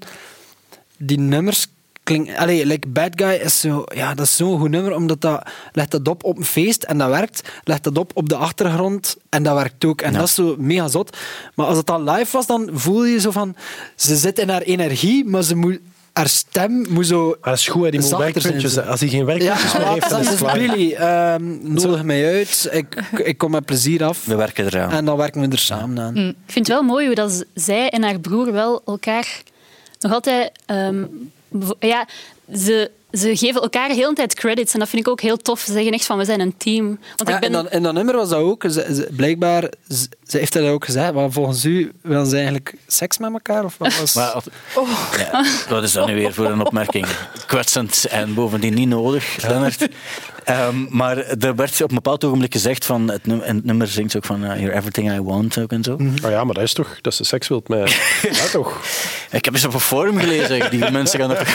die 0.97 1.19
nummers 1.19 1.67
klinken... 2.03 2.35
Allee, 2.37 2.65
like 2.65 2.87
Bad 2.87 3.11
Guy 3.15 3.33
is 3.33 3.59
zo... 3.59 3.83
Ja, 3.95 4.13
dat 4.13 4.25
is 4.25 4.35
zo'n 4.35 4.59
goed 4.59 4.69
nummer, 4.69 4.95
omdat 4.95 5.21
dat... 5.21 5.47
Legt 5.71 5.91
dat 5.91 6.07
op 6.07 6.23
op 6.23 6.37
een 6.37 6.45
feest 6.45 6.83
en 6.83 6.97
dat 6.97 7.09
werkt. 7.09 7.49
Legt 7.63 7.83
dat 7.83 7.97
op 7.97 8.11
op 8.13 8.29
de 8.29 8.35
achtergrond 8.35 9.17
en 9.29 9.43
dat 9.43 9.55
werkt 9.55 9.85
ook. 9.85 10.01
En 10.01 10.11
Ja. 10.11 10.17
dat 10.17 10.27
is 10.27 10.33
zo 10.35 10.55
mega 10.57 10.87
zot. 10.87 11.17
Maar 11.55 11.65
als 11.65 11.77
het 11.77 11.85
dan 11.85 12.09
live 12.09 12.31
was, 12.31 12.45
dan 12.45 12.69
voel 12.73 13.05
je 13.05 13.19
zo 13.19 13.31
van... 13.31 13.55
Ze 13.95 14.15
zit 14.15 14.39
in 14.39 14.49
haar 14.49 14.61
energie, 14.61 15.25
maar 15.25 15.43
ze 15.43 15.55
moet... 15.55 15.79
Haar 16.13 16.27
stem 16.27 16.85
moet 16.89 17.07
zo... 17.07 17.27
Maar 17.27 17.37
dat 17.49 17.53
is 17.59 17.67
goed, 17.67 17.83
hè, 17.83 17.91
die 17.91 17.99
moet 17.99 18.09
werkpuntjes. 18.17 18.77
Als 18.79 18.99
hij 18.99 19.09
geen 19.09 19.25
werkpuntjes 19.25 19.73
meer 19.73 19.87
heeft, 19.87 20.09
dan 20.09 20.19
is 20.19 20.27
het 20.29 20.37
klaar. 20.37 20.57
Billy, 20.57 20.95
nodig 21.61 22.03
mij 22.03 22.33
uit. 22.33 22.67
Ik, 22.71 22.95
ik 23.23 23.37
kom 23.37 23.51
met 23.51 23.65
plezier 23.65 24.03
af. 24.03 24.25
we 24.25 24.35
werken 24.35 24.65
eraan. 24.65 24.91
En 24.91 25.05
dan 25.05 25.17
werken 25.17 25.41
we 25.41 25.47
er 25.47 25.57
samen 25.57 25.99
aan. 25.99 26.17
Ik 26.17 26.35
vind 26.45 26.67
het 26.67 26.75
wel 26.75 26.83
mooi 26.83 27.05
hoe 27.05 27.15
dat 27.15 27.45
zij 27.53 27.89
en 27.89 28.03
haar 28.03 28.19
broer 28.19 28.51
wel 28.51 28.81
elkaar 28.85 29.41
nog 29.99 30.11
altijd... 30.13 30.51
ehm, 30.65 31.03
ja, 31.79 32.07
ze, 32.55 32.91
ze 33.11 33.37
geven 33.37 33.61
elkaar 33.61 33.89
heel 33.89 34.09
de 34.09 34.15
tijd 34.15 34.33
credits. 34.33 34.73
En 34.73 34.79
dat 34.79 34.89
vind 34.89 35.01
ik 35.01 35.11
ook 35.11 35.21
heel 35.21 35.37
tof. 35.37 35.59
Ze 35.59 35.71
zeggen 35.71 35.91
echt 35.91 36.05
van, 36.05 36.17
we 36.17 36.25
zijn 36.25 36.39
een 36.39 36.57
team. 36.57 36.99
Want 37.15 37.29
Ja, 37.29 37.35
ik 37.35 37.41
ben... 37.41 37.49
en 37.49 37.51
dan, 37.63 37.69
in 37.71 37.83
dat 37.83 37.93
nummer 37.93 38.15
was 38.15 38.29
dat 38.29 38.39
ook. 38.39 38.63
Ze, 38.63 38.69
ze- 38.71 39.07
blijkbaar, 39.15 39.69
ze, 40.33 40.39
heeft 40.39 40.53
dat 40.53 40.67
ook 40.67 40.85
gezegd. 40.85 41.13
Maar 41.13 41.31
volgens 41.31 41.65
u 41.65 41.91
willen 42.01 42.25
ze 42.25 42.35
eigenlijk 42.35 42.75
seks 42.87 43.17
met 43.17 43.31
elkaar? 43.31 43.63
Of 43.63 43.77
wat 43.77 43.99
was... 43.99 44.13
Maar, 44.13 44.43
ja, 45.17 45.45
wat 45.69 45.83
is 45.83 45.91
dat 45.91 46.07
nu 46.07 46.15
weer 46.15 46.33
voor 46.33 46.45
een 46.45 46.65
opmerking? 46.65 47.05
Kwetsend 47.45 48.05
en 48.05 48.33
bovendien 48.33 48.73
niet 48.73 48.87
nodig, 48.87 49.47
Lennart. 49.47 49.87
Ehm, 50.43 50.85
maar 50.89 51.17
er 51.17 51.55
werd 51.55 51.81
op 51.81 51.89
een 51.89 51.95
bepaald 51.95 52.23
ogenblik 52.23 52.53
gezegd 52.53 52.85
van 52.85 53.09
het 53.09 53.25
nummer, 53.25 53.45
en 53.45 53.55
het 53.55 53.65
nummer 53.65 53.87
zingt 53.87 54.15
ook 54.15 54.25
van 54.25 54.43
uh, 54.43 54.59
You're 54.59 54.75
everything 54.75 55.11
I 55.11 55.21
want 55.21 55.57
ook 55.57 55.71
en 55.71 55.83
zo. 55.83 55.97
Oh 56.23 56.29
ja, 56.29 56.43
maar 56.43 56.53
dat 56.53 56.63
is 56.63 56.73
toch 56.73 57.01
dat 57.01 57.13
ze 57.13 57.23
seks 57.23 57.47
wilt 57.47 57.67
met... 57.67 57.91
ja, 58.31 58.45
toch? 58.51 58.81
Ik 59.31 59.45
heb 59.45 59.53
eens 59.53 59.65
op 59.65 59.73
een 59.73 59.79
forum 59.79 60.17
gelezen, 60.17 60.71
die 60.71 60.91
mensen 60.91 61.19
gaan 61.19 61.31
er 61.35 61.47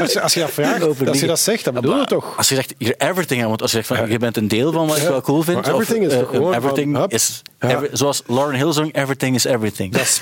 Als 0.00 0.12
je, 0.12 0.20
als 0.20 0.34
je 0.34 0.40
dat 0.40 0.50
vraagt, 0.50 1.06
als 1.08 1.20
je 1.20 1.26
dat 1.26 1.40
zegt, 1.40 1.64
dan 1.64 1.74
bedoel 1.74 1.98
je 1.98 2.04
toch? 2.04 2.36
Als 2.36 2.48
je 2.48 2.54
zegt 2.54 2.74
You're 2.78 2.96
everything 2.98 3.42
I 3.42 3.46
want, 3.46 3.62
als 3.62 3.70
je 3.70 3.76
zegt 3.82 3.88
van 3.98 4.10
je 4.10 4.18
bent 4.18 4.36
een 4.36 4.48
deel 4.48 4.72
van 4.72 4.86
wat 4.86 4.96
ik 4.96 5.08
wel 5.08 5.20
cool 5.20 5.42
vind. 5.42 5.66
Maar 5.66 5.74
everything 5.74 6.06
is 6.06 6.18
toch 6.18 6.28
gewoon 6.28 6.54
everything 6.54 6.96
van, 6.96 7.08
is 7.08 7.42
Ja. 7.60 7.79
Every- 7.82 7.96
zoals 7.96 8.22
Lauren 8.26 8.54
Hill 8.58 8.72
zong, 8.72 8.94
everything 8.94 9.34
is 9.34 9.44
everything. 9.44 9.92
Dat 9.92 10.00
is 10.02 10.20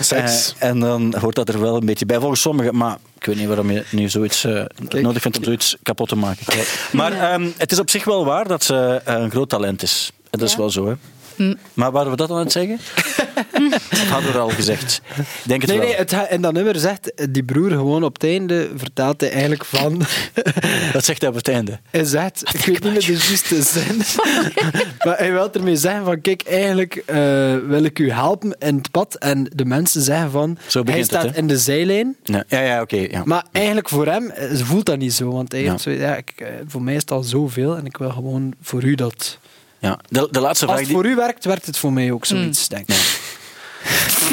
seks. 0.06 0.54
Eh, 0.58 0.68
en 0.68 0.80
dan 0.80 1.14
hoort 1.20 1.34
dat 1.34 1.48
er 1.48 1.60
wel 1.60 1.76
een 1.76 1.86
beetje 1.86 2.06
bij, 2.06 2.18
volgens 2.18 2.40
sommigen. 2.40 2.76
Maar 2.76 2.98
ik 3.18 3.24
weet 3.26 3.36
niet 3.36 3.46
waarom 3.46 3.70
je 3.70 3.84
nu 3.90 4.08
zoiets 4.08 4.44
eh, 4.44 4.64
nodig 4.88 5.22
vindt 5.22 5.36
om 5.38 5.44
zoiets 5.44 5.76
kapot 5.82 6.08
te 6.08 6.16
maken. 6.16 6.46
Maar 6.92 7.12
ehm, 7.12 7.48
het 7.56 7.72
is 7.72 7.78
op 7.78 7.90
zich 7.90 8.04
wel 8.04 8.24
waar 8.24 8.48
dat 8.48 8.64
ze 8.64 9.00
eh, 9.04 9.14
een 9.14 9.30
groot 9.30 9.48
talent 9.48 9.82
is. 9.82 10.10
En 10.30 10.38
dat 10.38 10.48
is 10.48 10.56
wel 10.56 10.70
zo, 10.70 10.86
hè. 10.86 10.94
Maar 11.74 11.90
waren 11.90 12.10
we 12.10 12.16
dat 12.16 12.30
aan 12.30 12.36
het 12.38 12.52
zeggen? 12.52 12.78
dat 13.90 13.98
hadden 13.98 14.32
we 14.32 14.38
al 14.38 14.48
gezegd. 14.48 15.00
Ik 15.16 15.24
denk 15.44 15.60
het 15.60 15.70
Nee, 15.70 15.78
wel. 15.78 15.86
nee, 15.88 15.96
het, 15.96 16.16
in 16.30 16.40
dat 16.42 16.52
nummer 16.52 16.78
zegt 16.78 17.12
die 17.30 17.44
broer 17.44 17.70
gewoon 17.70 18.04
op 18.04 18.12
het 18.12 18.24
einde, 18.24 18.70
vertelt 18.76 19.20
hij 19.20 19.30
eigenlijk 19.30 19.64
van... 19.64 19.98
Dat 20.92 21.04
zegt 21.04 21.20
hij 21.20 21.30
op 21.30 21.36
het 21.36 21.48
einde. 21.48 21.80
Hij 21.90 22.04
zegt, 22.04 22.42
ik 22.54 22.60
weet 22.64 22.82
niet 22.84 22.92
meer 22.92 23.06
de 23.06 23.12
juiste 23.12 23.62
zin, 23.62 23.96
maar 25.06 25.16
hij 25.18 25.32
wil 25.32 25.52
ermee 25.52 25.76
zeggen 25.76 26.04
van, 26.04 26.20
kijk, 26.20 26.42
eigenlijk 26.42 26.94
eh, 27.06 27.16
wil 27.66 27.84
ik 27.84 27.98
u 27.98 28.10
helpen 28.10 28.56
in 28.58 28.76
het 28.76 28.90
pad. 28.90 29.14
En 29.14 29.50
de 29.54 29.64
mensen 29.64 30.02
zeggen 30.02 30.30
van, 30.30 30.58
Zo 30.66 30.82
hij 30.82 30.92
begint 30.92 31.10
het, 31.10 31.20
staat 31.20 31.36
in 31.36 31.46
de 31.46 31.58
zijlijn. 31.58 32.16
Ja, 32.24 32.44
ja, 32.48 32.60
ja 32.60 32.80
oké. 32.80 32.96
ja. 33.10 33.22
Maar 33.24 33.44
eigenlijk 33.52 33.88
voor 33.88 34.06
hem 34.06 34.30
eh, 34.30 34.54
ze 34.54 34.64
voelt 34.64 34.86
dat 34.86 34.98
niet 34.98 35.12
zo. 35.14 35.30
Want 35.30 35.52
hij 35.52 35.62
Ja. 35.62 35.70
heeft 35.70 35.82
zo, 35.82 35.90
ja, 35.90 36.16
ik, 36.16 36.32
eh, 36.36 36.48
voor 36.66 36.82
mij 36.82 36.94
is 36.94 37.00
het 37.00 37.10
al 37.10 37.22
zoveel 37.22 37.76
en 37.76 37.86
ik 37.86 37.96
wil 37.96 38.10
gewoon 38.10 38.54
voor 38.62 38.82
u 38.84 38.94
dat... 38.94 39.38
Ja. 39.82 39.98
De, 40.08 40.28
de 40.30 40.40
laatste 40.40 40.66
Als 40.66 40.76
het 40.78 40.84
die... 40.86 40.94
voor 40.94 41.06
u 41.06 41.14
werkt, 41.14 41.44
werkt 41.44 41.66
het 41.66 41.78
voor 41.78 41.92
mij 41.92 42.12
ook 42.12 42.24
zoiets, 42.24 42.68
denk 42.68 42.88
ik. 42.88 43.20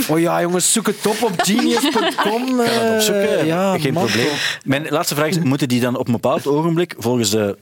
Oh 0.07 0.19
ja, 0.19 0.41
jongens, 0.41 0.71
zoek 0.71 0.87
het 0.87 1.07
op 1.07 1.23
op 1.23 1.31
genius.com. 1.37 2.03
Ik 2.03 2.15
kan 2.15 2.59
het 2.59 2.93
opzoeken, 2.95 3.39
eh, 3.39 3.45
ja, 3.45 3.77
geen 3.77 3.93
Marco. 3.93 4.09
probleem. 4.09 4.33
Mijn 4.63 4.87
laatste 4.89 5.15
vraag 5.15 5.27
is, 5.27 5.39
moeten 5.39 5.67
die 5.67 5.79
dan 5.79 5.97
op 5.97 6.05
een 6.05 6.13
bepaald 6.13 6.47
ogenblik, 6.47 6.95
volgens 6.97 7.29
de 7.29 7.57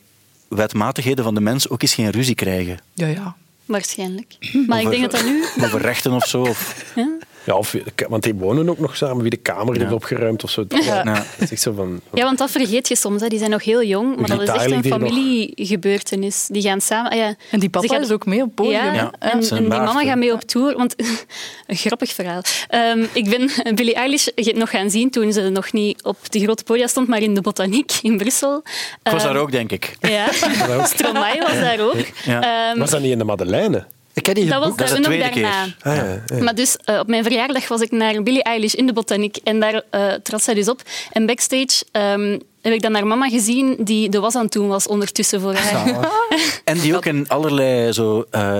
wetmatigheden 0.47 1.23
van 1.23 1.33
de 1.33 1.41
mens, 1.41 1.69
ook 1.69 1.81
eens 1.81 1.93
geen 1.93 2.09
ruzie 2.09 2.35
krijgen? 2.35 2.79
Ja, 2.93 3.07
ja. 3.07 3.35
Waarschijnlijk. 3.65 4.37
Maar 4.67 4.81
ik 4.81 4.89
denk 4.89 5.01
dat 5.01 5.11
dat 5.11 5.25
nu... 5.25 5.43
Over 5.63 5.81
rechten 5.81 6.11
of 6.11 6.25
zo? 6.25 6.41
Of... 6.41 6.85
Ja? 6.95 7.16
Ja, 7.47 7.55
of, 7.55 7.75
want 8.09 8.23
die 8.23 8.33
wonen 8.35 8.69
ook 8.69 8.79
nog 8.79 8.95
samen, 8.97 9.21
wie 9.21 9.29
de 9.29 9.37
kamer 9.37 9.77
heeft 9.79 9.91
opgeruimd 9.91 10.43
of 10.43 10.49
zo. 10.49 10.67
Dat, 10.67 10.83
Ja. 10.83 11.03
dat 11.39 11.51
is 11.51 11.61
zo 11.61 11.73
van... 11.73 12.01
Ja, 12.13 12.23
want 12.23 12.37
dat 12.37 12.51
vergeet 12.51 12.87
je 12.87 12.95
soms. 12.95 13.21
Hè. 13.21 13.27
Die 13.27 13.37
zijn 13.39 13.51
nog 13.51 13.63
heel 13.63 13.83
jong, 13.83 14.15
maar 14.17 14.27
dat 14.27 14.41
is 14.41 14.49
echt 14.49 14.71
een 14.71 14.83
familiegebeurtenis. 14.83 16.47
Die 16.51 16.61
gaan 16.61 16.81
samen... 16.81 17.11
ah 17.11 17.17
ja. 17.17 17.35
En 17.51 17.59
die 17.59 17.69
papa 17.69 17.87
Ze 17.87 17.93
gaan- 17.93 18.03
is 18.03 18.11
ook 18.11 18.25
mee 18.25 18.39
op 18.41 18.45
het 18.45 18.55
podium. 18.55 18.73
Ja? 18.83 18.93
Ja. 18.93 19.11
en, 19.19 19.39
die 19.39 19.61
mama 19.61 20.03
gaat 20.03 20.17
mee 20.17 20.33
op 20.33 20.41
tour. 20.41 20.77
Want, 20.77 20.95
een 21.67 21.75
grappig 21.75 22.11
verhaal. 22.13 22.41
Ehm, 22.69 23.05
ik 23.13 23.29
ben 23.29 23.49
Billie 23.75 23.93
Eilish 23.95 24.27
nog 24.35 24.69
gaan 24.69 24.89
zien 24.89 25.09
toen 25.09 25.33
ze 25.33 25.49
nog 25.49 25.71
niet 25.73 26.03
op 26.03 26.17
de 26.31 26.39
grote 26.39 26.63
podia 26.63 26.87
stond, 26.87 27.07
maar 27.07 27.21
in 27.21 27.33
de 27.33 27.41
Botaniek 27.41 27.91
in 28.01 28.17
Brussel. 28.17 28.57
Ik 29.03 29.11
was 29.11 29.23
Ehm, 29.23 29.33
daar 29.33 29.41
ook, 29.41 29.51
denk 29.51 29.71
ik. 29.71 29.95
Ja, 30.01 30.27
Stromae 30.93 31.39
was 31.41 31.53
daar 31.59 31.79
ook. 31.79 32.05
Ja. 32.25 32.69
Ehm, 32.71 32.79
Was 32.79 32.89
dat 32.89 33.01
niet 33.01 33.11
in 33.11 33.17
de 33.17 33.23
Madeleine? 33.23 33.85
Ik 34.17 34.25
heb 34.25 34.35
die 34.35 34.45
dat 34.45 34.63
was. 34.63 34.75
Dat 34.75 34.89
is 34.89 34.95
de 34.95 35.01
tweede 35.01 35.23
daarna. 35.23 35.63
keer. 35.63 35.75
Ah, 35.91 35.95
ja, 35.95 36.21
ja. 36.25 36.43
Maar 36.43 36.55
dus 36.55 36.77
eh, 36.83 36.99
op 36.99 37.07
mijn 37.07 37.23
verjaardag 37.23 37.67
was 37.67 37.81
ik 37.81 37.91
naar 37.91 38.23
Billie 38.23 38.43
Eilish 38.43 38.73
in 38.73 38.85
de 38.85 38.93
botaniek 38.93 39.37
en 39.43 39.59
daar 39.59 39.81
eh 39.89 40.13
trad 40.13 40.43
zij 40.43 40.53
dus 40.53 40.69
op. 40.69 40.81
En 41.11 41.25
backstage 41.25 41.85
ehm, 41.91 42.39
heb 42.61 42.73
ik 42.73 42.81
dan 42.81 42.93
haar 42.93 43.07
mama 43.07 43.29
gezien 43.29 43.75
die 43.79 44.09
de 44.09 44.19
was 44.19 44.35
aan 44.35 44.43
het 44.43 44.51
doen 44.51 44.67
was 44.67 44.87
ondertussen 44.87 45.41
voor 45.41 45.53
haar. 45.53 46.09
En 46.63 46.79
die 46.79 46.95
ook 46.95 47.05
in 47.05 47.25
allerlei 47.27 47.91
zo, 47.91 48.25
eh, 48.31 48.59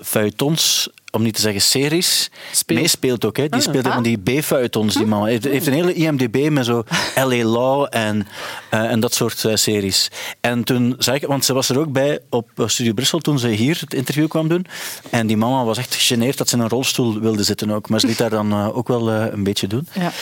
feuilletons, 0.00 0.90
om 1.12 1.22
niet 1.22 1.34
te 1.34 1.40
zeggen 1.40 1.60
series, 1.60 2.30
meespeelt 2.66 3.24
ook. 3.24 3.36
Hè. 3.36 3.48
Die 3.48 3.60
speelt 3.60 3.86
ook 3.86 3.92
van 3.92 4.02
die 4.02 4.18
B-feuilletons, 4.18 4.94
die 4.94 5.06
man. 5.06 5.26
Heeft, 5.26 5.44
heeft 5.44 5.66
een 5.66 5.72
hele 5.72 5.94
IMDb 5.94 6.50
met 6.50 6.64
zo 6.64 6.84
L.A. 7.26 7.44
Law 7.44 7.86
en, 7.90 8.26
eh, 8.70 8.90
en 8.90 9.00
dat 9.00 9.14
soort 9.14 9.44
eh, 9.44 9.54
series. 9.54 10.10
En 10.40 10.64
toen 10.64 10.94
zei 10.98 11.16
ik, 11.16 11.26
want 11.26 11.44
ze 11.44 11.52
was 11.52 11.68
er 11.68 11.78
ook 11.78 11.92
bij 11.92 12.18
op 12.30 12.50
Studio 12.66 12.92
Brussel 12.92 13.18
toen 13.18 13.38
ze 13.38 13.48
hier 13.48 13.80
het 13.80 13.94
interview 13.94 14.28
kwam 14.28 14.48
doen. 14.48 14.66
En 15.10 15.26
die 15.26 15.36
mama 15.36 15.64
was 15.64 15.78
echt 15.78 15.94
gegeneerd 15.94 16.38
dat 16.38 16.48
ze 16.48 16.56
in 16.56 16.62
een 16.62 16.68
rolstoel 16.68 17.20
wilde 17.20 17.42
zitten 17.42 17.70
ook. 17.70 17.88
Maar 17.88 18.00
ze 18.00 18.06
liet 18.06 18.18
haar 18.18 18.30
dan 18.30 18.72
ook 18.72 18.88
wel 18.88 19.10
een 19.10 19.44
beetje 19.44 19.66
doen. 19.66 19.88
Ja. 19.92 20.12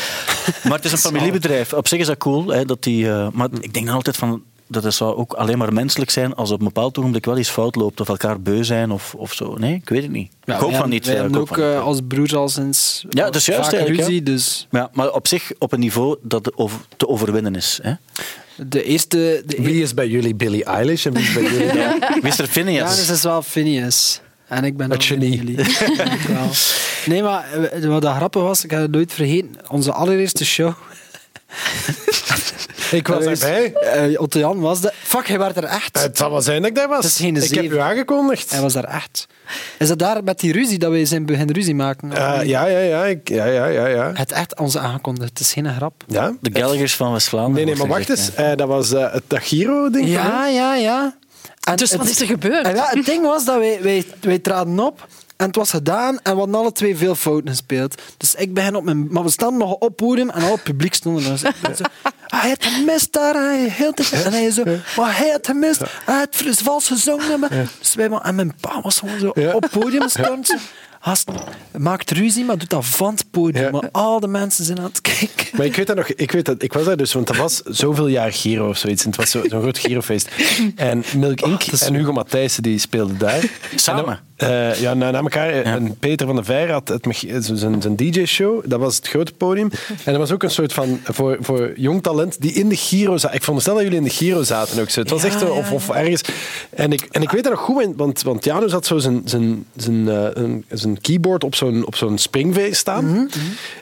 Maar 0.62 0.76
het 0.76 0.84
is 0.84 0.92
een 0.92 0.98
familiebedrijf. 1.12 1.72
Op 1.72 1.88
zich 1.88 1.98
is 1.98 2.06
dat 2.06 2.18
cool. 2.18 2.48
Hè, 2.48 2.64
dat 2.64 2.82
die, 2.82 3.08
maar 3.32 3.48
ik 3.60 3.72
denk 3.72 3.86
dan 3.86 3.94
altijd 3.94 4.16
van... 4.16 4.42
Dat 4.72 4.84
het 4.84 4.94
zou 4.94 5.16
ook 5.16 5.32
alleen 5.32 5.58
maar 5.58 5.72
menselijk 5.72 6.10
zijn 6.10 6.34
als 6.34 6.50
op 6.50 6.58
een 6.58 6.64
bepaald 6.64 6.98
ogenblik 6.98 7.24
wel 7.24 7.38
iets 7.38 7.48
fout 7.50 7.74
loopt 7.76 8.00
of 8.00 8.08
elkaar 8.08 8.40
beu 8.40 8.64
zijn 8.64 8.90
of, 8.90 9.14
of 9.14 9.32
zo. 9.32 9.54
Nee, 9.58 9.74
ik 9.74 9.88
weet 9.88 10.02
het 10.02 10.10
niet. 10.10 10.32
Ja, 10.44 10.54
ik 10.54 10.60
hoop 10.60 10.74
van 10.74 10.88
niet. 10.88 11.06
Wij 11.06 11.14
eh, 11.14 11.20
ik 11.20 11.24
hebben 11.24 11.40
ook 11.40 11.48
van 11.56 11.66
niet. 11.66 11.74
eh, 11.74 11.82
als 11.82 11.98
broers 12.08 12.34
al 12.34 12.48
sinds 12.48 13.04
Ja, 13.08 13.24
dat 13.24 13.34
is 13.34 13.44
juist 13.46 13.62
vaker 13.64 13.78
eigenlijk, 13.78 14.08
ruzie, 14.08 14.24
ja. 14.26 14.32
dus 14.32 14.66
Ja, 14.70 14.90
maar 14.92 15.10
op 15.12 15.28
zich 15.28 15.52
op 15.58 15.72
een 15.72 15.80
niveau 15.80 16.16
dat 16.22 16.44
de 16.44 16.52
over- 16.56 16.80
te 16.96 17.08
overwinnen 17.08 17.54
is. 17.54 17.78
Hè? 17.82 17.92
de 18.66 18.82
eerste... 18.82 19.42
De 19.46 19.62
Wie 19.62 19.82
is 19.82 19.94
bij 19.94 20.08
jullie 20.08 20.34
Billie 20.34 20.64
Eilish 20.64 21.06
en 21.06 21.12
wie 21.12 21.22
is 21.22 21.32
bij 21.32 21.42
jullie. 21.42 21.74
Ja, 21.80 22.46
Phineas. 22.48 22.96
dus 22.96 23.06
dat 23.06 23.16
is 23.16 23.22
wel 23.22 23.42
Phineas. 23.42 24.20
En 24.48 24.64
ik 24.64 24.76
ben 24.76 25.00
genie. 25.02 25.36
jullie. 25.36 25.66
Nee, 27.06 27.22
maar 27.22 27.52
eh, 27.52 27.84
wat 27.88 28.02
dat 28.02 28.14
grappig 28.14 28.42
was, 28.42 28.64
ik 28.64 28.72
ga 28.72 28.78
het 28.80 28.90
nooit 28.90 29.12
vergeten, 29.12 29.50
onze 29.68 29.92
allereerste 29.92 30.44
show. 30.44 30.72
Ik 32.90 33.06
was 33.08 33.24
Dus, 33.24 33.40
erbij. 33.42 33.72
eh, 33.74 34.20
Otto 34.20 34.38
Jan 34.38 34.60
was 34.60 34.80
de... 34.80 34.92
Fuck, 35.02 35.26
hij 35.28 35.38
werd 35.38 35.56
er 35.56 35.64
echt. 35.64 36.02
Het 36.02 36.16
zal 36.18 36.30
wel 36.30 36.42
zijn 36.42 36.60
dat 36.60 36.70
ik 36.70 36.76
daar 36.76 36.88
was. 36.88 36.96
Het 37.04 37.12
is 37.12 37.16
geen 37.16 37.36
ik 37.36 37.54
heb 37.54 37.64
u 37.72 37.78
aangekondigd. 37.78 38.50
Hij 38.50 38.60
was 38.60 38.72
daar 38.72 38.84
echt. 38.84 39.26
Is 39.78 39.88
dat 39.88 39.98
daar 39.98 40.24
met 40.24 40.40
die 40.40 40.52
ruzie, 40.52 40.78
dat 40.78 40.90
wij 40.90 41.04
zijn 41.04 41.26
begin 41.26 41.50
ruzie 41.50 41.74
maken? 41.74 42.12
Eh, 42.12 42.38
ja, 42.44 42.66
ja, 42.66 42.78
ja, 42.78 43.04
ik- 43.04 43.28
ja, 43.28 43.44
ja, 43.44 43.66
ja, 43.66 43.86
ja. 43.86 44.10
Het 44.14 44.32
echt 44.32 44.58
ons 44.58 44.76
aangekondigd, 44.78 45.28
het 45.28 45.40
is 45.40 45.52
geen 45.52 45.74
grap. 45.74 46.04
ja. 46.06 46.32
De 46.40 46.50
Gallaghers 46.60 46.94
van 46.96 47.12
West-Vlaanderen. 47.12 47.54
Nee, 47.66 47.74
nee, 47.74 47.86
maar 47.86 47.96
wacht 47.98 48.08
eens. 48.08 48.34
Eh, 48.34 48.50
dat 48.56 48.68
was 48.68 48.92
eh, 48.92 49.12
het 49.12 49.22
Dagiro-ding. 49.26 50.08
Ja, 50.08 50.46
ja, 50.48 50.74
ja. 50.74 51.16
En 51.60 51.76
Dus 51.76 51.90
wat 51.90 52.00
het- 52.00 52.10
is 52.10 52.20
er 52.20 52.26
gebeurd? 52.26 52.66
En 52.66 52.74
ja, 52.74 52.88
het 52.90 53.04
ding 53.06 53.22
was 53.26 53.44
dat 53.44 53.58
wij, 53.58 53.78
wij, 53.82 54.04
wij 54.20 54.38
traden 54.38 54.78
op 54.78 55.06
en 55.40 55.46
het 55.46 55.56
was 55.56 55.70
gedaan 55.70 56.18
en 56.22 56.32
we 56.32 56.38
hadden 56.38 56.54
alle 56.54 56.72
twee 56.72 56.96
veel 56.96 57.14
fouten 57.14 57.48
gespeeld. 57.50 58.02
Dus 58.16 58.34
ik 58.34 58.54
begin 58.54 58.74
op 58.76 58.84
mijn... 58.84 59.06
Maar 59.12 59.22
we 59.22 59.30
stonden 59.30 59.58
nog 59.58 59.72
op 59.72 59.80
het 59.82 59.96
podium 59.96 60.30
en 60.30 60.42
al 60.42 60.52
het 60.52 60.62
publiek 60.62 60.94
stond 60.94 61.24
er. 61.24 61.30
Dus 61.30 61.42
ik 61.42 61.54
ben 61.62 61.76
zo, 61.76 61.84
hij 62.40 62.48
had 62.48 62.64
gemist 62.64 63.12
daar, 63.12 63.34
hij 63.34 63.68
heel 63.68 63.92
te 63.92 64.20
En 64.24 64.32
hij 64.32 64.50
zo, 64.50 64.62
maar 64.96 65.16
hij 65.16 65.30
had 65.30 65.46
gemist, 65.46 65.80
hij 66.04 66.18
had 66.18 66.36
vals 66.62 66.86
gezongen. 66.86 67.40
Maar, 67.40 67.50
dus 67.78 67.94
wij, 67.94 68.08
en 68.08 68.34
mijn 68.34 68.54
pa 68.60 68.80
was 68.80 68.98
gewoon 68.98 69.18
zo 69.18 69.28
op 69.28 69.62
het 69.62 69.70
podium 69.70 70.08
stond. 70.18 70.46
zo, 70.46 70.56
Gast, 71.02 71.30
maakt 71.76 72.10
ruzie, 72.10 72.44
maar 72.44 72.58
doet 72.58 72.70
dat 72.70 72.84
van 72.86 73.10
het 73.14 73.30
podium. 73.30 73.70
Maar 73.72 73.88
al 73.92 74.20
de 74.20 74.26
mensen 74.28 74.64
zijn 74.64 74.78
aan 74.78 74.84
het 74.84 75.00
kijken. 75.00 75.46
Maar 75.56 75.66
ik 75.66 75.76
weet 75.76 75.86
dat 75.86 75.96
nog, 75.96 76.06
ik, 76.08 76.30
weet 76.32 76.44
dat, 76.44 76.62
ik 76.62 76.72
was 76.72 76.84
daar 76.84 76.96
dus, 76.96 77.12
want 77.12 77.26
dat 77.26 77.36
was 77.36 77.60
zoveel 77.64 78.06
jaar 78.06 78.32
Giro 78.32 78.68
of 78.68 78.78
zoiets. 78.78 79.02
En 79.04 79.08
het 79.08 79.16
was 79.18 79.30
zo- 79.30 79.42
zo'n 79.48 79.60
groot 79.60 79.78
Girofeest. 79.78 80.28
En 80.76 81.04
Milk 81.16 81.40
Inc. 81.40 81.62
en 81.62 81.94
Hugo 81.94 82.12
Matthijssen 82.12 82.62
die 82.62 82.78
speelden 82.78 83.18
daar. 83.18 83.44
Samen? 83.76 84.20
Eh, 84.40 84.74
ja, 84.80 84.94
na, 84.94 85.10
na 85.10 85.18
elkaar. 85.18 85.50
En 85.50 85.96
Peter 85.98 86.26
van 86.26 86.34
der 86.36 86.44
Veer 86.44 86.70
had 86.72 86.88
het, 86.88 87.06
mech- 87.06 87.24
zijn, 87.40 87.82
zijn 87.82 87.96
DJ-show. 87.96 88.62
Dat 88.64 88.80
was 88.80 88.96
het 88.96 89.08
grote 89.08 89.32
podium. 89.32 89.70
En 90.04 90.12
er 90.12 90.18
was 90.18 90.32
ook 90.32 90.42
een 90.42 90.50
soort 90.50 90.72
van, 90.72 91.00
voor, 91.04 91.36
voor 91.40 91.72
jong 91.76 92.02
talent, 92.02 92.40
die 92.40 92.52
in 92.52 92.68
de 92.68 92.76
Giro 92.76 93.16
zaten. 93.16 93.34
Ik 93.36 93.40
veronderstel 93.40 93.74
dat 93.74 93.82
jullie 93.84 93.98
in 93.98 94.04
de 94.04 94.10
Giro 94.10 94.42
zaten 94.42 94.80
ook 94.82 94.90
zo. 94.90 95.00
Het 95.00 95.10
was 95.10 95.22
Ja, 95.22 95.28
echt 95.28 95.50
of, 95.50 95.72
of 95.72 95.88
ergens. 95.90 96.22
En 96.70 96.92
ik, 96.92 97.06
en 97.10 97.22
ik 97.22 97.30
weet 97.30 97.42
dat 97.42 97.52
nog 97.52 97.60
goed, 97.62 97.86
want, 97.96 98.22
want 98.22 98.44
Janus 98.44 98.72
had 98.72 98.86
zo 98.86 98.98
zijn, 98.98 99.22
zijn, 99.24 99.64
zijn, 99.76 100.08
eh, 100.08 100.26
een- 100.32 100.64
zijn 100.68 101.00
keyboard 101.00 101.44
op 101.44 101.54
zo'n, 101.54 101.86
op 101.86 101.96
zo'n 101.96 102.18
springvee 102.18 102.74
staan. 102.74 103.30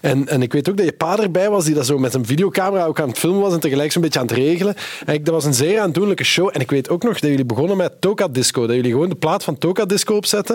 En, 0.01 0.29
en 0.29 0.43
ik 0.43 0.53
weet 0.53 0.69
ook 0.69 0.77
dat 0.77 0.87
je 0.87 0.93
pa 0.93 1.19
erbij 1.19 1.51
was, 1.51 1.65
die 1.65 1.75
dat 1.75 1.87
zo 1.87 1.99
met 1.99 2.13
zijn 2.13 2.27
videocamera 2.27 2.85
ook 2.85 3.01
aan 3.01 3.09
het 3.09 3.19
filmen 3.19 3.41
was 3.41 3.53
en 3.53 3.61
tegelijk 3.61 3.93
zo'n 3.93 4.03
beetje 4.03 4.21
aan 4.21 4.27
het 4.27 4.35
regelen. 4.37 4.75
En 5.07 5.15
ik, 5.15 5.25
dat 5.25 5.35
was 5.35 5.45
een 5.45 5.55
zeer 5.55 5.81
aandoenlijke 5.81 6.25
show. 6.25 6.51
En 6.53 6.61
ik 6.61 6.71
weet 6.71 6.89
ook 6.89 7.03
nog 7.03 7.13
dat 7.19 7.31
jullie 7.31 7.45
begonnen 7.45 7.77
met 7.77 8.01
Toka 8.01 8.29
Disco. 8.29 8.67
Dat 8.67 8.77
jullie 8.77 8.91
gewoon 8.91 9.09
de 9.09 9.15
plaat 9.15 9.45
van 9.45 9.59
Toka 9.59 9.85
Disco 9.85 10.15
opzetten. 10.17 10.48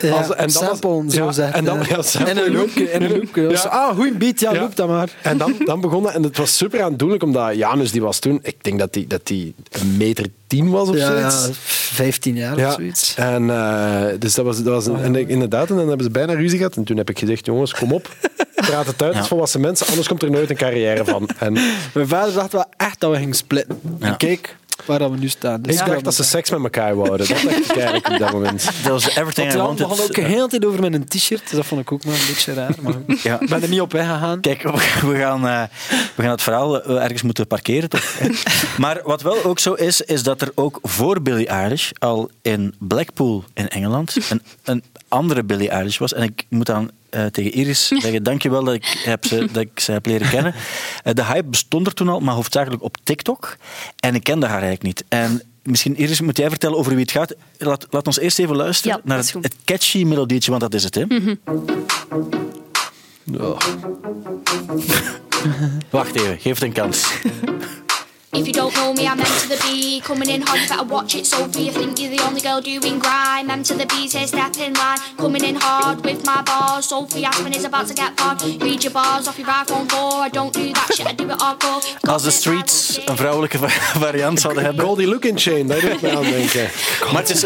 Ja, 0.00 0.10
Als- 0.14 0.28
en 0.34 0.36
dan 0.36 0.50
sample, 0.50 1.04
zo 1.10 1.30
ja. 1.42 1.52
En 1.52 1.64
dan, 1.64 1.78
ja, 1.88 2.24
En 2.26 2.44
een 2.46 2.52
loopje, 2.52 2.88
en 2.90 3.02
een 3.02 3.10
loopje. 3.18 3.58
Ah, 3.68 3.94
goeie 3.96 4.12
beat, 4.12 4.40
ja, 4.40 4.54
loop 4.54 4.76
dat 4.76 4.88
maar. 4.88 5.08
En 5.22 5.38
dan, 5.38 5.54
dan 5.64 5.80
begonnen, 5.80 6.12
en 6.14 6.22
het 6.22 6.36
was 6.36 6.56
super 6.56 6.82
aandoenlijk, 6.82 7.22
omdat 7.22 7.54
Janus 7.56 7.92
die 7.92 8.02
was 8.02 8.18
toen, 8.18 8.38
ik 8.42 8.56
denk 8.64 8.78
dat 8.78 8.94
hij 8.94 9.04
dat 9.08 9.26
die 9.26 9.54
een 9.70 9.96
meter 9.96 10.26
tien 10.46 10.70
was 10.70 10.88
of 10.88 10.96
Ja, 10.96 11.06
zoiets. 11.30 11.46
ja, 11.46 11.52
15 11.94 12.36
jaar 12.36 12.58
Ja, 12.58 12.68
of 12.68 12.74
zoiets. 12.74 13.14
En, 13.16 13.50
eh, 13.50 14.04
dus 14.18 14.34
dat 14.34 14.44
was, 14.44 14.56
dat 14.62 14.74
was 14.74 14.86
een, 14.86 15.16
en 15.16 15.28
inderdaad, 15.28 15.70
en 15.70 15.76
dan 15.76 15.88
hebben 15.88 16.04
ze 16.06 16.10
bijna 16.12 16.32
ruzie 16.32 16.58
gehad. 16.58 16.76
En 16.76 16.84
toen 16.84 16.96
heb 16.96 17.10
ik 17.10 17.18
gezegd, 17.18 17.46
jongens, 17.46 17.74
kom 17.74 17.92
op, 17.92 18.08
praat 18.54 18.86
het 18.86 19.02
uit 19.02 19.16
als 19.16 19.28
volwassen 19.28 19.60
mensen, 19.60 19.86
anders 19.86 20.08
komt 20.08 20.22
er 20.22 20.30
nooit 20.30 20.50
een 20.50 20.56
carrière 20.56 21.04
van. 21.04 21.28
En 21.38 21.52
Mijn 21.94 22.08
vader 22.08 22.34
dacht 22.34 22.52
wel 22.52 22.64
echt 22.76 23.00
dat 23.00 23.10
we 23.10 23.16
gingen 23.16 23.34
splitten. 23.34 23.80
En 24.00 24.16
kijk 24.16 24.56
waar 24.88 25.10
we 25.10 25.16
nu 25.16 25.28
staan. 25.28 25.62
Dus 25.62 25.80
ik 25.80 25.86
dacht 25.86 26.04
dat 26.04 26.14
ze 26.14 26.24
seks 26.24 26.50
met 26.50 26.62
elkaar 26.62 26.96
wouden. 26.96 27.18
Dat 27.18 27.28
dacht 27.28 27.44
ik 27.44 27.70
eigenlijk 27.76 28.08
op 28.08 28.18
dat 28.18 28.32
moment. 28.32 28.64
Dat 28.64 28.92
was 28.92 29.08
everything 29.08 29.52
I 29.52 29.56
Want 29.56 29.66
wanted. 29.66 29.78
we 29.78 29.84
hadden 29.86 30.04
ook 30.06 30.14
de 30.14 30.20
hele 30.34 30.48
tijd 30.48 30.64
over 30.66 30.80
met 30.80 30.94
een 30.94 31.04
t-shirt, 31.08 31.40
dus 31.42 31.50
dat 31.50 31.66
vond 31.66 31.80
ik 31.80 31.92
ook 31.92 32.02
wel 32.02 32.14
een 32.14 32.26
beetje 32.26 32.52
raar. 32.54 32.74
Maar 32.80 32.94
Ja. 33.22 33.40
ik 33.40 33.48
ben 33.48 33.62
er 33.62 33.68
niet 33.68 33.80
op 33.80 33.92
weggegaan. 33.92 34.40
Kijk, 34.40 34.62
we 34.62 35.16
gaan, 35.16 35.46
eh, 35.46 35.62
we 36.14 36.22
gaan 36.22 36.30
het 36.30 36.42
verhaal 36.42 36.82
eh, 36.82 37.02
ergens 37.02 37.22
moeten 37.22 37.46
parkeren, 37.46 37.88
toch? 37.88 38.14
maar 38.78 39.00
wat 39.04 39.22
wel 39.22 39.44
ook 39.44 39.58
zo 39.58 39.72
is, 39.72 40.00
is 40.00 40.22
dat 40.22 40.40
er 40.42 40.50
ook 40.54 40.78
voor 40.82 41.22
Billie 41.22 41.46
Eilish 41.46 41.90
al 41.98 42.30
in 42.42 42.74
Blackpool 42.78 43.44
in 43.54 43.68
Engeland 43.68 44.16
een, 44.28 44.42
een 44.64 44.82
andere 45.08 45.44
Billie 45.44 45.68
Eilish 45.68 45.98
was. 45.98 46.12
En 46.12 46.22
ik 46.22 46.44
moet 46.48 46.66
dan 46.66 46.90
eh, 47.10 47.26
tegen 47.26 47.52
Iris 47.52 47.86
zeggen, 47.86 48.22
dankjewel 48.22 48.64
dat 48.64 48.74
ik, 48.74 49.00
heb 49.04 49.26
ze, 49.26 49.48
dat 49.52 49.62
ik 49.62 49.80
ze 49.80 49.92
heb 49.92 50.06
leren 50.06 50.30
kennen. 50.34 50.54
Eh, 51.02 51.14
de 51.14 51.24
hype 51.24 51.48
bestond 51.48 51.86
er 51.86 51.94
toen 51.94 52.08
al, 52.08 52.20
maar 52.20 52.34
hoofdzakelijk 52.34 52.82
op 52.82 52.96
TikTok. 53.02 53.56
En 54.00 54.14
ik 54.14 54.24
kende 54.24 54.46
haar 54.46 54.62
eigenlijk 54.62 54.82
niet. 54.82 55.04
En 55.08 55.42
misschien, 55.62 55.96
Iris, 55.96 56.20
moet 56.20 56.36
jij 56.36 56.48
vertellen 56.48 56.78
over 56.78 56.92
wie 56.92 57.00
het 57.00 57.10
gaat? 57.10 57.34
Laat, 57.58 57.86
laat 57.90 58.06
ons 58.06 58.18
eerst 58.18 58.38
even 58.38 58.56
luisteren 58.56 58.96
Ja, 58.96 59.02
naar 59.04 59.18
het, 59.18 59.54
catchy 59.64 60.04
melodietje, 60.04 60.50
want 60.50 60.62
dat 60.62 60.74
is 60.74 60.84
het, 60.84 60.94
hè? 60.94 61.04
Wacht 65.90 66.14
even, 66.14 66.38
geef 66.38 66.54
het 66.54 66.62
een 66.62 66.72
kans. 66.72 67.06
If 68.30 68.46
you 68.46 68.52
don't 68.52 68.74
know 68.76 68.92
me, 68.92 69.06
I'm 69.08 69.18
M 69.18 69.24
to 69.24 69.48
the 69.48 69.58
B. 69.64 70.00
Coming 70.04 70.28
in 70.28 70.42
hot, 70.42 70.58
you 70.60 70.68
better 70.68 70.84
watch 70.84 71.14
it. 71.14 71.24
Sophie, 71.26 71.62
you 71.62 71.72
think 71.72 71.98
you're 71.98 72.10
the 72.14 72.22
only 72.26 72.42
girl 72.42 72.60
doing 72.60 72.98
grime. 72.98 73.48
M 73.50 73.62
to 73.62 73.74
the 73.74 73.86
B, 73.86 74.06
say 74.06 74.26
step 74.26 74.54
in 74.58 74.74
line. 74.74 74.98
Coming 75.16 75.42
in 75.44 75.56
hard 75.56 76.04
with 76.04 76.22
my 76.26 76.42
bars. 76.42 76.86
Sophie 76.88 77.24
Aspen 77.24 77.52
is 77.54 77.64
about 77.64 77.86
to 77.88 77.94
get 77.94 78.10
hard. 78.20 78.42
Read 78.62 78.82
your 78.82 78.92
bars 78.92 79.26
off 79.28 79.38
your 79.38 79.48
iPhone 79.48 79.88
4. 79.88 80.26
I 80.26 80.28
don't 80.30 80.52
do 80.52 80.72
that 80.72 80.92
shit, 80.94 81.06
I 81.06 81.14
do 81.14 81.24
it 81.24 81.40
hardcore. 81.40 81.82
Als 82.00 82.22
de 82.22 82.30
Streets 82.30 82.98
een 83.06 83.16
vrouwelijke 83.16 83.58
va- 83.58 83.68
variant 84.06 84.40
zouden 84.40 84.64
hebben. 84.64 84.84
Goldie 84.84 85.06
Look 85.08 85.24
in 85.24 85.38
Chain, 85.38 85.66
daar 85.66 85.80
doe 85.80 85.90
ik 85.90 86.00
me 86.00 86.16
aan 86.16 86.22
denken. 86.22 86.68
Maar 87.12 87.22
het 87.22 87.30
is, 87.30 87.44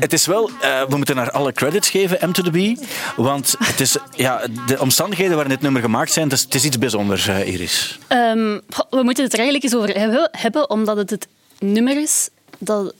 het 0.00 0.12
is 0.12 0.26
wel, 0.26 0.50
eh, 0.60 0.82
we 0.88 0.96
moeten 0.96 1.16
haar 1.16 1.30
alle 1.30 1.52
credits 1.52 1.90
geven, 1.90 2.28
M 2.28 2.32
to 2.32 2.42
the 2.42 2.50
B. 2.50 2.80
Want 3.16 3.54
het 3.58 3.80
is, 3.80 3.96
ja, 4.16 4.40
de 4.66 4.80
omstandigheden 4.80 5.34
waarin 5.34 5.52
dit 5.52 5.62
nummer 5.62 5.82
gemaakt 5.82 6.12
zijn, 6.12 6.24
het 6.24 6.34
is, 6.34 6.42
het 6.42 6.54
is 6.54 6.64
iets 6.64 6.78
bijzonders, 6.78 7.26
eh, 7.26 7.46
Iris. 7.52 7.98
Ehm, 8.08 8.58
goh, 8.70 8.86
we 8.90 9.02
moeten 9.02 9.24
het 9.24 9.32
er 9.32 9.38
eigenlijk 9.38 9.64
eens 9.64 9.74
over 9.74 9.98
hebben, 9.98 10.19
hebben, 10.30 10.70
omdat 10.70 10.96
het 10.96 11.10
het 11.10 11.26
nummer 11.58 12.00
is 12.02 12.28
dat 12.58 12.94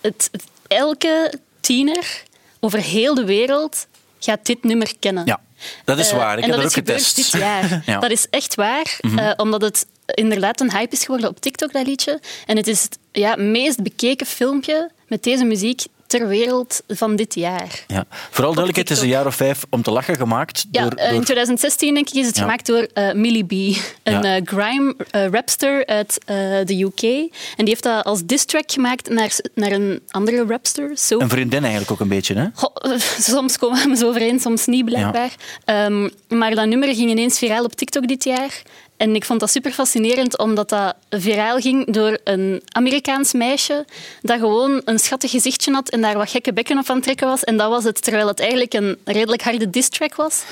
het, 0.00 0.28
het- 0.32 0.44
elke 0.66 1.32
tiener 1.60 2.22
over 2.60 2.78
heel 2.78 3.14
de 3.14 3.24
wereld 3.24 3.86
gaat 4.18 4.46
dit 4.46 4.64
nummer 4.64 4.92
kennen. 4.98 5.26
Ja, 5.26 5.40
dat 5.84 5.98
is 5.98 6.10
Eh, 6.10 6.16
waar. 6.16 6.38
Ik 6.38 6.44
en 6.44 6.50
heb 6.50 6.60
dat 6.60 6.70
dat 6.72 6.78
ook 6.78 6.86
getest. 6.86 7.16
dit 7.16 7.30
jaar. 7.30 7.82
Ja. 7.86 7.98
Dat 8.00 8.10
is 8.10 8.26
echt 8.30 8.54
waar, 8.54 8.98
Mhm. 9.00 9.18
eh, 9.18 9.32
omdat 9.36 9.60
het 9.62 9.86
inderdaad 10.14 10.60
een 10.60 10.70
hype 10.72 10.92
is 10.96 11.04
geworden 11.04 11.28
op 11.28 11.40
TikTok, 11.40 11.72
dat 11.72 11.86
liedje. 11.86 12.20
En 12.46 12.56
het 12.56 12.66
is 12.66 12.82
het 12.82 12.98
ja, 13.12 13.34
meest 13.36 13.82
bekeken 13.82 14.26
filmpje 14.26 14.90
met 15.06 15.22
deze 15.22 15.44
muziek 15.44 15.82
ter 16.10 16.28
wereld 16.28 16.82
van 16.88 17.16
dit 17.16 17.34
jaar. 17.34 17.84
Ja. 17.86 18.04
Vooral 18.08 18.54
duidelijkheid, 18.54 18.88
het 18.88 18.96
is 18.98 19.02
een 19.02 19.08
jaar 19.10 19.26
of 19.26 19.34
vijf 19.34 19.64
om 19.70 19.82
te 19.82 19.90
lachen 19.90 20.16
gemaakt. 20.16 20.66
Ja, 20.70 20.82
door, 20.82 20.92
eh, 20.92 21.08
in 21.08 21.14
door- 21.14 21.24
2016 21.24 21.94
denk 21.94 22.08
ik 22.08 22.14
is 22.14 22.26
het 22.26 22.36
Ja. 22.36 22.42
gemaakt 22.42 22.66
door 22.66 22.82
eh, 22.82 23.12
Millie 23.12 23.44
B, 23.44 23.50
een 23.50 23.76
Ja. 24.22 24.22
eh, 24.36 24.42
grime 24.44 24.94
rapster 25.30 25.86
uit 25.86 26.18
de 26.64 26.80
UK. 26.82 27.02
En 27.02 27.30
die 27.56 27.68
heeft 27.68 27.82
dat 27.82 28.04
als 28.04 28.24
diss 28.24 28.44
track 28.44 28.72
gemaakt 28.72 29.08
naar, 29.08 29.32
naar 29.54 29.72
een 29.72 30.00
andere 30.08 30.44
rapster, 30.48 30.90
Sophie. 30.94 31.20
Een 31.24 31.30
vriendin 31.30 31.60
eigenlijk 31.60 31.90
ook 31.92 32.00
een 32.00 32.08
beetje, 32.08 32.34
hè? 32.34 32.46
Goh, 32.54 32.76
soms 33.30 33.58
komen 33.58 33.88
we 33.90 33.96
zo 33.96 34.08
overeen, 34.08 34.40
soms 34.40 34.66
niet 34.66 34.84
blijkbaar. 34.84 35.30
Ehm, 35.64 36.08
maar 36.28 36.54
dat 36.54 36.66
nummer 36.66 36.94
ging 36.94 37.10
ineens 37.10 37.38
viraal 37.38 37.64
op 37.64 37.74
TikTok 37.74 38.08
dit 38.08 38.24
jaar. 38.24 38.62
En 39.00 39.14
ik 39.14 39.24
vond 39.24 39.40
dat 39.40 39.50
super 39.50 39.72
fascinerend, 39.72 40.38
omdat 40.38 40.68
dat 40.68 40.94
viraal 41.10 41.58
ging 41.58 41.92
door 41.92 42.18
een 42.24 42.62
Amerikaans 42.72 43.32
meisje 43.32 43.84
dat 44.22 44.38
gewoon 44.38 44.82
een 44.84 44.98
schattig 44.98 45.30
gezichtje 45.30 45.72
had 45.72 45.88
en 45.88 46.00
daar 46.00 46.16
wat 46.16 46.30
gekke 46.30 46.52
bekken 46.52 46.78
op 46.78 46.88
aan 46.88 46.94
het 46.94 47.04
trekken 47.04 47.26
was. 47.26 47.44
En 47.44 47.56
dat 47.56 47.68
was 47.68 47.84
het, 47.84 48.02
terwijl 48.02 48.26
het 48.26 48.40
eigenlijk 48.40 48.74
een 48.74 48.98
redelijk 49.04 49.42
harde 49.42 49.70
diss 49.70 49.88
track 49.88 50.14
was. 50.14 50.42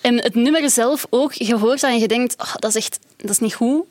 En 0.00 0.22
het 0.22 0.34
nummer 0.34 0.70
zelf 0.70 1.06
ook, 1.10 1.32
je 1.32 1.54
hoort 1.56 1.80
dat 1.80 1.90
en 1.90 1.98
je 1.98 2.08
denkt, 2.08 2.34
oh, 2.38 2.54
dat 2.58 2.70
is 2.70 2.76
echt 2.76 2.98
dat 3.16 3.30
is 3.30 3.38
niet 3.38 3.54
goed. 3.54 3.84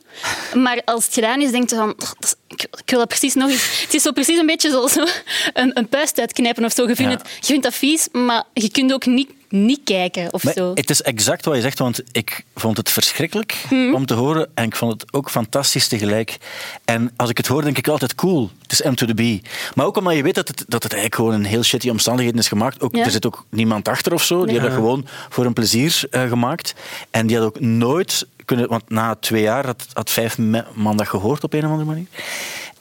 Maar 0.54 0.82
als 0.84 1.04
het 1.04 1.14
gedaan 1.14 1.40
is, 1.40 1.50
denk 1.50 1.70
je 1.70 1.76
van, 1.76 1.88
oh, 1.88 2.10
is- 2.20 2.34
ik, 2.48 2.62
ik 2.62 2.90
wil 2.90 2.98
dat 2.98 3.08
precies 3.08 3.34
nog 3.34 3.50
eens. 3.50 3.80
Het 3.82 3.94
is 3.94 4.02
zo 4.02 4.12
precies 4.12 4.38
een 4.38 4.46
beetje 4.46 4.70
zoals 4.70 4.92
zo 4.92 5.04
een, 5.52 5.70
een 5.78 5.88
puist 5.88 6.20
uitknijpen 6.20 6.64
of 6.64 6.72
zo. 6.72 6.88
Je 6.88 6.96
vindt, 6.96 7.12
Ja. 7.12 7.18
het, 7.18 7.28
je 7.40 7.46
vindt 7.46 7.62
dat 7.62 7.74
vies, 7.74 8.08
maar 8.12 8.44
je 8.54 8.70
kunt 8.70 8.92
ook 8.92 9.06
niet, 9.06 9.30
niet 9.52 9.80
kijken 9.84 10.32
of 10.32 10.44
Maar 10.44 10.52
zo. 10.52 10.70
het 10.74 10.90
is 10.90 11.02
exact 11.02 11.44
wat 11.44 11.54
je 11.54 11.60
zegt, 11.60 11.78
want 11.78 12.02
ik 12.12 12.44
vond 12.54 12.76
het 12.76 12.90
verschrikkelijk 12.90 13.64
Mhm. 13.70 13.94
om 13.94 14.06
te 14.06 14.14
horen 14.14 14.48
en 14.54 14.64
ik 14.64 14.76
vond 14.76 14.92
het 14.92 15.12
ook 15.12 15.30
fantastisch 15.30 15.88
tegelijk. 15.88 16.36
En 16.84 17.10
als 17.16 17.30
ik 17.30 17.36
het 17.36 17.46
hoor, 17.46 17.62
denk 17.62 17.78
ik 17.78 17.88
altijd 17.88 18.14
cool. 18.14 18.50
Het 18.62 18.72
is 18.72 18.82
M 18.82 18.94
to 18.94 19.06
the 19.06 19.14
B. 19.40 19.46
Maar 19.74 19.86
ook 19.86 19.96
omdat 19.96 20.14
je 20.16 20.22
weet 20.22 20.34
dat 20.34 20.48
het, 20.48 20.64
dat 20.68 20.82
het 20.82 20.92
eigenlijk 20.92 21.14
gewoon 21.14 21.34
in 21.34 21.44
heel 21.50 21.62
shitty 21.62 21.88
omstandigheden 21.88 22.40
is 22.40 22.48
gemaakt. 22.48 22.80
Ook, 22.80 22.94
Ja. 22.96 23.04
Er 23.04 23.10
zit 23.10 23.26
ook 23.26 23.44
niemand 23.48 23.88
achter 23.88 24.12
of 24.12 24.22
zo. 24.24 24.42
Die 24.44 24.52
hebben 24.52 24.70
dat 24.70 24.78
gewoon 24.78 25.06
voor 25.28 25.44
een 25.46 25.52
plezier 25.52 26.02
eh, 26.10 26.28
gemaakt. 26.28 26.74
En 27.10 27.26
die 27.26 27.36
had 27.36 27.46
ook 27.46 27.60
nooit 27.60 28.26
kunnen, 28.44 28.68
want 28.68 28.90
na 28.90 29.14
twee 29.14 29.42
jaar 29.42 29.66
had, 29.66 29.86
had 29.92 30.10
vijf 30.10 30.38
man 30.74 30.96
dat 30.96 31.08
gehoord 31.08 31.44
op 31.44 31.52
een 31.52 31.64
of 31.64 31.70
andere 31.70 31.88
manier. 31.88 32.06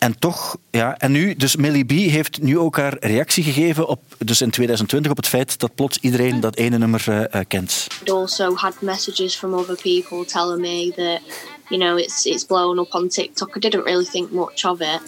En 0.01 0.19
toch, 0.19 0.57
ja, 0.71 0.97
en 0.97 1.11
nu, 1.11 1.35
dus 1.35 1.55
Millie 1.55 1.85
B 1.85 1.91
heeft 1.91 2.41
nu 2.41 2.57
ook 2.57 2.77
haar 2.77 2.97
reactie 2.99 3.43
gegeven 3.43 3.87
op, 3.87 4.01
dus 4.17 4.41
in 4.41 4.49
2020 4.49 5.11
op 5.11 5.17
het 5.17 5.27
feit 5.27 5.59
dat 5.59 5.75
plots 5.75 5.97
iedereen 6.01 6.39
dat 6.39 6.55
ene 6.55 6.77
nummer 6.77 7.09
eh, 7.09 7.41
kent. 7.47 7.87
I'd 8.01 8.09
also 8.09 8.55
had 8.55 8.81
messages 8.81 9.35
from 9.35 9.53
other 9.53 9.75
people 9.75 10.25
telling 10.25 10.61
me 10.61 10.91
that 10.95 11.21
you 11.69 11.81
know 11.81 11.97
it's 11.97 12.25
it's 12.25 12.45
blown 12.45 12.79
up 12.79 12.93
on 12.93 13.07
TikTok. 13.07 13.55
I 13.55 13.59
didn't 13.59 13.83
really 13.83 14.05
think 14.05 14.31
much 14.31 14.65
of 14.65 14.79
it, 14.79 15.01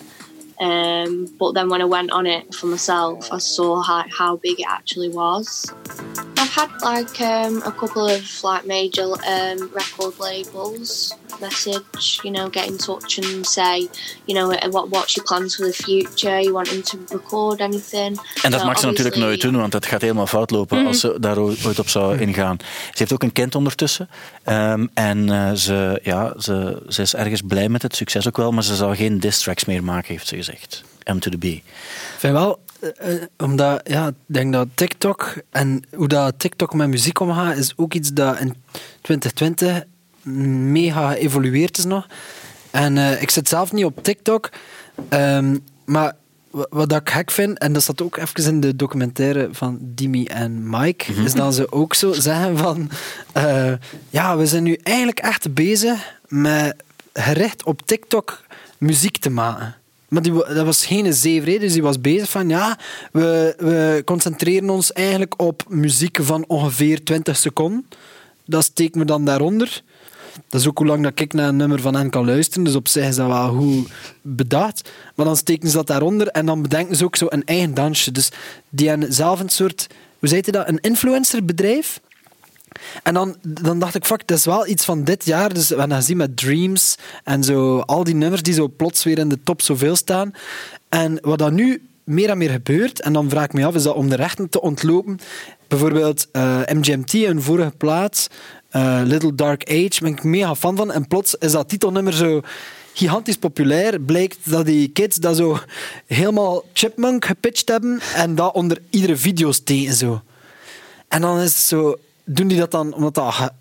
um, 0.60 1.28
but 1.40 1.54
then 1.54 1.70
when 1.70 1.82
I 1.82 1.86
went 1.86 2.12
on 2.12 2.26
it 2.26 2.54
for 2.56 2.68
myself, 2.68 3.32
I 3.32 3.40
saw 3.40 3.82
how, 3.82 4.04
how 4.18 4.36
big 4.38 4.60
it 4.60 4.66
actually 4.70 5.10
was. 5.10 5.72
I've 6.38 6.50
had 6.50 6.70
like 6.82 7.20
um, 7.22 7.62
a 7.66 7.72
couple 7.72 8.06
of 8.10 8.44
like 8.44 8.66
major 8.66 9.04
um, 9.28 9.70
record 9.74 10.14
labels 10.20 11.14
message, 11.42 12.20
you 12.24 12.32
know, 12.32 12.50
get 12.50 12.68
in 12.68 12.78
touch 12.78 13.18
and 13.18 13.46
say, 13.46 13.88
you 14.28 14.36
know, 14.36 14.52
uh, 14.52 14.70
what 14.70 14.90
what's 14.90 15.16
your 15.16 15.26
plans 15.26 15.56
for 15.56 15.66
the 15.66 15.74
future? 15.74 16.40
You 16.40 16.54
want 16.54 16.68
them 16.70 16.82
to 16.84 16.98
record 17.14 17.60
anything? 17.62 18.20
En 18.44 18.52
dat 18.52 18.60
So 18.60 18.66
mag 18.66 18.80
ze 18.80 18.86
natuurlijk 18.86 19.16
nooit 19.16 19.42
doen, 19.42 19.56
want 19.58 19.72
dat 19.72 19.86
gaat 19.86 20.02
helemaal 20.02 20.28
fout 20.28 20.52
lopen 20.52 20.78
Mhm. 20.78 20.88
als 20.88 21.00
ze 21.00 21.16
daar 21.20 21.38
oo- 21.38 21.56
ooit 21.66 21.80
op 21.80 21.90
zou 21.90 22.18
ingaan. 22.20 22.58
Ze 22.60 22.66
heeft 22.94 23.14
ook 23.14 23.24
een 23.24 23.32
kind 23.32 23.56
ondertussen. 23.56 24.10
Ehm, 24.44 24.88
en 24.94 25.30
eh, 25.30 25.52
ze, 25.54 26.00
ja, 26.04 26.34
ze, 26.40 26.82
ze 26.88 27.02
is 27.02 27.16
ergens 27.16 27.42
blij 27.48 27.70
met 27.70 27.82
het 27.82 27.96
succes 27.96 28.28
ook 28.28 28.38
wel, 28.38 28.52
maar 28.52 28.64
ze 28.64 28.76
zal 28.76 28.96
geen 28.96 29.20
diss 29.20 29.42
tracks 29.44 29.66
meer 29.66 29.84
maken, 29.84 30.12
heeft 30.12 30.28
ze 30.28 30.36
gezegd. 30.44 30.84
M 31.14 31.18
to 31.20 31.30
the 31.32 31.38
B. 31.38 31.44
Vind 32.18 32.34
wel, 32.34 32.60
eh, 32.80 33.14
eh, 33.16 33.22
omdat 33.38 33.82
ja, 33.90 34.08
ik 34.08 34.14
denk 34.26 34.54
dat 34.54 34.68
TikTok 34.76 35.34
en 35.50 35.82
hoe 35.96 36.08
dat 36.08 36.34
TikTok 36.40 36.74
met 36.74 36.88
muziek 36.88 37.20
omgaat, 37.20 37.58
is 37.58 37.74
ook 37.76 37.94
iets 37.94 38.10
dat 38.14 38.40
in 38.40 38.56
2020 39.02 39.84
mega 40.72 41.12
geëvolueerd 41.12 41.78
is 41.78 41.86
nog. 41.86 42.08
En 42.72 42.98
eh, 42.98 43.22
ik 43.22 43.30
zit 43.30 43.48
zelf 43.50 43.72
niet 43.72 43.86
op 43.86 44.04
TikTok, 44.04 44.50
ehm, 45.10 45.58
maar 45.86 46.14
wa- 46.52 46.68
wat 46.70 46.92
ik 46.94 47.10
gek 47.10 47.32
vind, 47.32 47.58
en 47.60 47.74
dat 47.74 47.84
zat 47.84 48.02
ook 48.02 48.18
even 48.18 48.44
in 48.44 48.60
de 48.60 48.76
documentaire 48.76 49.48
van 49.52 49.78
Dimi 49.82 50.26
en 50.26 50.70
Mike, 50.70 51.12
Mhm. 51.12 51.26
is 51.26 51.34
dat 51.34 51.56
ze 51.56 51.72
ook 51.72 51.94
zo 51.94 52.14
zeggen 52.14 52.58
van, 52.58 52.90
ja, 54.10 54.38
we 54.38 54.46
zijn 54.48 54.64
nu 54.64 54.74
eigenlijk 54.84 55.20
echt 55.20 55.54
bezig 55.54 56.20
met 56.28 56.76
gericht 57.14 57.64
op 57.64 57.82
TikTok 57.86 58.42
muziek 58.78 59.18
te 59.18 59.30
maken. 59.30 59.76
Maar 60.14 60.22
die, 60.22 60.34
dat 60.34 60.66
was 60.66 60.86
geen 60.86 61.14
zeverheid, 61.14 61.62
dus 61.62 61.74
die 61.74 61.82
was 61.82 62.02
bezig 62.02 62.30
van, 62.30 62.50
ja, 62.50 62.78
we, 63.12 63.54
we 63.58 64.02
concentreren 64.06 64.70
ons 64.70 64.92
eigenlijk 64.92 65.42
op 65.42 65.64
muziek 65.68 66.18
van 66.22 66.46
ongeveer 66.48 67.04
20 67.04 67.38
seconden. 67.38 67.88
Dat 68.46 68.64
steken 68.64 69.00
we 69.00 69.06
dan 69.06 69.26
daaronder. 69.26 69.82
Dat 70.50 70.62
is 70.62 70.68
ook 70.68 70.78
hoe 70.78 70.88
lang 70.88 71.04
dat 71.04 71.20
ik 71.20 71.34
naar 71.34 71.48
een 71.48 71.56
nummer 71.56 71.82
van 71.82 71.96
hen 71.96 72.10
kan 72.10 72.26
luisteren. 72.26 72.64
Dus 72.64 72.76
op 72.76 72.88
zich 72.88 73.08
is 73.08 73.16
dat 73.16 73.28
wel 73.28 73.54
goed 73.54 73.90
bedacht. 74.22 74.90
Maar 75.16 75.26
dan 75.26 75.38
steken 75.38 75.70
ze 75.70 75.76
dat 75.76 75.88
daaronder 75.88 76.28
en 76.28 76.46
dan 76.46 76.62
bedenken 76.62 76.96
ze 76.96 77.04
ook 77.04 77.16
zo 77.16 77.26
een 77.30 77.46
eigen 77.46 77.74
dansje. 77.74 78.12
Dus 78.12 78.30
die 78.70 78.90
hebben 78.90 79.14
zelf 79.14 79.40
een 79.40 79.50
soort, 79.50 79.88
hoe 80.20 80.30
zei 80.30 80.42
je 80.46 80.52
dat, 80.52 80.68
een 80.68 80.80
influencerbedrijf. 80.80 82.00
En 83.04 83.14
dan, 83.14 83.36
dan 83.42 83.80
dacht 83.80 83.96
ik, 83.96 84.06
fuck, 84.06 84.28
dat 84.28 84.38
is 84.38 84.46
wel 84.46 84.68
iets 84.68 84.86
van 84.86 85.04
dit 85.04 85.26
jaar. 85.26 85.54
Dus 85.54 85.70
we 85.70 85.76
hebben 85.76 85.98
gezien 85.98 86.18
met 86.18 86.38
Dreams 86.38 86.98
en 87.24 87.44
zo, 87.44 87.80
al 87.80 88.04
die 88.04 88.16
nummers 88.16 88.42
die 88.42 88.54
zo 88.54 88.68
plots 88.78 89.04
weer 89.04 89.18
in 89.18 89.30
de 89.30 89.40
top 89.44 89.62
zoveel 89.62 89.96
staan. 89.96 90.34
En 90.90 91.18
wat 91.22 91.40
dan 91.40 91.54
nu 91.54 91.82
meer 92.04 92.30
en 92.30 92.38
meer 92.38 92.50
gebeurt, 92.50 93.02
en 93.02 93.14
dan 93.14 93.30
vraag 93.30 93.46
ik 93.46 93.54
me 93.54 93.66
af, 93.66 93.76
is 93.76 93.84
dat 93.84 93.96
om 93.96 94.10
de 94.10 94.16
rechten 94.16 94.50
te 94.50 94.62
ontlopen? 94.62 95.20
Bijvoorbeeld 95.68 96.28
eh, 96.32 96.60
MGMT, 96.74 97.14
een 97.14 97.42
vorige 97.42 97.74
plaats, 97.78 98.28
eh, 98.70 99.02
Little 99.04 99.36
Dark 99.36 99.70
Age, 99.70 99.98
ben 100.00 100.12
ik 100.12 100.24
mega 100.24 100.56
fan 100.56 100.76
van. 100.76 100.92
En 100.92 101.08
plots 101.08 101.36
is 101.36 101.52
dat 101.52 101.70
titelnummer 101.70 102.14
zo 102.14 102.42
gigantisch 102.94 103.38
populair. 103.38 104.02
Blijkt 104.02 104.38
dat 104.44 104.66
die 104.66 104.88
kids 104.88 105.18
dat 105.18 105.38
zo 105.38 105.60
helemaal 106.08 106.64
chipmunk 106.74 107.26
gepitcht 107.26 107.68
hebben 107.68 108.00
en 108.16 108.36
dat 108.36 108.54
onder 108.54 108.78
iedere 108.90 109.18
video 109.18 109.52
steken 109.52 109.94
zo. 109.94 110.22
En 111.08 111.22
dan 111.22 111.40
is 111.40 111.44
het 111.44 111.64
zo, 111.64 111.96
doen 112.24 112.48
die 112.48 112.58
dat 112.58 112.72
dan 112.72 112.94
omdat 112.94 113.16
dat. 113.16 113.52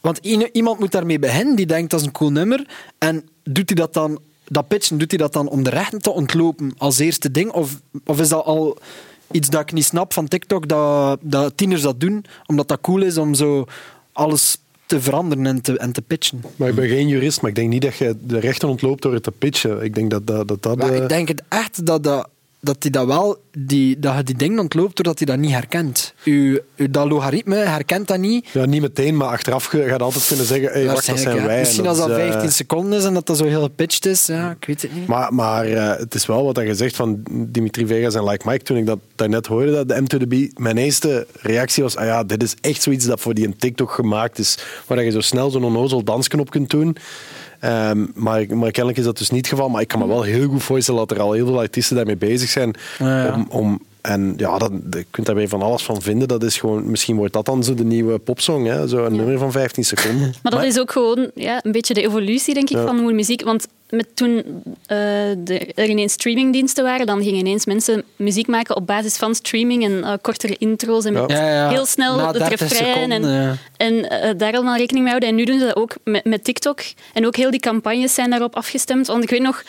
Want 0.00 0.18
iemand 0.52 0.78
moet 0.78 0.92
daarmee 0.92 1.18
beginnen, 1.18 1.56
die 1.56 1.66
denkt 1.66 1.90
dat 1.90 2.00
is 2.00 2.06
een 2.06 2.12
cool 2.12 2.30
nummer. 2.30 2.66
En 2.98 3.28
doet 3.42 3.68
hij 3.68 3.76
dat 3.78 3.94
dan, 3.94 4.18
dat 4.44 4.68
pitchen, 4.68 4.98
doet 4.98 5.10
hij 5.10 5.18
dat 5.18 5.32
dan 5.32 5.48
om 5.48 5.62
de 5.62 5.70
rechten 5.70 6.02
te 6.02 6.10
ontlopen 6.10 6.74
als 6.78 6.98
eerste 6.98 7.30
ding? 7.30 7.50
Of, 7.50 7.80
of 8.04 8.20
is 8.20 8.28
dat 8.28 8.44
al 8.44 8.78
iets 9.30 9.48
dat 9.48 9.60
ik 9.60 9.72
niet 9.72 9.84
snap 9.84 10.12
van 10.12 10.28
TikTok, 10.28 10.68
dat, 10.68 11.18
dat 11.22 11.56
tieners 11.56 11.82
dat 11.82 12.00
doen, 12.00 12.24
omdat 12.46 12.68
dat 12.68 12.80
cool 12.80 13.02
is 13.02 13.18
om 13.18 13.34
zo 13.34 13.64
alles 14.12 14.58
te 14.86 15.00
veranderen 15.00 15.46
en 15.46 15.60
te, 15.60 15.78
en 15.78 15.92
te 15.92 16.02
pitchen? 16.02 16.42
Maar 16.56 16.68
ik 16.68 16.74
ben 16.74 16.88
geen 16.88 17.08
jurist, 17.08 17.40
maar 17.40 17.50
ik 17.50 17.56
denk 17.56 17.70
niet 17.70 17.82
dat 17.82 17.96
je 17.96 18.16
de 18.20 18.38
rechten 18.38 18.68
ontloopt 18.68 19.02
door 19.02 19.14
het 19.14 19.22
te 19.22 19.30
pitchen. 19.30 19.82
Ik 19.82 19.94
denk 19.94 20.10
dat 20.10 20.26
dat... 20.26 20.48
dat, 20.48 20.62
dat 20.62 20.76
Maar 20.76 20.92
eh, 20.92 21.02
ik 21.02 21.08
denk 21.08 21.28
het 21.28 21.42
echt 21.48 21.86
dat, 21.86 22.04
dat, 22.04 22.28
dat 22.66 22.76
hij 22.80 22.90
dat 22.90 23.06
wel, 23.06 23.40
die, 23.58 23.98
dat 23.98 24.16
je 24.16 24.22
die 24.22 24.36
dingen 24.36 24.58
ontloopt 24.58 24.96
doordat 24.96 25.18
hij 25.18 25.26
dat 25.26 25.38
niet 25.38 25.50
herkent. 25.52 26.14
U, 26.24 26.60
u, 26.76 26.90
dat 26.90 27.08
logaritme 27.08 27.56
herkent 27.56 28.08
dat 28.08 28.18
niet. 28.18 28.48
Ja, 28.52 28.64
niet 28.64 28.80
meteen, 28.80 29.16
maar 29.16 29.28
achteraf 29.28 29.64
ga 29.64 29.78
je 29.78 29.98
altijd 29.98 30.26
kunnen 30.26 30.46
zeggen, 30.46 30.72
hey, 30.72 30.86
wacht, 30.86 31.06
dat 31.06 31.18
zijn 31.18 31.36
ja. 31.36 31.44
wij. 31.44 31.54
En 31.54 31.60
Misschien 31.60 31.86
als 31.86 31.98
dat 31.98 32.08
is, 32.08 32.16
eh, 32.16 32.22
15 32.22 32.52
seconden 32.52 32.98
is 32.98 33.04
en 33.04 33.14
dat 33.14 33.26
dat 33.26 33.36
zo 33.36 33.44
heel 33.44 33.62
gepitcht 33.62 34.06
is. 34.06 34.26
Ja, 34.26 34.50
ik 34.50 34.66
weet 34.66 34.82
het 34.82 34.94
niet. 34.94 35.06
Maar, 35.06 35.34
maar 35.34 35.64
eh, 35.64 35.98
het 35.98 36.14
is 36.14 36.26
wel 36.26 36.44
wat 36.44 36.56
je 36.56 36.74
zegt 36.74 36.96
van 36.96 37.22
Dimitri 37.30 37.86
Vegas 37.86 38.14
en 38.14 38.24
Like 38.24 38.48
Mike. 38.48 38.64
Toen 38.64 38.76
ik 38.76 38.86
dat 38.86 38.98
daarnet 39.14 39.46
hoorde, 39.46 39.72
dat 39.72 39.88
de 39.88 40.02
M2B, 40.02 40.52
mijn 40.54 40.76
eerste 40.76 41.26
reactie 41.40 41.82
was: 41.82 41.96
ah 41.96 42.06
ja, 42.06 42.24
dit 42.24 42.42
is 42.42 42.54
echt 42.60 42.82
zoiets 42.82 43.04
dat 43.04 43.20
voor 43.20 43.34
die 43.34 43.46
een 43.46 43.56
TikTok 43.56 43.90
gemaakt 43.90 44.38
is. 44.38 44.58
Waar 44.86 45.04
je 45.04 45.10
zo 45.10 45.20
snel 45.20 45.50
zo'n 45.50 45.64
onnozel 45.64 46.04
dansknop 46.04 46.50
kunt 46.50 46.70
doen. 46.70 46.96
Ehm, 47.60 48.06
maar, 48.14 48.46
maar 48.56 48.70
kennelijk 48.70 48.98
is 48.98 49.04
dat 49.04 49.18
dus 49.18 49.30
niet 49.30 49.40
het 49.40 49.54
geval. 49.54 49.68
Maar 49.68 49.80
ik 49.80 49.88
kan 49.88 49.98
me 49.98 50.06
wel 50.06 50.22
heel 50.22 50.48
goed 50.48 50.62
voorstellen 50.62 51.06
dat 51.06 51.16
er 51.16 51.22
al 51.22 51.32
heel 51.32 51.46
veel 51.46 51.58
artiesten 51.58 51.96
daarmee 51.96 52.16
bezig 52.16 52.48
zijn. 52.50 52.74
Ja, 52.98 53.24
ja. 53.24 53.34
Om, 53.34 53.46
om, 53.50 53.80
en 54.00 54.34
ja, 54.36 54.58
dat, 54.58 54.72
je 54.90 55.06
kunt 55.10 55.26
daar 55.26 55.36
weer 55.36 55.48
van 55.48 55.62
alles 55.62 55.82
van 55.82 56.02
vinden. 56.02 56.28
Dat 56.28 56.42
is 56.42 56.58
gewoon, 56.58 56.90
misschien 56.90 57.16
wordt 57.16 57.32
dat 57.32 57.44
dan 57.44 57.64
zo 57.64 57.74
de 57.74 57.84
nieuwe 57.84 58.18
popsong. 58.18 58.66
Hè? 58.66 58.88
Zo 58.88 59.04
een 59.04 59.16
nummer 59.16 59.38
van 59.38 59.52
15 59.52 59.84
seconden. 59.84 60.34
Maar 60.42 60.52
dat 60.52 60.64
is 60.64 60.78
ook 60.80 60.90
gewoon 60.90 61.30
ja, 61.34 61.60
een 61.62 61.72
beetje 61.72 61.94
de 61.94 62.02
evolutie, 62.02 62.54
denk 62.54 62.70
ik, 62.70 62.76
Ja. 62.76 62.86
van 62.86 62.98
hoe 62.98 63.12
muziek... 63.12 63.42
Want 63.42 63.66
met 63.90 64.06
toen 64.16 64.62
eh, 64.86 64.98
de, 65.38 65.72
er 65.74 65.88
ineens 65.88 66.12
streamingdiensten 66.12 66.84
waren, 66.84 67.06
dan 67.06 67.22
gingen 67.22 67.38
ineens 67.38 67.66
mensen 67.66 68.04
muziek 68.16 68.46
maken 68.46 68.76
op 68.76 68.86
basis 68.86 69.16
van 69.16 69.34
streaming 69.34 69.84
en 69.84 70.04
eh, 70.04 70.12
kortere 70.20 70.56
intro's 70.58 71.04
en 71.04 71.12
met 71.12 71.30
Ja, 71.30 71.48
ja. 71.48 71.68
heel 71.68 71.86
snel 71.86 72.16
Na 72.16 72.26
het 72.26 72.38
30 72.38 72.60
refrein. 72.60 73.12
En, 73.12 73.22
seconden, 73.22 73.42
ja. 73.42 73.56
en 73.76 74.10
eh, 74.10 74.30
daar 74.36 74.52
allemaal 74.54 74.76
rekening 74.76 75.04
mee 75.04 75.08
houden. 75.08 75.28
En 75.28 75.34
nu 75.34 75.44
doen 75.44 75.58
ze 75.58 75.64
dat 75.64 75.76
ook 75.76 75.94
met, 76.04 76.24
met 76.24 76.44
TikTok. 76.44 76.80
En 77.12 77.26
ook 77.26 77.36
heel 77.36 77.50
die 77.50 77.60
campagnes 77.60 78.14
zijn 78.14 78.30
daarop 78.30 78.56
afgestemd. 78.56 79.06
Want 79.06 79.22
ik 79.22 79.30
weet 79.30 79.42
nog, 79.42 79.62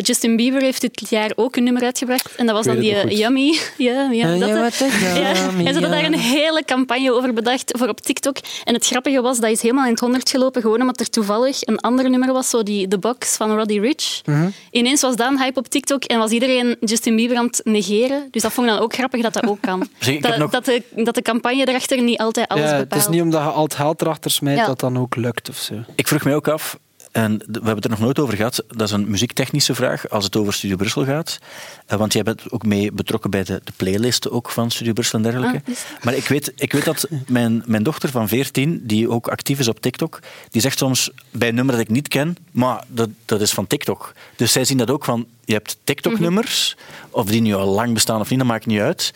Justin 0.00 0.36
Bieber 0.36 0.62
heeft 0.62 0.80
dit 0.80 1.10
jaar 1.10 1.30
ook 1.34 1.56
een 1.56 1.64
nummer 1.64 1.82
uitgebracht. 1.82 2.34
En 2.36 2.46
dat 2.46 2.54
was 2.54 2.66
dan 2.66 2.78
die. 2.78 3.16
Yummy. 3.16 3.58
Ja, 3.76 4.10
ja, 4.10 4.38
dat, 4.38 4.48
ja, 4.48 4.70
ze 4.70 5.62
hadden 5.72 5.90
daar 5.90 6.04
een 6.04 6.18
hele 6.18 6.64
campagne 6.64 7.12
over 7.12 7.32
bedacht 7.32 7.72
voor 7.78 7.88
op 7.88 8.00
TikTok. 8.00 8.36
En 8.64 8.74
het 8.74 8.86
grappige 8.86 9.20
was, 9.20 9.38
dat 9.40 9.50
is 9.50 9.62
helemaal 9.62 9.84
in 9.84 9.90
het 9.90 10.00
honderd 10.00 10.30
gelopen, 10.30 10.62
gewoon 10.62 10.80
omdat 10.80 11.00
er 11.00 11.10
toevallig 11.10 11.58
een 11.60 11.80
ander 11.80 12.10
nummer 12.10 12.32
was, 12.32 12.50
zo 12.50 12.62
die 12.62 12.88
The 12.88 12.98
Box 12.98 13.36
van 13.36 13.55
Roddy 13.56 13.80
Rich. 13.80 14.20
Mhm. 14.24 14.48
Ineens 14.70 15.00
was 15.00 15.16
dat 15.16 15.30
een 15.30 15.38
hype 15.40 15.58
op 15.58 15.68
TikTok 15.68 16.04
en 16.04 16.18
was 16.18 16.30
iedereen 16.30 16.76
Justin 16.80 17.16
Bieber 17.16 17.36
aan 17.36 17.46
het 17.46 17.60
negeren. 17.64 18.28
Dus 18.30 18.42
dat 18.42 18.52
vond 18.52 18.66
ik 18.66 18.72
dan 18.72 18.82
ook 18.82 18.94
grappig 18.94 19.22
dat 19.22 19.32
dat 19.32 19.46
ook 19.48 19.60
kan. 19.60 19.88
Zeg, 19.98 20.20
dat, 20.20 20.36
nog- 20.36 20.50
dat, 20.50 20.64
de, 20.64 20.82
dat 20.96 21.14
de 21.14 21.22
campagne 21.22 21.68
erachter 21.68 22.02
niet 22.02 22.18
altijd 22.18 22.48
alles 22.48 22.64
Ja, 22.64 22.70
het 22.70 22.78
bepaalt. 22.88 23.02
is 23.02 23.08
niet 23.08 23.22
omdat 23.22 23.42
je 23.42 23.48
al 23.48 23.62
het 23.62 23.74
geld 23.74 24.00
erachter 24.02 24.30
smijt 24.30 24.58
Ja. 24.58 24.66
dat 24.66 24.80
dan 24.80 24.98
ook 24.98 25.16
lukt 25.16 25.48
of 25.48 25.56
zo. 25.56 25.74
Ik 25.94 26.08
vroeg 26.08 26.24
mij 26.24 26.34
ook 26.34 26.48
af, 26.48 26.78
en 27.16 27.38
we 27.38 27.52
hebben 27.52 27.74
het 27.74 27.84
er 27.84 27.90
nog 27.90 27.98
nooit 27.98 28.18
over 28.18 28.36
gehad, 28.36 28.64
dat 28.68 28.88
is 28.88 28.90
een 28.90 29.10
muziektechnische 29.10 29.74
vraag 29.74 30.08
als 30.10 30.24
het 30.24 30.36
over 30.36 30.52
Studio 30.52 30.76
Brussel 30.76 31.04
gaat. 31.04 31.38
Eh, 31.86 31.98
Want 31.98 32.12
jij 32.12 32.22
bent 32.22 32.50
ook 32.50 32.64
mee 32.64 32.92
betrokken 32.92 33.30
bij 33.30 33.44
de, 33.44 33.60
de 33.64 33.72
playlisten 33.76 34.32
ook 34.32 34.50
van 34.50 34.70
Studio 34.70 34.92
Brussel 34.92 35.18
en 35.18 35.24
dergelijke. 35.24 35.56
Ah, 35.66 35.72
is 35.72 35.84
maar 36.02 36.14
ik 36.14 36.28
weet, 36.28 36.52
ik 36.56 36.72
weet 36.72 36.84
dat 36.84 37.08
mijn, 37.26 37.62
mijn 37.66 37.82
dochter 37.82 38.08
van 38.10 38.28
14, 38.28 38.80
die 38.82 39.10
ook 39.10 39.28
actief 39.28 39.58
is 39.58 39.68
op 39.68 39.80
TikTok, 39.80 40.20
die 40.50 40.60
zegt 40.60 40.78
soms 40.78 41.10
bij 41.30 41.48
een 41.48 41.54
nummer 41.54 41.74
dat 41.74 41.82
ik 41.84 41.90
niet 41.90 42.08
ken, 42.08 42.36
maar 42.50 42.84
dat, 42.88 43.08
dat 43.24 43.40
is 43.40 43.52
van 43.52 43.66
TikTok. 43.66 44.12
Dus 44.36 44.52
zij 44.52 44.64
zien 44.64 44.78
dat 44.78 44.90
ook 44.90 45.04
van, 45.04 45.26
je 45.44 45.52
hebt 45.52 45.78
TikTok-nummers, 45.84 46.76
of 47.10 47.26
die 47.26 47.40
nu 47.40 47.54
al 47.54 47.66
lang 47.66 47.94
bestaan 47.94 48.20
of 48.20 48.30
niet, 48.30 48.38
dat 48.38 48.48
maakt 48.48 48.66
niet 48.66 48.80
uit. 48.80 49.12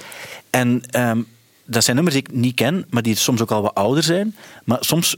En 0.51 0.83
ehm, 0.91 1.23
dat 1.65 1.85
zijn 1.85 1.97
nummers 1.97 2.17
die 2.17 2.27
ik 2.27 2.35
niet 2.35 2.55
ken, 2.55 2.87
maar 2.91 3.03
die 3.03 3.15
soms 3.17 3.41
ook 3.41 3.51
al 3.51 3.63
wat 3.63 3.75
ouder 3.75 4.03
zijn. 4.03 4.37
Maar 4.65 4.79
soms 4.81 5.17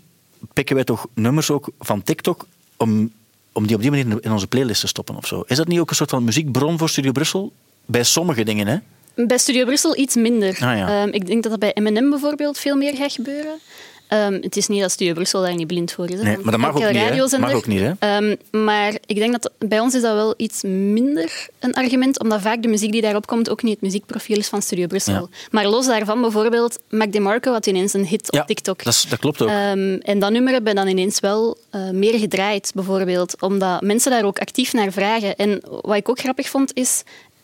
pikken 0.53 0.74
wij 0.74 0.85
toch 0.85 1.07
nummers 1.14 1.51
ook 1.51 1.68
van 1.78 2.03
TikTok 2.03 2.47
om, 2.83 3.12
om 3.53 3.66
die 3.66 3.76
op 3.76 3.83
die 3.83 3.91
manier 3.91 4.18
in- 4.24 4.33
onze 4.33 4.47
playlist 4.47 4.80
te 4.80 4.87
stoppen 4.87 5.16
of 5.16 5.26
zo. 5.26 5.45
Is 5.47 5.57
dat 5.57 5.68
niet 5.68 5.78
ook 5.80 5.91
een 5.91 5.97
soort 5.97 6.11
van 6.11 6.24
muziekbron 6.24 6.78
voor 6.78 6.89
Studio 6.89 7.12
Brussel? 7.12 7.53
Bij 7.87 8.03
sommige 8.03 8.45
dingen, 8.45 8.66
hè? 8.66 8.76
Bij 9.26 9.39
Studio 9.39 9.64
Brussel 9.64 9.97
iets 9.99 10.14
minder. 10.14 10.49
Ah, 10.49 10.59
ja. 10.78 11.03
Ehm, 11.03 11.09
ik 11.12 11.26
denk 11.26 11.43
dat 11.43 11.61
dat 11.61 11.61
bij 11.74 11.83
M&M 11.83 12.11
bijvoorbeeld 12.11 12.59
veel 12.59 12.76
meer 12.76 12.97
gaat 12.97 13.12
gebeuren. 13.12 13.59
Ehm, 14.13 14.39
het 14.43 14.57
is 14.57 14.67
niet 14.69 14.81
dat 14.81 14.91
Studio 14.91 15.13
Brussel 15.15 15.41
daar 15.43 15.55
niet 15.55 15.67
blind 15.67 15.93
voor 15.93 16.11
is. 16.11 16.21
Nee, 16.21 16.37
maar 16.39 16.51
dat 16.51 16.61
mag 16.61 16.71
ook 16.71 16.93
niet. 16.93 17.39
Mag 17.41 17.53
ook 17.53 17.67
niet, 17.67 17.81
hè? 17.81 17.93
Ehm, 17.99 18.37
maar 18.65 18.93
ik 19.07 19.17
denk 19.17 19.33
dat 19.33 19.51
bij 19.59 19.81
ons 19.81 19.95
is 19.95 20.03
dat 20.03 20.15
wel 20.15 20.35
iets 20.37 20.63
minder 20.63 21.49
een 21.59 21.75
argument, 21.75 22.21
omdat 22.21 22.41
vaak 22.41 22.63
de 22.63 22.69
muziek 22.69 22.93
die 22.93 23.01
daarop 23.01 23.27
komt 23.27 23.51
ook 23.51 23.63
niet 23.63 23.73
het 23.73 23.83
muziekprofiel 23.83 24.37
is 24.39 24.49
van 24.49 24.63
Studio 24.63 24.87
Brussel. 24.87 25.13
Ja. 25.15 25.29
Maar 25.51 25.67
los 25.67 25.87
daarvan 25.87 26.21
bijvoorbeeld, 26.21 26.79
Mac 26.89 27.13
DeMarco 27.13 27.53
had 27.53 27.67
ineens 27.67 27.93
een 27.93 28.07
hit 28.07 28.29
Ja, 28.31 28.41
op 28.41 28.47
TikTok. 28.47 28.85
Dat, 28.85 28.93
is- 28.93 29.07
dat 29.09 29.19
klopt 29.19 29.43
ook. 29.43 29.49
Ehm, 29.49 29.95
en 30.03 30.19
dat 30.19 30.31
nummer 30.31 30.53
hebben 30.53 30.75
dan 30.75 30.89
ineens 30.89 31.21
wel 31.21 31.57
eh, 31.71 31.91
meer 31.91 32.19
gedraaid, 32.19 32.71
bijvoorbeeld. 32.75 33.43
Omdat 33.43 33.81
mensen 33.81 34.11
daar 34.11 34.25
ook 34.25 34.39
actief 34.39 34.73
naar 34.73 34.93
vragen. 34.93 35.37
En 35.37 35.61
wat 35.83 35.97
ik 35.97 36.09
ook 36.09 36.19
grappig 36.19 36.49
vond, 36.49 36.71
is 36.75 37.03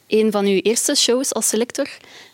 een 0.09 0.31
van 0.33 0.45
uw 0.45 0.61
eerste 0.62 0.95
shows 0.95 1.35
als 1.35 1.49
selector. 1.49 1.87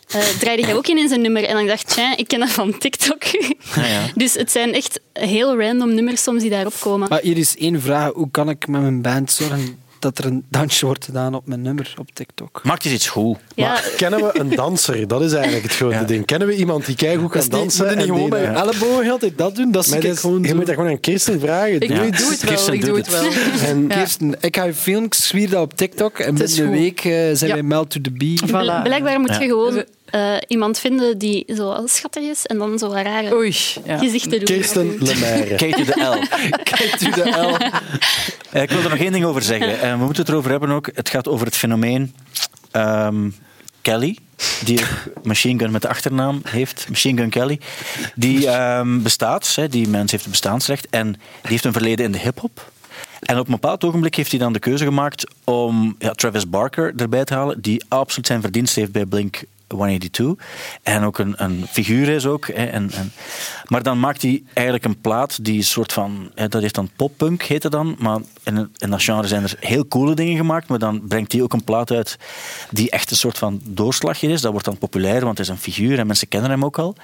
Eh 0.07 0.19
draaide 0.39 0.61
jij 0.61 0.75
ook 0.75 0.87
ineens 0.87 1.11
een 1.11 1.21
nummer 1.21 1.43
en 1.43 1.55
dan 1.55 1.67
dacht 1.67 1.81
ik, 1.81 1.87
tja, 1.87 2.17
ik 2.17 2.27
ken 2.27 2.39
dat 2.39 2.49
van 2.49 2.77
TikTok. 2.77 3.23
dus 4.15 4.33
het 4.33 4.51
zijn 4.51 4.73
echt 4.73 4.99
heel 5.13 5.59
random 5.59 5.93
nummers 5.93 6.23
soms 6.23 6.41
die 6.41 6.49
daarop 6.49 6.73
komen. 6.79 7.09
Maar 7.09 7.21
hier 7.21 7.37
is 7.37 7.57
één 7.57 7.81
vraag. 7.81 8.11
Hoe 8.13 8.31
kan 8.31 8.49
ik 8.49 8.67
met 8.67 8.81
mijn 8.81 9.01
band 9.01 9.31
zorgen 9.31 9.83
dat 9.99 10.17
er 10.17 10.25
een 10.25 10.45
dansje 10.49 10.85
wordt 10.85 11.05
gedaan 11.05 11.35
op 11.35 11.47
mijn 11.47 11.61
nummer 11.61 11.93
op 11.99 12.09
TikTok? 12.13 12.61
Maakt 12.63 12.85
eens 12.85 12.93
iets 12.93 13.07
goed. 13.07 13.37
Ja. 13.55 13.67
Maar 13.67 13.89
kennen 13.97 14.19
we 14.19 14.39
een 14.39 14.49
danser? 14.55 15.07
Dat 15.07 15.21
is 15.21 15.33
eigenlijk 15.33 15.63
het 15.63 15.75
grote 15.75 16.05
ding. 16.05 16.25
Kennen 16.25 16.47
we 16.47 16.55
iemand 16.55 16.85
die 16.85 16.95
keigoed 16.95 17.31
kan 17.31 17.49
dansen? 17.49 17.85
moet 17.85 17.93
je 17.93 17.99
niet 17.99 18.07
en 18.09 18.13
gewoon 18.13 18.29
bij 18.29 18.41
je 18.41 18.47
eh, 18.47 18.59
ellebogen 18.61 19.09
altijd 19.11 19.37
dat 19.37 19.55
doen? 19.55 19.71
Dat 19.71 19.85
is- 19.85 19.91
gewoon 20.19 20.41
je 20.41 20.47
zo. 20.47 20.55
moet 20.55 20.65
dat 20.65 20.75
gewoon 20.75 20.89
aan 20.89 20.99
Kirsten 20.99 21.39
vragen. 21.39 21.73
Ik 21.81 21.87
doe 21.87 21.97
het 21.97 22.19
wel, 22.19 22.37
Kirsten 22.49 22.73
ik 22.73 22.85
doe 22.85 22.97
het 22.97 23.09
wel. 23.09 23.29
En 23.69 23.87
Kirsten, 23.87 24.35
ik 24.39 24.55
ga 24.55 24.63
je 24.63 24.73
filmpjes 24.73 25.27
zwier 25.27 25.49
dat 25.49 25.61
op 25.61 25.73
TikTok 25.73 26.19
en 26.19 26.35
Het 26.35 26.45
binnen 26.55 26.59
een 26.59 26.67
goed. 26.73 26.79
week 26.83 26.99
eh, 26.99 27.11
zijn 27.11 27.47
Ja. 27.49 27.53
wij 27.53 27.63
meld 27.63 27.89
to 27.89 28.01
the 28.01 28.11
bee. 28.11 28.39
Voilà. 28.47 28.81
Blijkbaar 28.83 29.19
moet 29.19 29.29
Ja. 29.29 29.39
je 29.39 29.47
gewoon 29.47 29.83
eh, 30.05 30.35
iemand 30.47 30.79
vinden 30.79 31.17
die 31.17 31.45
zo 31.55 31.81
schattig 31.85 32.23
is 32.23 32.45
en 32.45 32.57
dan 32.57 32.79
zo 32.79 32.87
rare 32.87 33.33
Oei. 33.33 33.55
Ja. 33.85 33.97
gezichten 33.97 34.31
doen. 34.31 34.43
Kirsten 34.43 34.97
Lemaire. 34.99 35.55
Kijk 35.55 35.75
to 35.75 35.83
de 35.83 36.01
L. 36.03 36.19
Kijk 36.73 37.01
u 37.01 37.09
de 37.09 37.29
L. 37.29 37.57
Eh, 38.51 38.61
Ik 38.61 38.69
wil 38.69 38.83
er 38.83 38.89
nog 38.89 38.99
één 38.99 39.11
ding 39.11 39.25
over 39.25 39.41
zeggen. 39.41 39.81
Eh, 39.81 39.91
we 39.91 39.97
moeten 39.97 40.23
het 40.23 40.31
erover 40.31 40.51
hebben 40.51 40.69
ook. 40.69 40.89
Het 40.93 41.09
gaat 41.09 41.27
over 41.27 41.45
het 41.45 41.55
fenomeen 41.55 42.15
ehm, 42.71 43.29
Kelly, 43.81 44.17
die 44.63 44.79
Machine 45.23 45.59
Gun 45.59 45.71
met 45.71 45.81
de 45.81 45.87
achternaam 45.87 46.41
heeft. 46.43 46.85
Machine 46.89 47.21
Gun 47.21 47.29
Kelly. 47.29 47.59
Die 48.15 48.47
ehm, 48.49 49.01
bestaat, 49.01 49.55
hè, 49.55 49.67
die 49.67 49.87
mens 49.87 50.11
heeft 50.11 50.25
een 50.25 50.31
bestaansrecht 50.31 50.87
en 50.89 51.11
die 51.11 51.19
heeft 51.51 51.65
een 51.65 51.73
verleden 51.73 52.05
in 52.05 52.11
de 52.11 52.19
hip-hop. 52.19 52.71
En 53.19 53.39
op 53.39 53.45
een 53.45 53.51
bepaald 53.51 53.83
ogenblik 53.83 54.15
heeft 54.15 54.29
hij 54.31 54.39
dan 54.39 54.53
de 54.53 54.59
keuze 54.59 54.83
gemaakt 54.83 55.27
om 55.43 55.95
ja, 55.99 56.11
Travis 56.11 56.49
Barker 56.49 56.93
erbij 56.97 57.23
te 57.25 57.33
halen, 57.33 57.61
die 57.61 57.83
absoluut 57.87 58.27
zijn 58.27 58.41
verdienst 58.41 58.75
heeft 58.75 58.91
bij 58.91 59.05
Blink 59.05 59.41
182. 59.67 60.45
En 60.83 61.03
ook 61.03 61.17
een, 61.17 61.33
een 61.43 61.65
figuur 61.69 62.09
is 62.09 62.25
ook. 62.25 62.47
Hè, 62.47 62.65
en, 62.65 62.91
en, 62.91 63.11
maar 63.67 63.83
dan 63.83 63.99
maakt 63.99 64.21
hij 64.21 64.43
eigenlijk 64.53 64.85
een 64.85 65.01
plaat 65.01 65.43
die 65.43 65.57
een 65.57 65.63
soort 65.63 65.93
van... 65.93 66.31
Hè, 66.35 66.47
dat 66.47 66.61
heeft 66.61 66.75
dan 66.75 66.89
poppunk, 66.95 67.43
heet 67.43 67.71
dan. 67.71 67.95
Maar 67.99 68.19
in, 68.43 68.71
in 68.77 68.89
dat 68.89 69.03
genre 69.03 69.27
zijn 69.27 69.43
er 69.43 69.55
heel 69.59 69.87
coole 69.87 70.13
dingen 70.13 70.37
gemaakt. 70.37 70.67
Maar 70.67 70.79
dan 70.79 71.07
brengt 71.07 71.31
hij 71.31 71.41
ook 71.41 71.53
een 71.53 71.63
plaat 71.63 71.91
uit 71.91 72.17
die 72.69 72.89
echt 72.89 73.11
een 73.11 73.17
soort 73.17 73.37
van 73.37 73.61
doorslagje 73.63 74.27
is. 74.27 74.41
Dat 74.41 74.51
wordt 74.51 74.65
dan 74.65 74.77
populair, 74.77 75.25
want 75.25 75.37
het 75.37 75.47
is 75.47 75.53
een 75.53 75.59
figuur 75.59 75.99
en 75.99 76.07
mensen 76.07 76.27
kennen 76.27 76.49
hem 76.49 76.65
ook 76.65 76.79
al. 76.79 76.95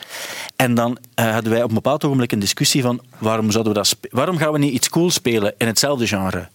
En 0.55 0.75
dan 0.75 0.97
eh, 1.13 1.31
hadden 1.31 1.51
wij 1.51 1.63
op 1.63 1.69
een 1.69 1.75
bepaald 1.75 2.05
ogenblik 2.05 2.31
een 2.31 2.39
discussie 2.39 2.81
van 2.81 3.01
waarom, 3.17 3.51
zouden 3.51 3.73
we 3.73 3.79
dat 3.79 3.97
waarom 4.11 4.37
gaan 4.37 4.51
we 4.51 4.59
niet 4.59 4.73
iets 4.73 4.89
cools 4.89 5.13
spelen 5.13 5.53
in 5.57 5.67
hetzelfde 5.67 6.07
genre? 6.07 6.47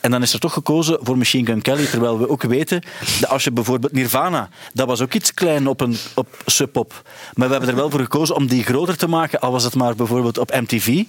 En 0.00 0.10
dan 0.10 0.22
is 0.22 0.32
er 0.32 0.40
toch 0.40 0.52
gekozen 0.52 0.98
voor 1.00 1.18
Machine 1.18 1.46
Gun 1.46 1.62
Kelly, 1.62 1.86
terwijl 1.86 2.18
we 2.18 2.28
ook 2.28 2.42
weten 2.42 2.82
dat 3.20 3.30
als 3.30 3.44
je 3.44 3.50
bijvoorbeeld 3.50 3.92
Nirvana, 3.92 4.48
dat 4.72 4.86
was 4.86 5.00
ook 5.00 5.14
iets 5.14 5.34
klein 5.34 5.66
op, 5.66 5.80
een, 5.80 5.96
op 6.14 6.28
Sub 6.46 6.72
Pop. 6.72 7.02
Maar 7.34 7.46
we 7.46 7.52
hebben 7.52 7.70
er 7.70 7.76
wel 7.76 7.90
voor 7.90 8.00
gekozen 8.00 8.34
om 8.34 8.46
die 8.46 8.64
groter 8.64 8.96
te 8.96 9.08
maken, 9.08 9.40
al 9.40 9.52
was 9.52 9.64
het 9.64 9.74
maar 9.74 9.94
bijvoorbeeld 9.94 10.38
op 10.38 10.50
MTV. 10.50 11.04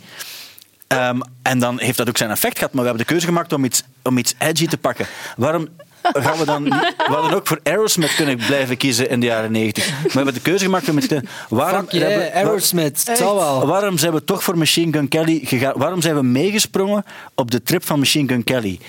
Ehm, 0.88 1.20
en 1.42 1.60
dan 1.60 1.80
heeft 1.80 1.98
dat 1.98 2.10
ook 2.10 2.18
zijn 2.18 2.30
effect 2.30 2.58
gehad, 2.58 2.74
maar 2.74 2.82
we 2.82 2.88
hebben 2.88 3.08
de 3.08 3.12
keuze 3.12 3.28
gemaakt 3.28 3.54
om 3.54 3.66
iets, 3.66 3.84
om 4.04 4.18
iets 4.18 4.36
edgy 4.38 4.68
te 4.68 4.78
pakken. 4.78 5.08
Waarom 5.38 5.68
gaan 6.12 6.38
we 6.38 6.46
dan 6.46 6.64
niet, 6.64 6.74
we 6.98 7.14
hadden 7.14 7.34
ook 7.34 7.48
voor 7.48 7.60
Aerosmith 7.64 8.16
kunnen 8.16 8.38
blijven 8.38 8.78
kiezen 8.78 9.10
in 9.10 9.20
de 9.20 9.26
jaren 9.26 9.52
90. 9.52 9.90
Maar 9.90 10.02
we 10.02 10.12
hebben 10.14 10.34
de 10.34 10.42
keuze 10.42 10.64
gemaakt 10.64 10.90
om 10.90 11.00
te... 11.00 11.22
Waarom 11.50 11.82
Fuck 11.82 11.92
yeah, 11.92 12.10
hebben 12.10 12.34
Aerosmith, 12.34 13.08
het 13.08 13.18
zal 13.18 13.36
wel. 13.36 13.68
Waarom 13.68 13.98
zijn 13.98 14.14
we 14.14 14.24
toch 14.24 14.44
voor 14.44 14.58
Machine 14.58 14.92
Gun 14.92 15.08
Kelly 15.08 15.40
gegaan? 15.44 15.74
Waarom 15.78 16.02
zijn 16.02 16.16
we 16.16 16.24
meegesprongen 16.24 17.06
op 17.36 17.52
de 17.52 17.64
trip 17.64 17.86
van 17.86 18.00
Machine 18.00 18.28
Gun 18.28 18.44
Kelly? 18.44 18.80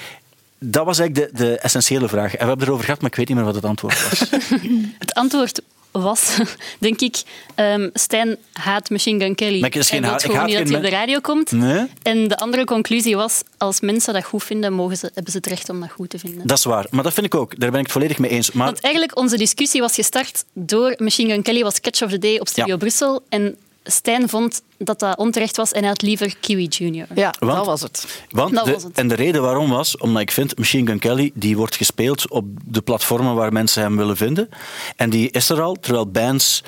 Dat 0.58 0.84
was 0.84 0.98
eigenlijk 0.98 1.36
de, 1.36 1.44
de 1.44 1.58
essentiële 1.58 2.08
vraag. 2.08 2.32
En 2.32 2.42
we 2.42 2.48
hebben 2.48 2.66
erover 2.66 2.84
gehad, 2.84 3.00
maar 3.00 3.10
ik 3.10 3.16
weet 3.16 3.28
niet 3.28 3.36
meer 3.36 3.46
wat 3.46 3.54
het 3.54 3.64
antwoord 3.64 4.08
was. 4.08 4.30
Het 4.98 5.14
antwoord 5.14 5.62
was, 6.02 6.36
denk 6.78 7.00
ik, 7.00 7.22
ehm 7.54 7.88
Stijn 7.92 8.36
haat 8.52 8.90
Machine 8.90 9.24
Gun 9.24 9.34
Kelly. 9.34 9.60
Maar 9.60 9.68
ik 9.68 9.74
is 9.74 9.88
geen 9.88 10.04
haat- 10.04 10.22
gewoon 10.22 10.36
haat 10.36 10.46
niet 10.46 10.58
dat 10.58 10.68
hij 10.68 10.76
op 10.76 10.82
de 10.82 10.88
radio 10.90 11.20
komt. 11.20 11.50
Nee? 11.52 11.86
En 12.02 12.28
de 12.28 12.36
andere 12.36 12.64
conclusie 12.64 13.16
was, 13.16 13.42
als 13.58 13.80
mensen 13.80 14.14
dat 14.14 14.24
goed 14.24 14.44
vinden, 14.44 14.72
mogen 14.72 14.96
ze, 14.96 15.10
hebben 15.14 15.32
ze 15.32 15.38
het 15.38 15.46
recht 15.46 15.68
om 15.68 15.80
dat 15.80 15.90
goed 15.90 16.10
te 16.10 16.18
vinden. 16.18 16.46
Dat 16.46 16.58
is 16.58 16.64
waar. 16.64 16.86
Maar 16.90 17.02
dat 17.02 17.12
vind 17.12 17.26
ik 17.26 17.34
ook. 17.34 17.60
Daar 17.60 17.70
ben 17.70 17.78
ik 17.80 17.84
het 17.86 17.94
volledig 17.94 18.18
mee 18.18 18.30
eens. 18.30 18.52
Maar 18.52 18.66
Want 18.66 18.80
eigenlijk, 18.80 19.18
onze 19.18 19.36
discussie 19.36 19.80
was 19.80 19.94
gestart 19.94 20.44
door 20.52 20.94
Machine 20.98 21.32
Gun 21.32 21.42
Kelly 21.42 21.62
was 21.62 21.80
Catch 21.80 22.02
of 22.02 22.10
the 22.10 22.18
Day 22.18 22.38
op 22.38 22.48
Studio 22.48 22.72
Ja. 22.72 22.76
Brussel. 22.78 23.22
En 23.28 23.56
Stijn 23.84 24.28
vond 24.28 24.62
dat 24.78 24.98
dat 24.98 25.16
onterecht 25.18 25.56
was 25.56 25.72
en 25.72 25.78
hij 25.80 25.88
had 25.88 26.02
liever 26.02 26.36
Kiwi 26.40 26.66
Junior. 26.66 27.06
Ja, 27.14 27.34
Want- 27.38 27.56
dat 27.56 27.66
was 27.66 27.80
het. 27.80 28.22
Want 28.30 28.54
Dat 28.54 28.64
de, 28.64 28.72
was 28.72 28.82
het. 28.82 28.98
En 28.98 29.08
de 29.08 29.14
reden 29.14 29.42
waarom 29.42 29.70
was, 29.70 29.96
omdat 29.96 30.22
ik 30.22 30.30
vind, 30.30 30.58
Machine 30.58 30.86
Gun 30.86 30.98
Kelly, 30.98 31.30
die 31.34 31.56
wordt 31.56 31.76
gespeeld 31.76 32.30
op 32.30 32.44
de 32.64 32.82
platformen 32.82 33.34
waar 33.34 33.52
mensen 33.52 33.82
hem 33.82 33.96
willen 33.96 34.16
vinden. 34.16 34.48
En 34.96 35.10
die 35.10 35.30
is 35.30 35.48
er 35.48 35.60
al, 35.62 35.76
terwijl 35.80 36.06
bands 36.10 36.62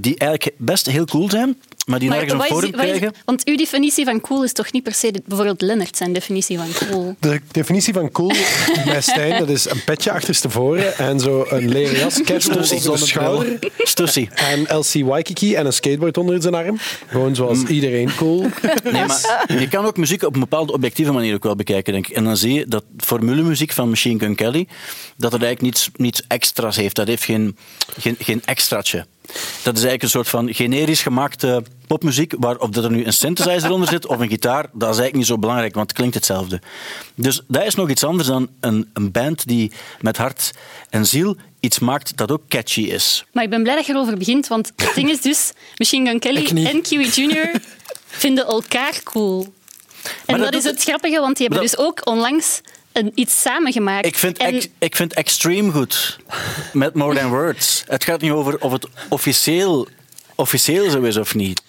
die 0.00 0.18
eigenlijk 0.18 0.54
best 0.58 0.86
heel 0.86 1.04
cool 1.04 1.30
zijn, 1.30 1.58
maar 1.88 1.98
die 1.98 2.08
nergens 2.08 2.32
een 2.32 2.40
forum 2.40 2.70
krijgen. 2.70 3.12
want 3.24 3.44
uw 3.46 3.56
definitie 3.56 4.04
van 4.04 4.20
cool 4.20 4.44
is 4.44 4.52
toch 4.52 4.72
niet 4.72 4.82
per 4.82 4.94
se... 4.94 5.10
de- 5.12 5.22
Bijvoorbeeld 5.26 5.60
Lennart 5.62 5.96
zijn 5.96 6.12
definitie 6.12 6.58
van 6.58 6.66
cool. 6.88 7.16
De 7.20 7.40
definitie 7.52 7.92
van 7.92 8.10
cool 8.10 8.32
bij 8.84 9.00
Stijn, 9.00 9.38
dat 9.38 9.48
is 9.48 9.70
een 9.70 9.84
petje 9.84 10.10
achterstevoren 10.12 10.96
en 10.96 11.20
zo 11.20 11.46
een 11.48 11.68
leren 11.68 11.98
jas, 11.98 12.22
casual 12.22 12.58
over 12.58 12.90
de 13.00 13.06
schouder. 13.06 13.58
Stussie. 13.78 14.28
En 14.34 14.62
LC 14.76 15.04
Waikiki 15.04 15.54
en 15.54 15.66
een 15.66 15.72
skateboard 15.72 16.16
onder 16.18 16.42
zijn 16.42 16.54
arm. 16.54 16.78
Gewoon 17.06 17.34
zoals 17.34 17.62
iedereen 17.64 18.14
cool. 18.16 18.46
Nee, 18.84 19.04
maar 19.06 19.44
je 19.58 19.68
kan 19.68 19.84
ook 19.84 19.96
muziek 19.96 20.22
op 20.22 20.34
een 20.34 20.40
bepaalde 20.40 20.72
objectieve 20.72 21.12
manier 21.12 21.34
ook 21.34 21.42
wel 21.42 21.56
bekijken, 21.56 21.92
denk 21.92 22.08
ik. 22.08 22.16
En 22.16 22.24
dan 22.24 22.36
zie 22.36 22.52
je 22.54 22.66
dat 22.66 22.84
formulemuziek 22.98 23.72
van 23.72 23.88
Machine 23.88 24.18
Gun 24.18 24.34
Kelly, 24.34 24.66
dat 25.16 25.32
het 25.32 25.42
eigenlijk 25.42 25.74
niets, 25.74 25.90
niets 25.96 26.22
extra's 26.28 26.76
heeft. 26.76 26.96
Dat 26.96 27.06
heeft 27.06 27.24
geen, 27.24 27.56
geen, 27.98 28.16
geen 28.18 28.42
extraatje. 28.44 29.06
Dat 29.62 29.76
is 29.76 29.82
eigenlijk 29.84 30.02
een 30.02 30.08
soort 30.08 30.28
van 30.28 30.54
generisch 30.54 31.02
gemaakte 31.02 31.62
popmuziek, 31.86 32.34
waar 32.38 32.56
of 32.56 32.70
dat 32.70 32.84
er 32.84 32.90
nu 32.90 33.04
een 33.04 33.12
synthesizer 33.12 33.70
onder 33.70 33.88
zit 33.88 34.06
of 34.06 34.18
een 34.18 34.28
gitaar, 34.28 34.62
dat 34.62 34.74
is 34.80 34.84
eigenlijk 34.84 35.14
niet 35.14 35.26
zo 35.26 35.38
belangrijk, 35.38 35.74
want 35.74 35.86
het 35.88 35.96
klinkt 35.96 36.14
hetzelfde. 36.14 36.60
Dus 37.14 37.42
dat 37.48 37.64
is 37.64 37.74
nog 37.74 37.90
iets 37.90 38.04
anders 38.04 38.28
dan 38.28 38.48
een, 38.60 38.90
een 38.92 39.10
band 39.10 39.46
die 39.46 39.72
met 40.00 40.16
hart 40.16 40.50
en 40.90 41.06
ziel 41.06 41.36
iets 41.60 41.78
maakt 41.78 42.16
dat 42.16 42.30
ook 42.30 42.42
catchy 42.48 42.80
is. 42.80 43.24
Maar 43.32 43.44
ik 43.44 43.50
ben 43.50 43.62
blij 43.62 43.74
dat 43.74 43.86
je 43.86 43.92
erover 43.92 44.16
begint, 44.16 44.46
want 44.48 44.72
het 44.76 44.94
ding 44.94 45.10
is 45.10 45.20
dus... 45.20 45.52
Machine 45.76 46.08
Gun 46.10 46.18
Kelly 46.18 46.66
en 46.66 46.82
Kiwi 46.82 47.08
Junior 47.08 47.50
vinden 48.06 48.46
elkaar 48.46 49.00
cool. 49.02 49.52
En 50.26 50.38
dat 50.40 50.52
dat, 50.52 50.64
is 50.64 50.70
het 50.70 50.82
grappige, 50.82 51.20
want 51.20 51.36
die 51.36 51.46
hebben 51.46 51.66
dat- 51.68 51.76
dus 51.76 51.86
ook 51.86 52.06
onlangs 52.06 52.60
een, 52.98 53.12
iets 53.14 53.40
samengemaakt. 53.40 54.06
Ik 54.06 54.18
vind, 54.18 54.38
En- 54.38 54.54
ex- 54.54 54.68
ik 54.78 54.96
vind 54.96 55.14
Extreme 55.14 55.72
goed. 55.72 56.18
Met 56.72 56.94
More 56.94 57.14
Than 57.18 57.30
Words. 57.30 57.84
Het 57.86 58.04
gaat 58.04 58.20
niet 58.20 58.30
over 58.30 58.60
of 58.60 58.72
het 58.72 58.86
officieel, 59.08 59.88
officieel 60.34 60.90
zo 60.90 61.00
is 61.02 61.16
of 61.16 61.34
niet. 61.34 61.62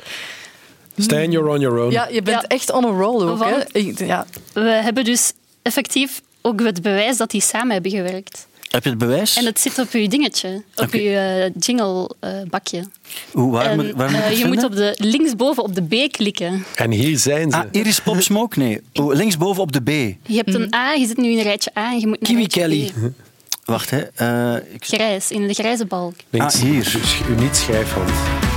Stijn, 0.98 1.32
you're 1.32 1.50
on 1.50 1.60
your 1.60 1.80
own. 1.80 1.92
Ja, 1.92 2.08
je 2.12 2.22
bent 2.22 2.48
echt 2.48 2.72
on 2.72 2.86
a 2.86 2.90
roll 2.90 3.24
ook. 3.28 3.44
Hè? 3.44 3.80
Ja. 4.06 4.26
We 4.54 4.62
hebben 4.62 5.04
dus 5.04 5.34
effectief 5.62 6.22
ook 6.42 6.60
het 6.62 6.82
bewijs 6.82 7.18
dat 7.18 7.32
die 7.32 7.42
samen 7.42 7.72
hebben 7.72 7.92
gewerkt. 7.92 8.48
Heb 8.70 8.84
je 8.84 8.90
het 8.90 9.00
bewijs? 9.00 9.36
En 9.38 9.46
het 9.46 9.60
zit 9.60 9.80
op 9.80 9.92
uw 9.92 10.08
dingetje, 10.08 10.64
op 10.76 10.92
uw 10.92 11.00
eh, 11.00 11.50
jingle-bakje. 11.60 12.84
Hoe, 13.32 13.52
waar, 13.52 13.76
moet, 13.76 13.92
waar 13.96 14.10
moet 14.10 14.20
ik 14.20 14.26
het 14.26 14.38
je 14.38 14.42
vinden? 14.42 14.60
moet 14.60 14.64
op 14.64 14.76
de, 14.76 14.96
linksboven 14.98 15.64
op 15.64 15.76
de 15.76 15.82
B 15.82 16.12
klikken. 16.12 16.66
En 16.76 16.92
hier 16.92 17.18
zijn 17.18 17.52
ze. 17.52 17.58
Ah, 17.58 17.66
Iris 17.72 18.02
Pop 18.02 18.22
Smoke? 18.22 18.60
Nee. 18.60 18.82
Oh, 18.94 19.14
linksboven 19.14 19.62
op 19.62 19.72
de 19.72 19.82
B. 19.82 19.90
Je 20.30 20.36
hebt 20.36 20.54
een 20.54 20.76
A, 20.76 20.94
je 20.94 21.06
zit 21.06 21.18
nu 21.18 21.30
in 21.32 21.38
een 21.38 21.44
rijtje 21.44 21.72
A 21.78 21.92
en 21.92 22.00
je 22.00 22.08
moet 22.08 22.22
naar 22.22 22.30
Kiwi 22.30 22.48
Kelly. 22.48 22.92
B. 22.92 23.28
Wacht, 23.66 23.90
hè. 23.90 24.02
Eh, 24.16 24.74
ik... 24.74 24.86
Grijs, 24.86 25.32
in 25.32 25.48
de 25.48 25.54
grijze 25.54 25.86
balk. 25.86 26.14
Links. 26.30 26.56
Ah, 26.56 26.62
hier. 26.62 26.84
Dus 26.84 27.20
u 27.30 27.42
niet 27.42 27.56
schrijfhand. 27.56 28.49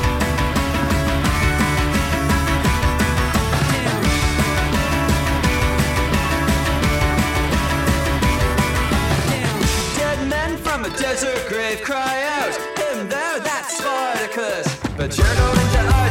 But 14.97 15.18
you're 15.18 15.27
going 15.35 15.57
to 15.57 16.01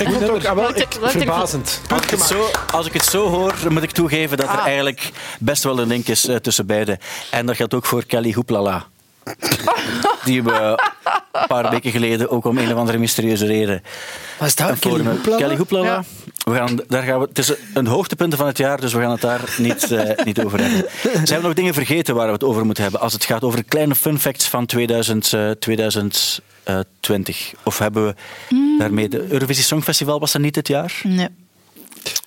ik 0.00 0.08
vond 0.08 0.20
het 0.20 0.30
ook 0.30 0.42
wel, 0.54 0.72
verbazend. 1.00 1.80
Als 1.90 2.06
ik, 2.06 2.18
zo, 2.18 2.50
als 2.72 2.86
ik, 2.86 2.92
het 2.92 3.04
zo, 3.04 3.28
hoor, 3.28 3.54
moet 3.68 3.82
ik 3.82 3.90
toegeven 3.90 4.36
dat 4.36 4.46
er 4.46 4.58
ah. 4.58 4.66
eigenlijk 4.66 5.10
best 5.38 5.62
wel 5.62 5.78
een 5.78 5.88
link 5.88 6.06
is 6.08 6.26
eh, 6.26 6.36
tussen 6.36 6.66
beiden. 6.66 6.98
En 7.30 7.46
dat 7.46 7.56
geldt 7.56 7.74
ook 7.74 7.86
voor 7.86 8.04
Kelly 8.04 8.32
Hoeplala. 8.32 8.86
Die 10.24 10.42
we 10.42 10.78
een 11.32 11.46
paar 11.46 11.70
weken 11.70 11.90
geleden 11.90 12.30
ook 12.30 12.44
om 12.44 12.58
een 12.58 12.72
of 12.72 12.78
andere 12.78 12.98
mysterieuze 12.98 13.46
reden. 13.46 13.82
Was 14.38 14.54
dat 14.54 14.78
Kelly 14.78 15.04
Hoeplala? 15.04 15.38
Kelly 15.38 15.56
Hoeplala. 15.56 16.04
We 16.38 16.54
gaan, 16.54 16.80
daar 16.88 17.02
gaan 17.02 17.20
we, 17.20 17.26
het 17.28 17.38
is 17.38 17.52
een 17.74 17.86
hoogtepunt 17.86 18.34
van 18.34 18.46
het 18.46 18.58
jaar, 18.58 18.80
dus 18.80 18.92
we 18.92 19.00
gaan 19.00 19.10
het 19.10 19.20
daar 19.20 19.54
niet, 19.58 19.92
eh, 19.92 20.24
niet 20.24 20.44
over 20.44 20.60
hebben. 20.60 20.84
Zijn 21.02 21.26
hebben 21.26 21.42
nog 21.42 21.54
dingen 21.54 21.74
vergeten 21.74 22.14
waar 22.14 22.26
we 22.26 22.32
het 22.32 22.44
over 22.44 22.64
moeten 22.64 22.82
hebben? 22.82 23.00
Als 23.00 23.12
het 23.12 23.24
gaat 23.24 23.44
over 23.44 23.64
kleine 23.64 23.94
fun 23.94 24.18
facts 24.18 24.48
van 24.48 24.66
2000, 24.66 25.32
2000 25.58 26.14
eh, 26.14 26.46
eh, 26.68 26.80
20? 27.00 27.54
Of 27.64 27.78
hebben 27.78 28.06
we 28.06 28.14
daarmee... 28.78 29.08
De 29.08 29.32
Eurovisie 29.32 29.64
Songfestival 29.64 30.20
was 30.20 30.32
dat 30.32 30.42
niet 30.42 30.54
dit 30.54 30.68
jaar? 30.68 31.00
Nee. 31.02 31.28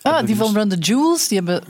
Ah, 0.01 0.25
die 0.25 0.35
van 0.35 0.47
dus- 0.47 0.55
Ronde 0.55 0.77
Jewels, 0.77 1.27
die 1.27 1.37
hebben 1.37 1.63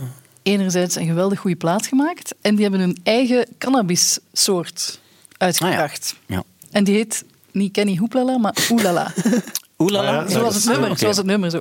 enerzijds 0.43 0.95
een 0.95 1.05
geweldig 1.05 1.39
goede 1.39 1.55
plaat 1.55 1.86
gemaakt 1.86 2.36
en 2.41 2.53
die 2.55 2.63
hebben 2.63 2.80
hun 2.80 2.97
eigen 3.03 3.47
cannabissoort 3.57 4.99
uitgebracht. 5.38 6.15
Ah, 6.28 6.36
ja. 6.36 6.43
En 6.72 6.84
die 6.84 6.95
heet 6.95 7.24
niet 7.51 7.72
Kenny 7.72 7.95
Hoeplala, 7.95 8.38
maar 8.38 8.55
Oelala. 8.69 9.13
Oelala? 9.78 10.22
Ah, 10.22 10.30
zoals 10.30 10.55
het 10.55 10.65
nummer, 10.65 10.86
okay. 10.86 10.97
zoals 10.97 11.17
het 11.17 11.26
nummer, 11.26 11.49
zo 11.49 11.59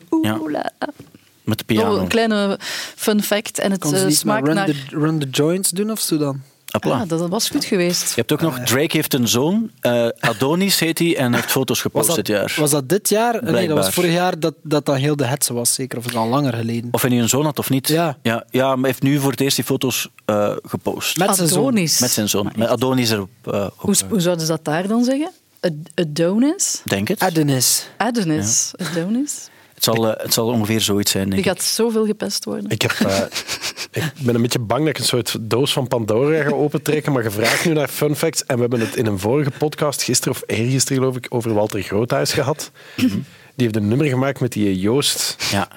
Met 1.44 1.58
de 1.58 1.64
piano. 1.64 1.92
Nog 1.92 2.00
een 2.00 2.08
kleine 2.08 2.58
fun 2.96 3.22
fact. 3.22 3.58
En 3.58 3.70
het 3.70 3.80
Kon 3.80 3.90
ze 3.90 3.96
eh, 3.96 4.04
niet 4.06 4.16
smaakt 4.16 4.54
naar... 4.54 4.66
the, 4.66 4.84
run 4.88 5.18
the 5.18 5.28
joints 5.28 5.70
doen 5.70 5.90
of 5.90 6.00
zo 6.00 6.16
dan? 6.16 6.42
Hopla. 6.70 7.00
Ah, 7.00 7.08
dat 7.08 7.28
was 7.28 7.48
goed 7.48 7.64
geweest. 7.64 8.08
Je 8.08 8.14
hebt 8.14 8.32
ook 8.32 8.40
nog, 8.40 8.58
Drake 8.58 8.96
heeft 8.96 9.14
een 9.14 9.28
zoon, 9.28 9.70
eh, 9.80 10.08
Adonis 10.20 10.78
heet 10.80 10.98
hij, 10.98 11.16
en 11.16 11.34
heeft 11.34 11.50
foto's 11.50 11.80
gepost 11.80 12.06
dat, 12.06 12.16
dit 12.16 12.26
jaar. 12.26 12.54
was 12.58 12.70
dat 12.70 12.88
dit 12.88 13.08
jaar? 13.08 13.44
Nee, 13.44 13.68
dat 13.68 13.76
was 13.76 13.94
vorig 13.94 14.12
jaar 14.12 14.38
dat 14.40 14.54
dat, 14.62 14.86
dan 14.86 14.96
heel 14.96 15.16
de 15.16 15.24
hetze 15.24 15.52
was, 15.52 15.74
zeker. 15.74 15.98
Of 15.98 16.06
is 16.06 16.12
dat 16.12 16.22
al 16.22 16.28
langer 16.28 16.52
geleden? 16.54 16.88
Of 16.92 17.00
hij 17.02 17.10
nu 17.10 17.20
een 17.20 17.28
zoon 17.28 17.44
had 17.44 17.58
of 17.58 17.70
niet. 17.70 17.88
Ja. 17.88 18.18
Ja, 18.22 18.44
ja 18.50 18.66
maar 18.68 18.76
hij 18.78 18.86
heeft 18.88 19.02
nu 19.02 19.18
voor 19.18 19.30
het 19.30 19.40
eerst 19.40 19.56
die 19.56 19.64
foto's 19.64 20.08
eh, 20.24 20.52
gepost. 20.62 21.16
Met 21.16 21.36
zijn 21.36 21.48
zoon. 21.48 21.74
Met 21.74 21.98
zijn 22.10 22.28
zoon. 22.28 22.52
Met 22.56 22.68
Adonis 22.68 23.10
erop. 23.10 23.28
op, 23.44 23.72
Hoe, 23.76 23.94
hoe 24.08 24.20
zouden 24.20 24.46
ze 24.46 24.52
dat 24.52 24.64
daar 24.64 24.88
dan 24.88 25.04
zeggen? 25.04 25.30
Ad- 25.60 25.72
Adonis? 25.94 26.80
denk 26.84 27.08
het. 27.08 27.20
Adonis. 27.20 27.86
Adonis. 27.96 28.70
Adonis. 28.90 29.48
Het 29.80 29.94
zal, 29.94 30.12
eh, 30.14 30.22
het 30.22 30.32
zal 30.34 30.46
ongeveer 30.46 30.80
zoiets 30.80 31.10
zijn, 31.10 31.30
denk 31.30 31.42
Die 31.42 31.50
ik. 31.52 31.56
gaat 31.58 31.66
zoveel 31.66 32.06
gepest 32.06 32.44
worden. 32.44 32.70
Ik, 32.70 32.82
heb, 32.82 32.90
eh, 32.90 33.22
ik 33.92 34.12
ben 34.22 34.34
een 34.34 34.42
beetje 34.42 34.58
bang 34.58 34.80
dat 34.80 34.88
ik 34.88 34.98
een 34.98 35.04
soort 35.04 35.36
doos 35.40 35.72
van 35.72 35.88
Pandora 35.88 36.42
ga 36.42 36.50
opentrekken, 36.50 37.12
maar 37.12 37.22
gevraagd 37.22 37.64
nu 37.64 37.72
naar 37.72 37.88
fun 37.88 38.16
facts. 38.16 38.44
En 38.44 38.54
we 38.54 38.60
hebben 38.60 38.80
het 38.80 38.96
in 38.96 39.06
een 39.06 39.18
vorige 39.18 39.50
podcast, 39.50 40.02
gisteren 40.02 40.34
of 40.34 40.42
eergisteren 40.46 40.98
geloof 40.98 41.16
ik, 41.16 41.26
over 41.28 41.54
Walter 41.54 41.82
Groothuis 41.82 42.32
gehad. 42.32 42.70
Die 42.96 43.12
heeft 43.56 43.76
een 43.76 43.88
nummer 43.88 44.06
gemaakt 44.06 44.40
met 44.40 44.52
die 44.52 44.78
Joost. 44.78 45.36
Ja. 45.50 45.68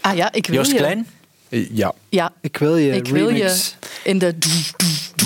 Ah 0.00 0.16
ja, 0.16 0.32
ik 0.32 0.46
wil 0.46 0.56
Joost 0.56 0.70
je. 0.70 0.76
Klein? 0.76 1.06
Ja. 1.48 1.94
Ja, 2.08 2.32
Ik 2.40 2.56
wil 2.56 2.76
je. 2.76 2.92
ik 2.92 3.06
wil 3.08 3.28
remix. 3.28 3.76
je 4.02 4.10
in 4.10 4.18
de... 4.18 4.34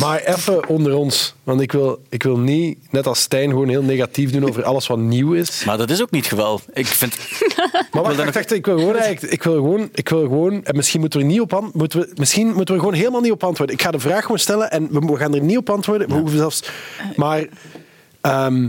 Maar 0.01 0.21
even 0.21 0.69
onder 0.69 0.95
ons, 0.95 1.35
want 1.45 1.61
ik 1.61 1.73
wil, 1.73 2.03
ik 2.09 2.23
wil 2.23 2.39
niet, 2.39 2.79
net 2.91 3.07
als 3.07 3.21
Stijn, 3.21 3.51
gewoon 3.51 3.69
heel 3.69 3.83
negatief 3.83 4.31
doen 4.31 4.49
over 4.49 4.65
alles 4.65 4.87
wat 4.87 4.99
nieuw 4.99 5.33
is. 5.33 5.65
Maar 5.65 5.77
dat 5.79 5.91
is 5.91 6.03
ook 6.03 6.11
niet 6.11 6.25
het 6.25 6.33
geval. 6.33 6.61
Ik 6.73 6.87
vind... 6.87 7.17
Maar 7.93 8.03
wacht, 8.03 8.17
wacht, 8.17 8.35
wacht, 8.35 8.53
ik 8.53 8.67
wil 8.67 8.79
gewoon 8.79 8.97
eigenlijk, 8.97 9.33
ik 9.33 9.43
wil 9.43 9.55
gewoon, 9.55 9.89
ik 9.93 10.09
wil 10.09 10.21
gewoon, 10.21 10.65
en 10.65 10.77
misschien 10.77 11.01
moeten 11.01 11.19
we 11.21 11.25
er 11.25 11.31
niet 11.31 11.41
op 11.41 11.53
an- 11.55 11.71
moeten 11.75 12.01
we, 12.01 12.13
misschien 12.15 12.53
moeten 12.53 12.75
we 12.75 12.81
gewoon 12.81 12.95
helemaal 12.95 13.21
niet 13.21 13.33
op 13.33 13.45
antwoorden. 13.45 13.75
Ik 13.77 13.83
ga 13.83 13.91
de 13.91 13.99
vraag 14.01 14.23
gewoon 14.23 14.39
stellen 14.39 14.71
en 14.71 14.89
we, 14.93 14.99
we 14.99 15.17
gaan 15.17 15.35
er 15.35 15.41
niet 15.43 15.57
op 15.57 15.71
antwoorden. 15.71 16.09
We 16.09 16.15
hoeven 16.15 16.39
zelfs, 16.39 16.63
maar 17.17 17.47
ehm, 18.21 18.69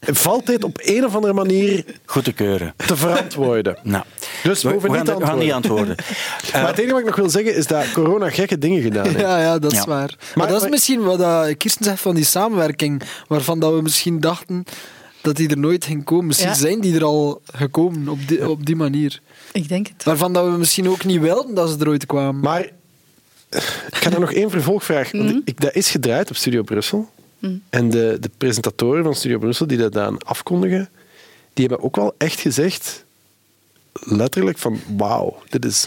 valt 0.00 0.46
dit 0.46 0.64
op 0.64 0.78
een 0.82 1.04
of 1.04 1.14
andere 1.14 1.32
manier 1.32 1.84
Goed 2.04 2.24
te 2.24 2.32
keuren. 2.32 2.74
te 2.86 2.96
verantwoorden? 2.96 3.76
Nou, 3.82 4.04
Dus 4.42 4.62
we, 4.62 4.68
we, 4.68 4.72
hoeven 4.74 4.90
we 4.90 4.98
niet 4.98 5.06
gaan, 5.08 5.16
te 5.18 5.22
we 5.24 5.30
gaan 5.30 5.38
niet 5.38 5.52
antwoorden. 5.52 5.96
antwoorden. 5.96 6.52
maar 6.62 6.66
het 6.70 6.78
enige 6.78 6.92
wat 6.92 7.00
ik 7.00 7.06
nog 7.06 7.16
wil 7.16 7.30
zeggen 7.30 7.54
is 7.54 7.66
dat 7.66 7.92
corona 7.92 8.30
gekke 8.30 8.58
dingen 8.58 8.82
gedaan 8.82 9.04
heeft. 9.06 9.20
Ja, 9.20 9.40
ja, 9.40 9.58
dat 9.58 9.72
is 9.72 9.78
Ja. 9.78 9.84
waar. 9.86 10.14
Maar, 10.18 10.28
Maar- 10.34 10.46
dat 10.46 10.56
is 10.56 10.62
maar- 10.62 10.70
misschien 10.70 11.02
wat 11.02 11.20
eh, 11.20 11.44
Kirsten 11.58 11.84
zegt 11.84 12.00
van 12.00 12.14
die 12.14 12.24
samenwerking, 12.24 13.02
waarvan 13.28 13.58
dat 13.60 13.74
we 13.74 13.82
misschien 13.82 14.20
dachten 14.20 14.64
dat 15.20 15.36
die 15.36 15.48
er 15.48 15.58
nooit 15.58 15.84
ging 15.84 16.04
komen. 16.04 16.26
Misschien 16.26 16.48
Ja. 16.48 16.54
zijn 16.54 16.80
die 16.80 16.94
er 16.94 17.04
al 17.04 17.40
gekomen 17.52 18.08
op 18.08 18.18
die, 18.28 18.48
op 18.48 18.66
die 18.66 18.76
manier. 18.76 19.20
Ik 19.52 19.68
denk 19.68 19.86
het. 19.86 20.04
Waarvan 20.04 20.32
dat 20.32 20.44
we 20.44 20.50
misschien 20.50 20.88
ook 20.88 21.04
niet 21.04 21.20
wilden 21.20 21.54
dat 21.54 21.70
ze 21.70 21.76
er 21.78 21.88
ooit 21.88 22.06
kwamen. 22.06 22.40
Maar 22.40 22.60
ik 23.86 23.94
ga 23.96 24.10
er 24.10 24.20
nog 24.20 24.32
één 24.32 24.50
vervolgvraag. 24.50 25.12
Want 25.12 25.40
ik, 25.44 25.60
dat 25.60 25.74
is 25.74 25.90
gedraaid 25.90 26.30
op 26.30 26.36
Studio 26.36 26.62
Brussel. 26.62 27.10
En 27.70 27.90
de, 27.90 28.16
de 28.20 28.30
presentatoren 28.38 29.04
van 29.04 29.14
Studio 29.14 29.38
Brussel 29.38 29.66
die 29.66 29.78
dat 29.78 29.92
dan 29.92 30.18
afkondigen, 30.18 30.88
die 31.54 31.66
hebben 31.66 31.84
ook 31.86 31.96
wel 31.96 32.14
echt 32.18 32.40
gezegd, 32.40 33.04
letterlijk 33.92 34.58
van 34.58 34.80
wauw, 34.96 35.42
dit 35.48 35.64
is 35.64 35.86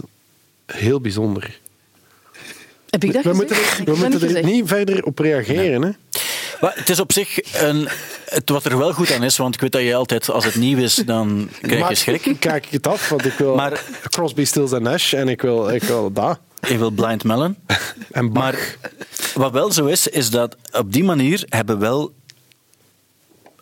heel 0.66 1.02
bijzonder. 1.02 1.60
Heb 2.90 3.04
ik 3.04 3.14
dat 3.14 3.24
we 3.24 3.30
gezegd? 3.30 3.38
moeten, 3.78 3.94
er, 3.94 4.00
we 4.00 4.08
moeten 4.08 4.36
er 4.36 4.44
niet 4.44 4.68
verder 4.68 5.04
op 5.04 5.20
reageren. 5.20 5.82
Hè? 5.82 5.90
Maar 6.62 6.74
het 6.76 6.90
is 6.90 7.00
op 7.00 7.12
zich 7.12 7.62
een, 7.62 7.88
het, 8.26 8.50
wat 8.50 8.66
er 8.66 8.78
wel 8.78 8.94
goed 8.94 9.12
aan 9.12 9.24
is, 9.24 9.38
want 9.38 9.56
ik 9.56 9.62
weet 9.62 9.72
dat 9.72 9.82
je 9.82 9.96
altijd, 9.96 10.30
als 10.30 10.46
het 10.46 10.56
nieuw 10.56 10.78
is, 10.78 10.96
dan 10.96 11.50
krijg 11.62 11.74
je 11.74 11.80
Maar 11.80 11.96
schrik. 11.96 12.36
Kijk 12.40 12.66
ik 12.66 12.72
het 12.72 12.88
af, 12.88 13.10
want 13.10 13.26
ik 13.26 13.34
wil 13.34 13.56
Maar- 13.56 13.84
Crosby, 14.10 14.46
Stills 14.46 14.72
en 14.72 14.82
Nash 14.84 15.14
en 15.14 15.28
ik 15.28 15.42
wil, 15.42 15.70
ik 15.70 15.84
wil 15.84 16.12
dat. 16.12 16.40
Je 16.68 16.78
wil 16.78 16.92
Blind 16.92 17.24
Melon. 17.24 17.56
En 18.12 18.34
Bach. 18.34 18.42
Maar 18.44 18.78
wat 19.34 19.52
wel 19.52 19.72
zo 19.72 19.86
is, 19.86 20.08
is 20.08 20.30
dat 20.30 20.56
op 20.72 20.94
die 20.94 21.04
manier 21.04 21.44
hebben 21.50 21.80
wel 21.80 22.14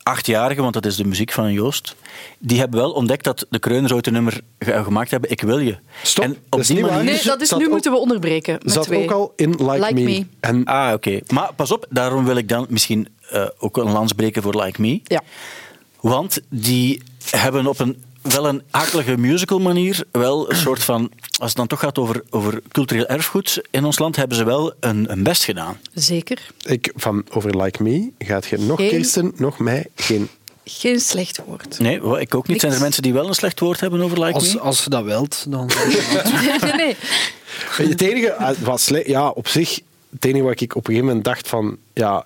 achtjarigen, 0.04 0.62
want 0.62 0.74
dat 0.74 0.86
is 0.86 0.96
de 0.96 1.06
muziek 1.06 1.32
van 1.32 1.54
Joost, 1.54 1.96
die 2.40 2.60
hebben 2.60 2.80
wel 2.80 2.92
ontdekt 2.92 3.24
dat 3.24 3.46
de 3.50 3.60
Kreuners 3.60 3.92
ooit 3.94 4.08
een 4.08 4.14
nummer 4.14 4.42
ge- 4.60 4.84
gemaakt 4.84 5.12
hebben, 5.12 5.30
Ik 5.32 5.42
wil 5.42 5.60
je. 5.60 5.78
Stop, 6.04 6.24
En 6.24 6.30
dat 6.30 6.40
op 6.50 6.60
is 6.60 6.68
die 6.68 6.82
manier... 6.82 7.04
Nee, 7.04 7.22
dat 7.24 7.42
is, 7.42 7.48
Zat 7.48 7.60
nu 7.60 7.66
ook- 7.66 7.72
moeten 7.72 7.92
we 7.92 7.98
onderbreken 7.98 8.60
met 8.64 8.74
zat 8.74 8.84
twee. 8.84 9.04
ook 9.04 9.12
al 9.12 9.34
in 9.36 9.50
Like, 9.50 9.72
Like 9.80 9.94
Me. 9.94 10.02
Me. 10.04 10.26
En 10.40 10.66
Ah, 10.66 10.94
oké. 10.94 11.20
Maar 11.34 11.54
pas 11.56 11.72
op, 11.72 11.86
daarom 11.90 12.26
wil 12.26 12.36
ik 12.36 12.50
dan 12.50 12.66
misschien 12.70 13.08
eh, 13.30 13.46
ook 13.60 13.78
een 13.78 13.92
lans 13.92 14.14
breken 14.14 14.42
voor 14.42 14.62
Like 14.62 14.82
Me. 14.82 15.00
Ja. 15.04 15.22
Want 16.00 16.40
die 16.50 17.02
hebben 17.30 17.68
op 17.68 17.80
een 17.80 18.04
wel 18.24 18.48
een 18.48 18.62
akelige 18.72 19.18
musical 19.18 19.60
manier 19.60 20.04
wel 20.12 20.50
een 20.50 20.56
soort 20.56 20.84
van... 20.84 21.12
Als 21.40 21.48
het 21.50 21.58
dan 21.58 21.68
toch 21.68 21.80
gaat 21.80 21.98
over, 21.98 22.24
over 22.30 22.62
cultureel 22.72 23.06
erfgoed 23.06 23.62
in 23.72 23.86
ons 23.86 24.00
land, 24.00 24.16
hebben 24.16 24.38
ze 24.38 24.44
wel 24.44 24.74
een, 24.80 25.12
een 25.12 25.24
best 25.24 25.44
gedaan. 25.44 25.78
Zeker. 25.94 26.40
ik, 26.66 26.92
van 26.96 27.26
over 27.32 27.62
Like 27.62 27.84
Me 27.84 28.12
gaat 28.18 28.46
je 28.46 28.58
nog 28.58 28.78
Geen- 28.80 28.90
Kirsten, 28.90 29.32
nog 29.36 29.60
mij 29.60 29.88
geen 29.96 30.30
Geen 30.66 31.00
slecht 31.00 31.40
woord. 31.46 31.80
Nee, 31.80 32.20
ik 32.20 32.36
ook 32.36 32.48
niet. 32.48 32.60
Zijn 32.60 32.74
er 32.74 32.80
mensen 32.80 33.04
die 33.04 33.14
wel 33.14 33.28
een 33.28 33.34
slecht 33.34 33.60
woord 33.60 33.80
hebben 33.80 34.02
over 34.02 34.20
Like 34.20 34.34
Als, 34.34 34.54
Me? 34.54 34.60
als 34.60 34.84
je 34.84 34.90
dat 34.90 35.04
wilt, 35.04 35.46
dan... 35.50 35.66
nee, 36.62 36.74
nee. 36.74 36.96
Het 37.76 38.02
enige 38.02 38.28
eh, 38.28 38.50
wat 38.62 38.82
sle- 38.82 39.04
ja, 39.06 39.30
op 39.30 39.48
zich, 39.48 39.80
het 40.12 40.26
enige 40.26 40.44
wat 40.44 40.62
ik 40.62 40.76
op 40.76 40.88
een 40.88 40.94
gegeven 40.94 41.08
moment 41.08 41.26
dacht 41.26 41.48
van, 41.48 41.78
ja, 41.94 42.26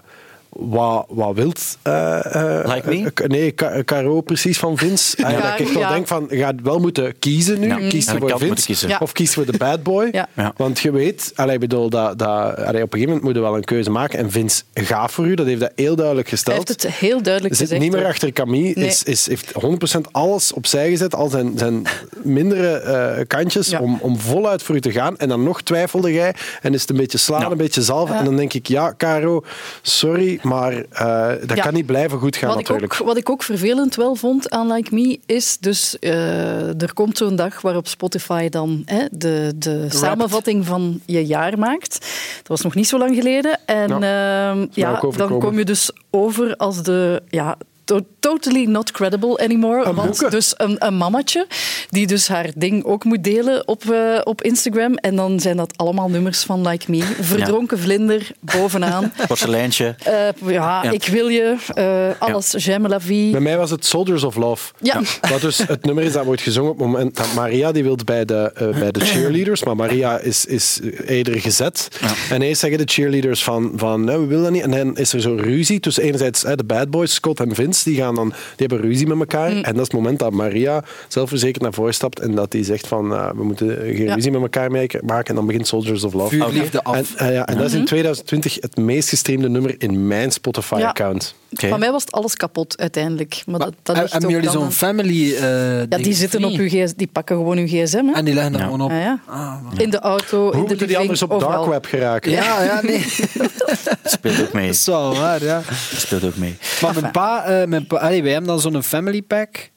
wat, 0.60 1.06
wat 1.10 1.36
wilt... 1.36 1.78
eh, 1.82 2.36
eh, 2.60 2.74
Like 2.76 2.90
me? 2.90 3.12
nee, 3.28 3.54
Ca- 3.54 3.84
Caro 3.84 4.22
precies 4.22 4.60
van 4.60 4.78
Vince. 4.78 5.16
Dat 5.22 5.60
ik 5.60 5.68
wel 5.68 5.82
ja. 5.82 5.90
denk 5.92 6.08
van, 6.08 6.28
je 6.30 6.38
gaat 6.38 6.54
wel 6.64 6.80
moeten 6.80 7.20
kiezen 7.20 7.60
nu. 7.60 7.68
Ja. 7.68 7.76
Kies 7.76 8.06
Ja, 8.06 8.12
je 8.12 8.18
ik 8.20 8.30
voor 8.30 8.40
Vince 8.40 8.66
kiezen. 8.66 9.02
Of 9.02 9.12
kies 9.12 9.28
je 9.30 9.34
voor 9.44 9.52
de 9.52 9.58
bad 9.58 9.84
boy. 9.84 10.08
Ja. 10.12 10.28
Ja. 10.34 10.54
Want 10.58 10.80
je 10.80 10.92
weet, 10.92 11.32
allee, 11.36 11.54
ik 11.54 11.60
bedoel, 11.60 11.90
dat, 11.90 12.20
dat, 12.20 12.28
allee, 12.30 12.58
op 12.58 12.94
een 12.94 13.00
gegeven 13.00 13.06
moment 13.06 13.22
moet 13.24 13.36
je 13.36 13.40
wel 13.42 13.56
een 13.56 13.64
keuze 13.64 13.90
maken. 13.90 14.20
En 14.20 14.32
Vince 14.32 14.64
gaat 14.74 15.12
voor 15.12 15.26
u, 15.28 15.34
dat 15.36 15.46
heeft 15.46 15.60
dat 15.60 15.72
heel 15.76 15.96
duidelijk 15.96 16.28
Hij 16.30 16.38
gesteld. 16.38 16.68
heeft 16.68 16.84
het 16.84 16.92
heel 16.94 17.22
duidelijk 17.22 17.54
zit 17.56 17.64
gezegd. 17.64 17.82
niet 17.82 17.92
meer 17.92 18.02
hoor. 18.02 18.10
achter 18.10 18.32
Camille. 18.32 18.74
Nee. 18.76 18.88
Is, 18.88 19.04
is, 19.04 19.28
heeft 19.28 19.52
100% 19.98 20.02
alles 20.12 20.54
opzij 20.54 20.90
gezet. 20.90 21.16
Al 21.16 21.30
zijn, 21.30 21.52
zijn 21.58 21.84
mindere 22.22 22.68
eh, 22.70 23.24
kantjes 23.28 23.70
Ja. 23.70 23.80
om, 23.80 23.98
om 24.02 24.20
voluit 24.20 24.64
voor 24.64 24.76
u 24.76 24.82
te 24.82 24.92
gaan. 24.92 25.18
En 25.18 25.28
dan 25.30 25.44
nog 25.44 25.62
twijfelde 25.62 26.14
jij. 26.14 26.34
En 26.62 26.74
is 26.74 26.82
het 26.82 26.90
een 26.90 26.98
beetje 26.98 27.18
slaan, 27.18 27.42
Ja. 27.42 27.50
een 27.52 27.58
beetje 27.58 27.82
zalven. 27.82 28.16
En 28.16 28.26
dan 28.26 28.36
denk 28.36 28.54
ik, 28.54 28.68
ja, 28.68 28.94
Caro, 28.98 29.44
sorry, 29.82 30.40
maar 30.48 30.74
eh, 30.74 31.28
dat 31.48 31.58
Ja. 31.58 31.64
kan 31.64 31.74
niet 31.74 31.86
blijven 31.86 32.20
goed 32.20 32.36
gaan 32.36 32.50
Wat 32.50 32.60
ik, 32.60 32.64
natuurlijk. 32.68 33.02
ook, 33.02 33.08
wat 33.08 33.18
ik 33.18 33.30
ook 33.30 33.44
vervelend 33.44 33.96
wel 33.96 34.16
vond 34.16 34.50
aan 34.50 34.72
Like 34.72 34.94
Me 34.96 35.20
is 35.26 35.58
dus 35.60 36.00
eh, 36.00 36.82
er 36.82 36.94
komt 36.94 37.18
zo'n 37.18 37.36
dag 37.36 37.62
waarop 37.62 37.88
Spotify 37.88 38.50
dan 38.50 38.82
hè, 38.86 39.06
de, 39.12 39.54
de 39.56 39.86
samenvatting 39.90 40.66
van 40.66 41.00
je 41.06 41.26
jaar 41.26 41.60
maakt. 41.60 42.00
Dat 42.38 42.48
was 42.48 42.62
nog 42.62 42.76
niet 42.76 42.88
zo 42.88 42.98
lang 42.98 43.16
geleden. 43.16 43.60
En 43.66 44.00
Ja, 44.00 44.50
ehm, 44.52 44.66
ja, 44.72 45.00
dan 45.16 45.40
kom 45.40 45.58
je 45.58 45.66
dus 45.66 45.92
over 46.10 46.56
als 46.56 46.84
de 46.84 47.22
ja, 47.30 47.58
to- 47.88 48.06
totally 48.20 48.66
not 48.66 48.92
credible 48.92 49.38
anymore. 49.38 49.86
Een 49.86 49.96
want 49.96 50.08
boeken. 50.10 50.30
dus 50.32 50.54
een, 50.58 50.76
een 50.86 50.98
mamatje 50.98 51.48
die 51.90 52.08
dus 52.08 52.28
haar 52.28 52.50
ding 52.56 52.84
ook 52.84 53.04
moet 53.04 53.24
delen 53.24 53.68
op, 53.68 53.84
eh, 53.90 54.20
op 54.24 54.42
Instagram. 54.42 54.96
En 54.96 55.16
dan 55.16 55.40
zijn 55.40 55.58
dat 55.58 55.74
allemaal 55.78 56.10
nummers 56.10 56.44
van 56.44 56.68
Like 56.68 56.92
Me. 56.92 57.02
Verdronken 57.22 57.80
vlinder 57.80 58.32
bovenaan. 58.40 59.14
Porseleintje. 59.28 59.96
Eh, 60.04 60.14
ja, 60.52 60.84
Ja. 60.84 60.92
ik 60.92 61.06
wil 61.06 61.28
je. 61.28 61.56
eh, 61.74 62.22
alles. 62.30 62.54
J'aime 62.58 62.88
la 62.88 63.00
vie. 63.00 63.32
Bij 63.32 63.40
mij 63.42 63.58
was 63.58 63.72
het 63.72 63.86
Soldiers 63.86 64.24
of 64.24 64.36
Love. 64.36 64.74
Ja. 64.82 65.02
Wat 65.30 65.42
dus 65.42 65.58
het 65.58 65.86
nummer 65.86 66.04
is 66.04 66.12
dat 66.12 66.26
wordt 66.26 66.42
gezongen 66.42 66.72
op 66.72 66.78
het 66.78 66.88
moment 66.88 67.16
dat 67.16 67.34
Maria 67.36 67.72
die 67.72 67.84
wil 67.84 67.98
bij 68.06 68.26
de, 68.26 68.52
eh, 68.56 68.80
bij 68.80 68.92
de 68.92 69.00
cheerleaders, 69.00 69.64
maar 69.64 69.76
Maria 69.76 70.18
is, 70.20 70.46
is 70.46 70.80
eerder 71.06 71.40
gezet. 71.42 71.88
En 72.30 72.42
eerst 72.42 72.60
zeggen 72.60 72.80
de 72.86 72.94
cheerleaders 72.94 73.44
van, 73.44 73.72
van 73.76 74.04
nee, 74.04 74.18
we 74.18 74.26
willen 74.26 74.44
dat 74.44 74.52
niet. 74.52 74.62
En 74.64 74.72
dan 74.72 74.98
is 74.98 75.14
er 75.14 75.22
zo 75.22 75.36
ruzie 75.40 75.80
tussen 75.80 76.04
enerzijds 76.04 76.42
hè, 76.42 76.56
de 76.56 76.64
bad 76.64 76.90
boys, 76.90 77.14
Scott 77.14 77.40
en 77.40 77.56
Vince, 77.56 77.77
die, 77.84 77.96
gaan 77.96 78.16
dan, 78.16 78.30
die 78.30 78.68
hebben 78.68 78.82
ruzie 78.82 79.08
met 79.08 79.20
elkaar. 79.20 79.52
En 79.52 79.62
dat 79.64 79.76
is 79.76 79.82
het 79.82 79.94
moment 79.94 80.20
dat 80.20 80.32
Maria 80.32 80.84
zelfverzekerd 81.08 81.62
naar 81.64 81.74
voren 81.74 81.94
stapt 81.94 82.20
en 82.20 82.36
dat 82.36 82.52
die 82.52 82.64
zegt 82.64 82.88
van 82.88 83.14
eh, 83.14 83.30
we 83.36 83.44
moeten 83.44 83.68
geen 83.78 84.04
Ja. 84.04 84.14
ruzie 84.14 84.32
met 84.32 84.42
elkaar 84.42 84.72
maken. 84.72 85.26
En 85.26 85.36
dan 85.36 85.46
begint 85.46 85.68
Soldiers 85.68 86.04
of 86.04 86.14
Love. 86.14 86.30
Vuurliefde 86.36 86.84
af. 86.84 86.96
En, 86.96 87.28
eh, 87.28 87.34
ja, 87.34 87.48
en 87.48 87.58
dat 87.58 87.66
is 87.66 87.74
in 87.74 87.86
2020 87.86 88.58
het 88.60 88.78
meest 88.78 89.10
gestreamde 89.10 89.50
nummer 89.50 89.76
in 89.78 90.08
mijn 90.08 90.32
Spotify-account. 90.32 91.36
Oké. 91.52 91.68
Van 91.68 91.80
mij 91.80 91.92
was 91.92 92.02
het 92.04 92.12
alles 92.12 92.36
kapot 92.36 92.78
uiteindelijk. 92.80 93.44
Maar 93.46 93.60
dat, 93.60 93.74
dat 93.84 93.96
En- 93.96 94.02
ligt 94.02 94.14
Hebben 94.14 94.32
jullie 94.32 94.50
zo'n 94.50 94.72
family... 94.72 95.34
eh, 95.36 95.80
Ja, 95.80 95.86
ding, 95.86 96.04
die 96.04 96.14
zitten 96.14 96.44
op 96.44 96.52
uw 96.52 96.68
gsm, 96.68 96.94
die 96.96 97.08
pakken 97.12 97.36
gewoon 97.36 97.58
uw 97.58 97.66
gsm. 97.68 98.06
Hè? 98.06 98.14
En 98.14 98.26
die 98.26 98.34
leggen 98.34 98.54
er 98.54 98.60
gewoon 98.60 98.82
op. 98.82 98.92
Ah, 98.92 99.02
ja. 99.02 99.20
Ah, 99.26 99.56
In 99.78 99.90
de 99.90 100.00
auto, 100.00 100.38
Hoe 100.38 100.46
in 100.46 100.52
de 100.52 100.58
moeten 100.58 100.78
die 100.78 100.86
living, 100.88 100.98
anders 101.02 101.22
op 101.22 101.32
overal. 101.32 101.52
dark 101.66 101.70
web 101.72 101.86
geraken? 101.86 102.32
Ja, 102.32 102.64
ja, 102.64 102.82
nee. 102.82 103.06
Speelt 104.04 104.42
ook 104.42 104.54
mee. 104.54 104.66
Dat 104.66 104.76
is 104.76 104.86
wel 104.86 105.16
waar, 105.16 105.44
ja. 105.44 105.62
Speelt 105.96 106.24
ook 106.24 106.36
mee. 106.36 106.58
Maar 106.82 106.94
mijn 107.02 107.12
pa, 107.12 107.44
eh, 107.46 107.68
mijn 107.68 107.88
pa 107.88 107.96
allee, 107.98 108.22
wij 108.24 108.32
hebben 108.32 108.50
dan 108.50 108.60
zo'n 108.60 108.84
family 108.84 109.22
pack. 109.22 109.70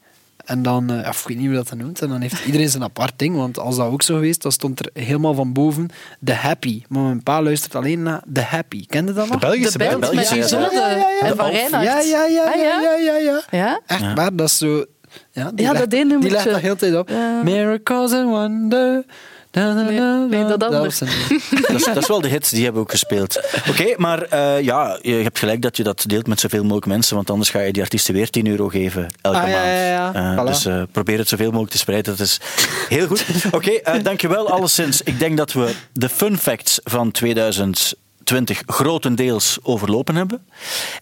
En 0.51 0.63
dan, 0.63 0.91
eh, 0.91 1.09
of 1.09 1.21
ik 1.21 1.29
weet 1.29 1.37
niet 1.37 1.47
hoe 1.47 1.55
dat 1.57 1.69
dan 1.69 1.79
noemt. 1.79 2.03
En 2.03 2.09
dan 2.09 2.21
heeft 2.21 2.45
iedereen 2.45 2.69
zijn 2.69 2.83
apart 2.83 3.13
ding. 3.17 3.37
Want 3.37 3.59
als 3.59 3.77
dat 3.77 3.87
ook 3.87 4.03
zo 4.03 4.15
geweest, 4.15 4.43
dan 4.43 4.53
stond 4.53 4.81
er 4.81 5.03
helemaal 5.03 5.35
van 5.35 5.53
boven 5.53 5.89
The 6.25 6.33
Happy. 6.33 6.83
Maar 6.89 7.03
mijn 7.03 7.23
pa 7.23 7.43
luistert 7.43 7.75
alleen 7.75 8.03
naar 8.03 8.23
The 8.33 8.41
Happy. 8.41 8.87
Kende 8.87 9.13
dat 9.13 9.25
nog? 9.29 9.39
De 9.41 9.47
Belgische 9.47 9.79
De 9.79 9.85
band 9.85 10.01
band. 10.01 10.15
met 10.15 10.29
en 10.33 11.37
van. 11.37 11.53
Ja, 11.83 12.01
ja, 12.01 12.25
ja, 12.25 12.45
Ah, 12.45 12.55
ja, 12.57 12.81
ja, 12.81 12.95
ja, 12.95 13.17
ja. 13.17 13.43
Ja? 13.51 13.81
Echt 13.87 14.01
Ja. 14.01 14.15
waar, 14.15 14.37
dat 14.37 14.47
is 14.49 14.59
zo... 14.59 14.85
Ja, 15.33 15.51
die 15.55 15.65
Ja, 15.67 15.73
legt- 15.73 15.91
dat. 15.91 15.91
Die 16.21 16.31
legt 16.31 16.45
dat 16.51 16.61
heel 16.61 16.77
tijd 16.77 16.97
op. 16.97 17.09
Ja. 17.09 17.41
Miracles 17.43 18.13
and 18.13 18.29
wonder. 18.29 19.05
Nee, 19.53 19.97
da, 19.97 20.27
nee, 20.31 20.45
dat 20.47 20.61
da. 20.61 20.67
anders. 20.67 21.01
een- 21.01 21.09
Dat 21.69 21.71
is, 21.71 21.85
dat 21.85 21.97
is 21.97 22.07
wel 22.09 22.21
de 22.21 22.29
hits, 22.29 22.51
die 22.51 22.63
hebben 22.65 22.81
we 22.83 22.87
ook 22.87 22.91
gespeeld. 22.91 23.41
Oké, 23.69 23.95
maar 23.97 24.23
eh, 24.23 24.61
ja, 24.65 24.99
je 25.03 25.13
hebt 25.13 25.39
gelijk 25.39 25.63
dat 25.63 25.77
je 25.77 25.83
dat 25.83 26.05
deelt 26.07 26.27
met 26.27 26.41
zoveel 26.41 26.63
mogelijk 26.63 26.87
mensen, 26.87 27.15
want 27.17 27.31
anders 27.31 27.51
ga 27.51 27.61
je 27.61 27.73
die 27.73 27.83
artiesten 27.83 28.15
weer 28.15 28.31
10 28.31 28.47
euro 28.47 28.69
geven 28.69 29.07
elke 29.21 29.39
Ah, 29.39 29.49
ja, 29.49 29.55
maand. 29.55 29.67
ja, 29.67 29.87
ja. 29.87 30.15
Eh, 30.15 30.43
Voilà. 30.43 30.47
Dus 30.47 30.65
eh, 30.67 30.83
probeer 30.93 31.19
het 31.19 31.29
zoveel 31.29 31.47
mogelijk 31.51 31.71
te 31.73 31.79
spreiden. 31.79 32.17
Dat 32.17 32.27
is 32.27 32.41
heel 32.89 33.07
goed. 33.07 33.25
Oké, 33.51 33.71
eh, 33.71 34.03
dankjewel 34.05 34.51
alleszins. 34.51 35.03
Ik 35.03 35.19
denk 35.19 35.37
dat 35.37 35.53
we 35.53 35.73
de 35.93 36.09
fun 36.09 36.39
facts 36.39 36.81
van 36.85 37.11
2020 37.11 38.63
grotendeels 38.67 39.59
overlopen 39.63 40.15
hebben. 40.15 40.45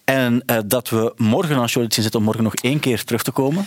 En 0.05 0.42
eh, 0.46 0.57
dat 0.66 0.88
we 0.88 1.12
morgen, 1.16 1.57
als 1.59 1.72
je 1.72 1.80
het 1.80 1.94
zien 1.94 2.05
zit, 2.05 2.14
om 2.14 2.22
morgen 2.22 2.42
nog 2.42 2.55
één 2.55 2.80
keer 2.80 3.05
terug 3.05 3.22
te 3.22 3.30
komen. 3.30 3.66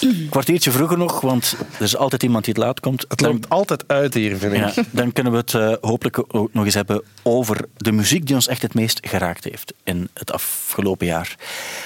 Een 0.00 0.26
kwartiertje 0.30 0.70
vroeger 0.70 0.98
nog, 0.98 1.20
want 1.20 1.56
er 1.78 1.82
is 1.84 1.96
altijd 1.96 2.22
iemand 2.22 2.44
die 2.44 2.54
het 2.54 2.62
laat 2.62 2.80
komt. 2.80 3.04
Het 3.08 3.18
Dan- 3.18 3.30
loopt 3.32 3.48
altijd 3.48 3.84
uit 3.86 4.14
hier, 4.14 4.36
vind 4.36 4.52
ik. 4.52 4.58
ja, 4.74 4.82
dan 4.90 5.12
kunnen 5.12 5.32
we 5.32 5.38
het 5.38 5.54
eh, 5.54 5.72
hopelijk 5.80 6.18
ook 6.36 6.52
nog 6.52 6.64
eens 6.64 6.74
hebben 6.74 7.02
over 7.22 7.64
de 7.76 7.92
muziek 7.92 8.26
die 8.26 8.34
ons 8.34 8.46
echt 8.48 8.62
het 8.62 8.74
meest 8.74 8.98
geraakt 9.02 9.44
heeft 9.44 9.72
in 9.84 10.08
het 10.14 10.32
afgelopen 10.32 11.06
jaar. 11.06 11.34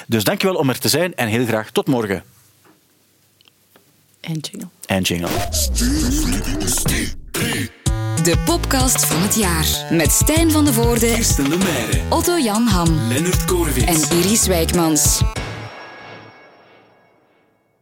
Dus 0.06 0.24
dankjewel 0.24 0.56
om 0.56 0.68
er 0.68 0.78
te 0.78 0.88
zijn 0.88 1.14
en 1.14 1.28
heel 1.28 1.46
graag 1.46 1.70
tot 1.70 1.86
morgen. 1.86 2.22
En 4.20 4.38
jingle. 4.38 4.68
En 4.86 5.02
jingle. 5.02 5.28
De 8.22 8.38
podcast 8.44 9.06
van 9.06 9.22
het 9.22 9.34
jaar. 9.34 9.66
Met 9.90 10.12
Stijn 10.12 10.50
van 10.50 10.64
de 10.64 10.72
Voorde, 10.72 11.12
Kirsten 11.14 11.48
Lemaire. 11.48 12.00
Otto 12.10 12.38
Jan 12.38 12.66
Ham 12.66 13.08
Leonard 13.08 13.44
Koorwits. 13.44 14.08
en 14.10 14.16
Iris 14.18 14.46
Wijkmans. 14.46 15.20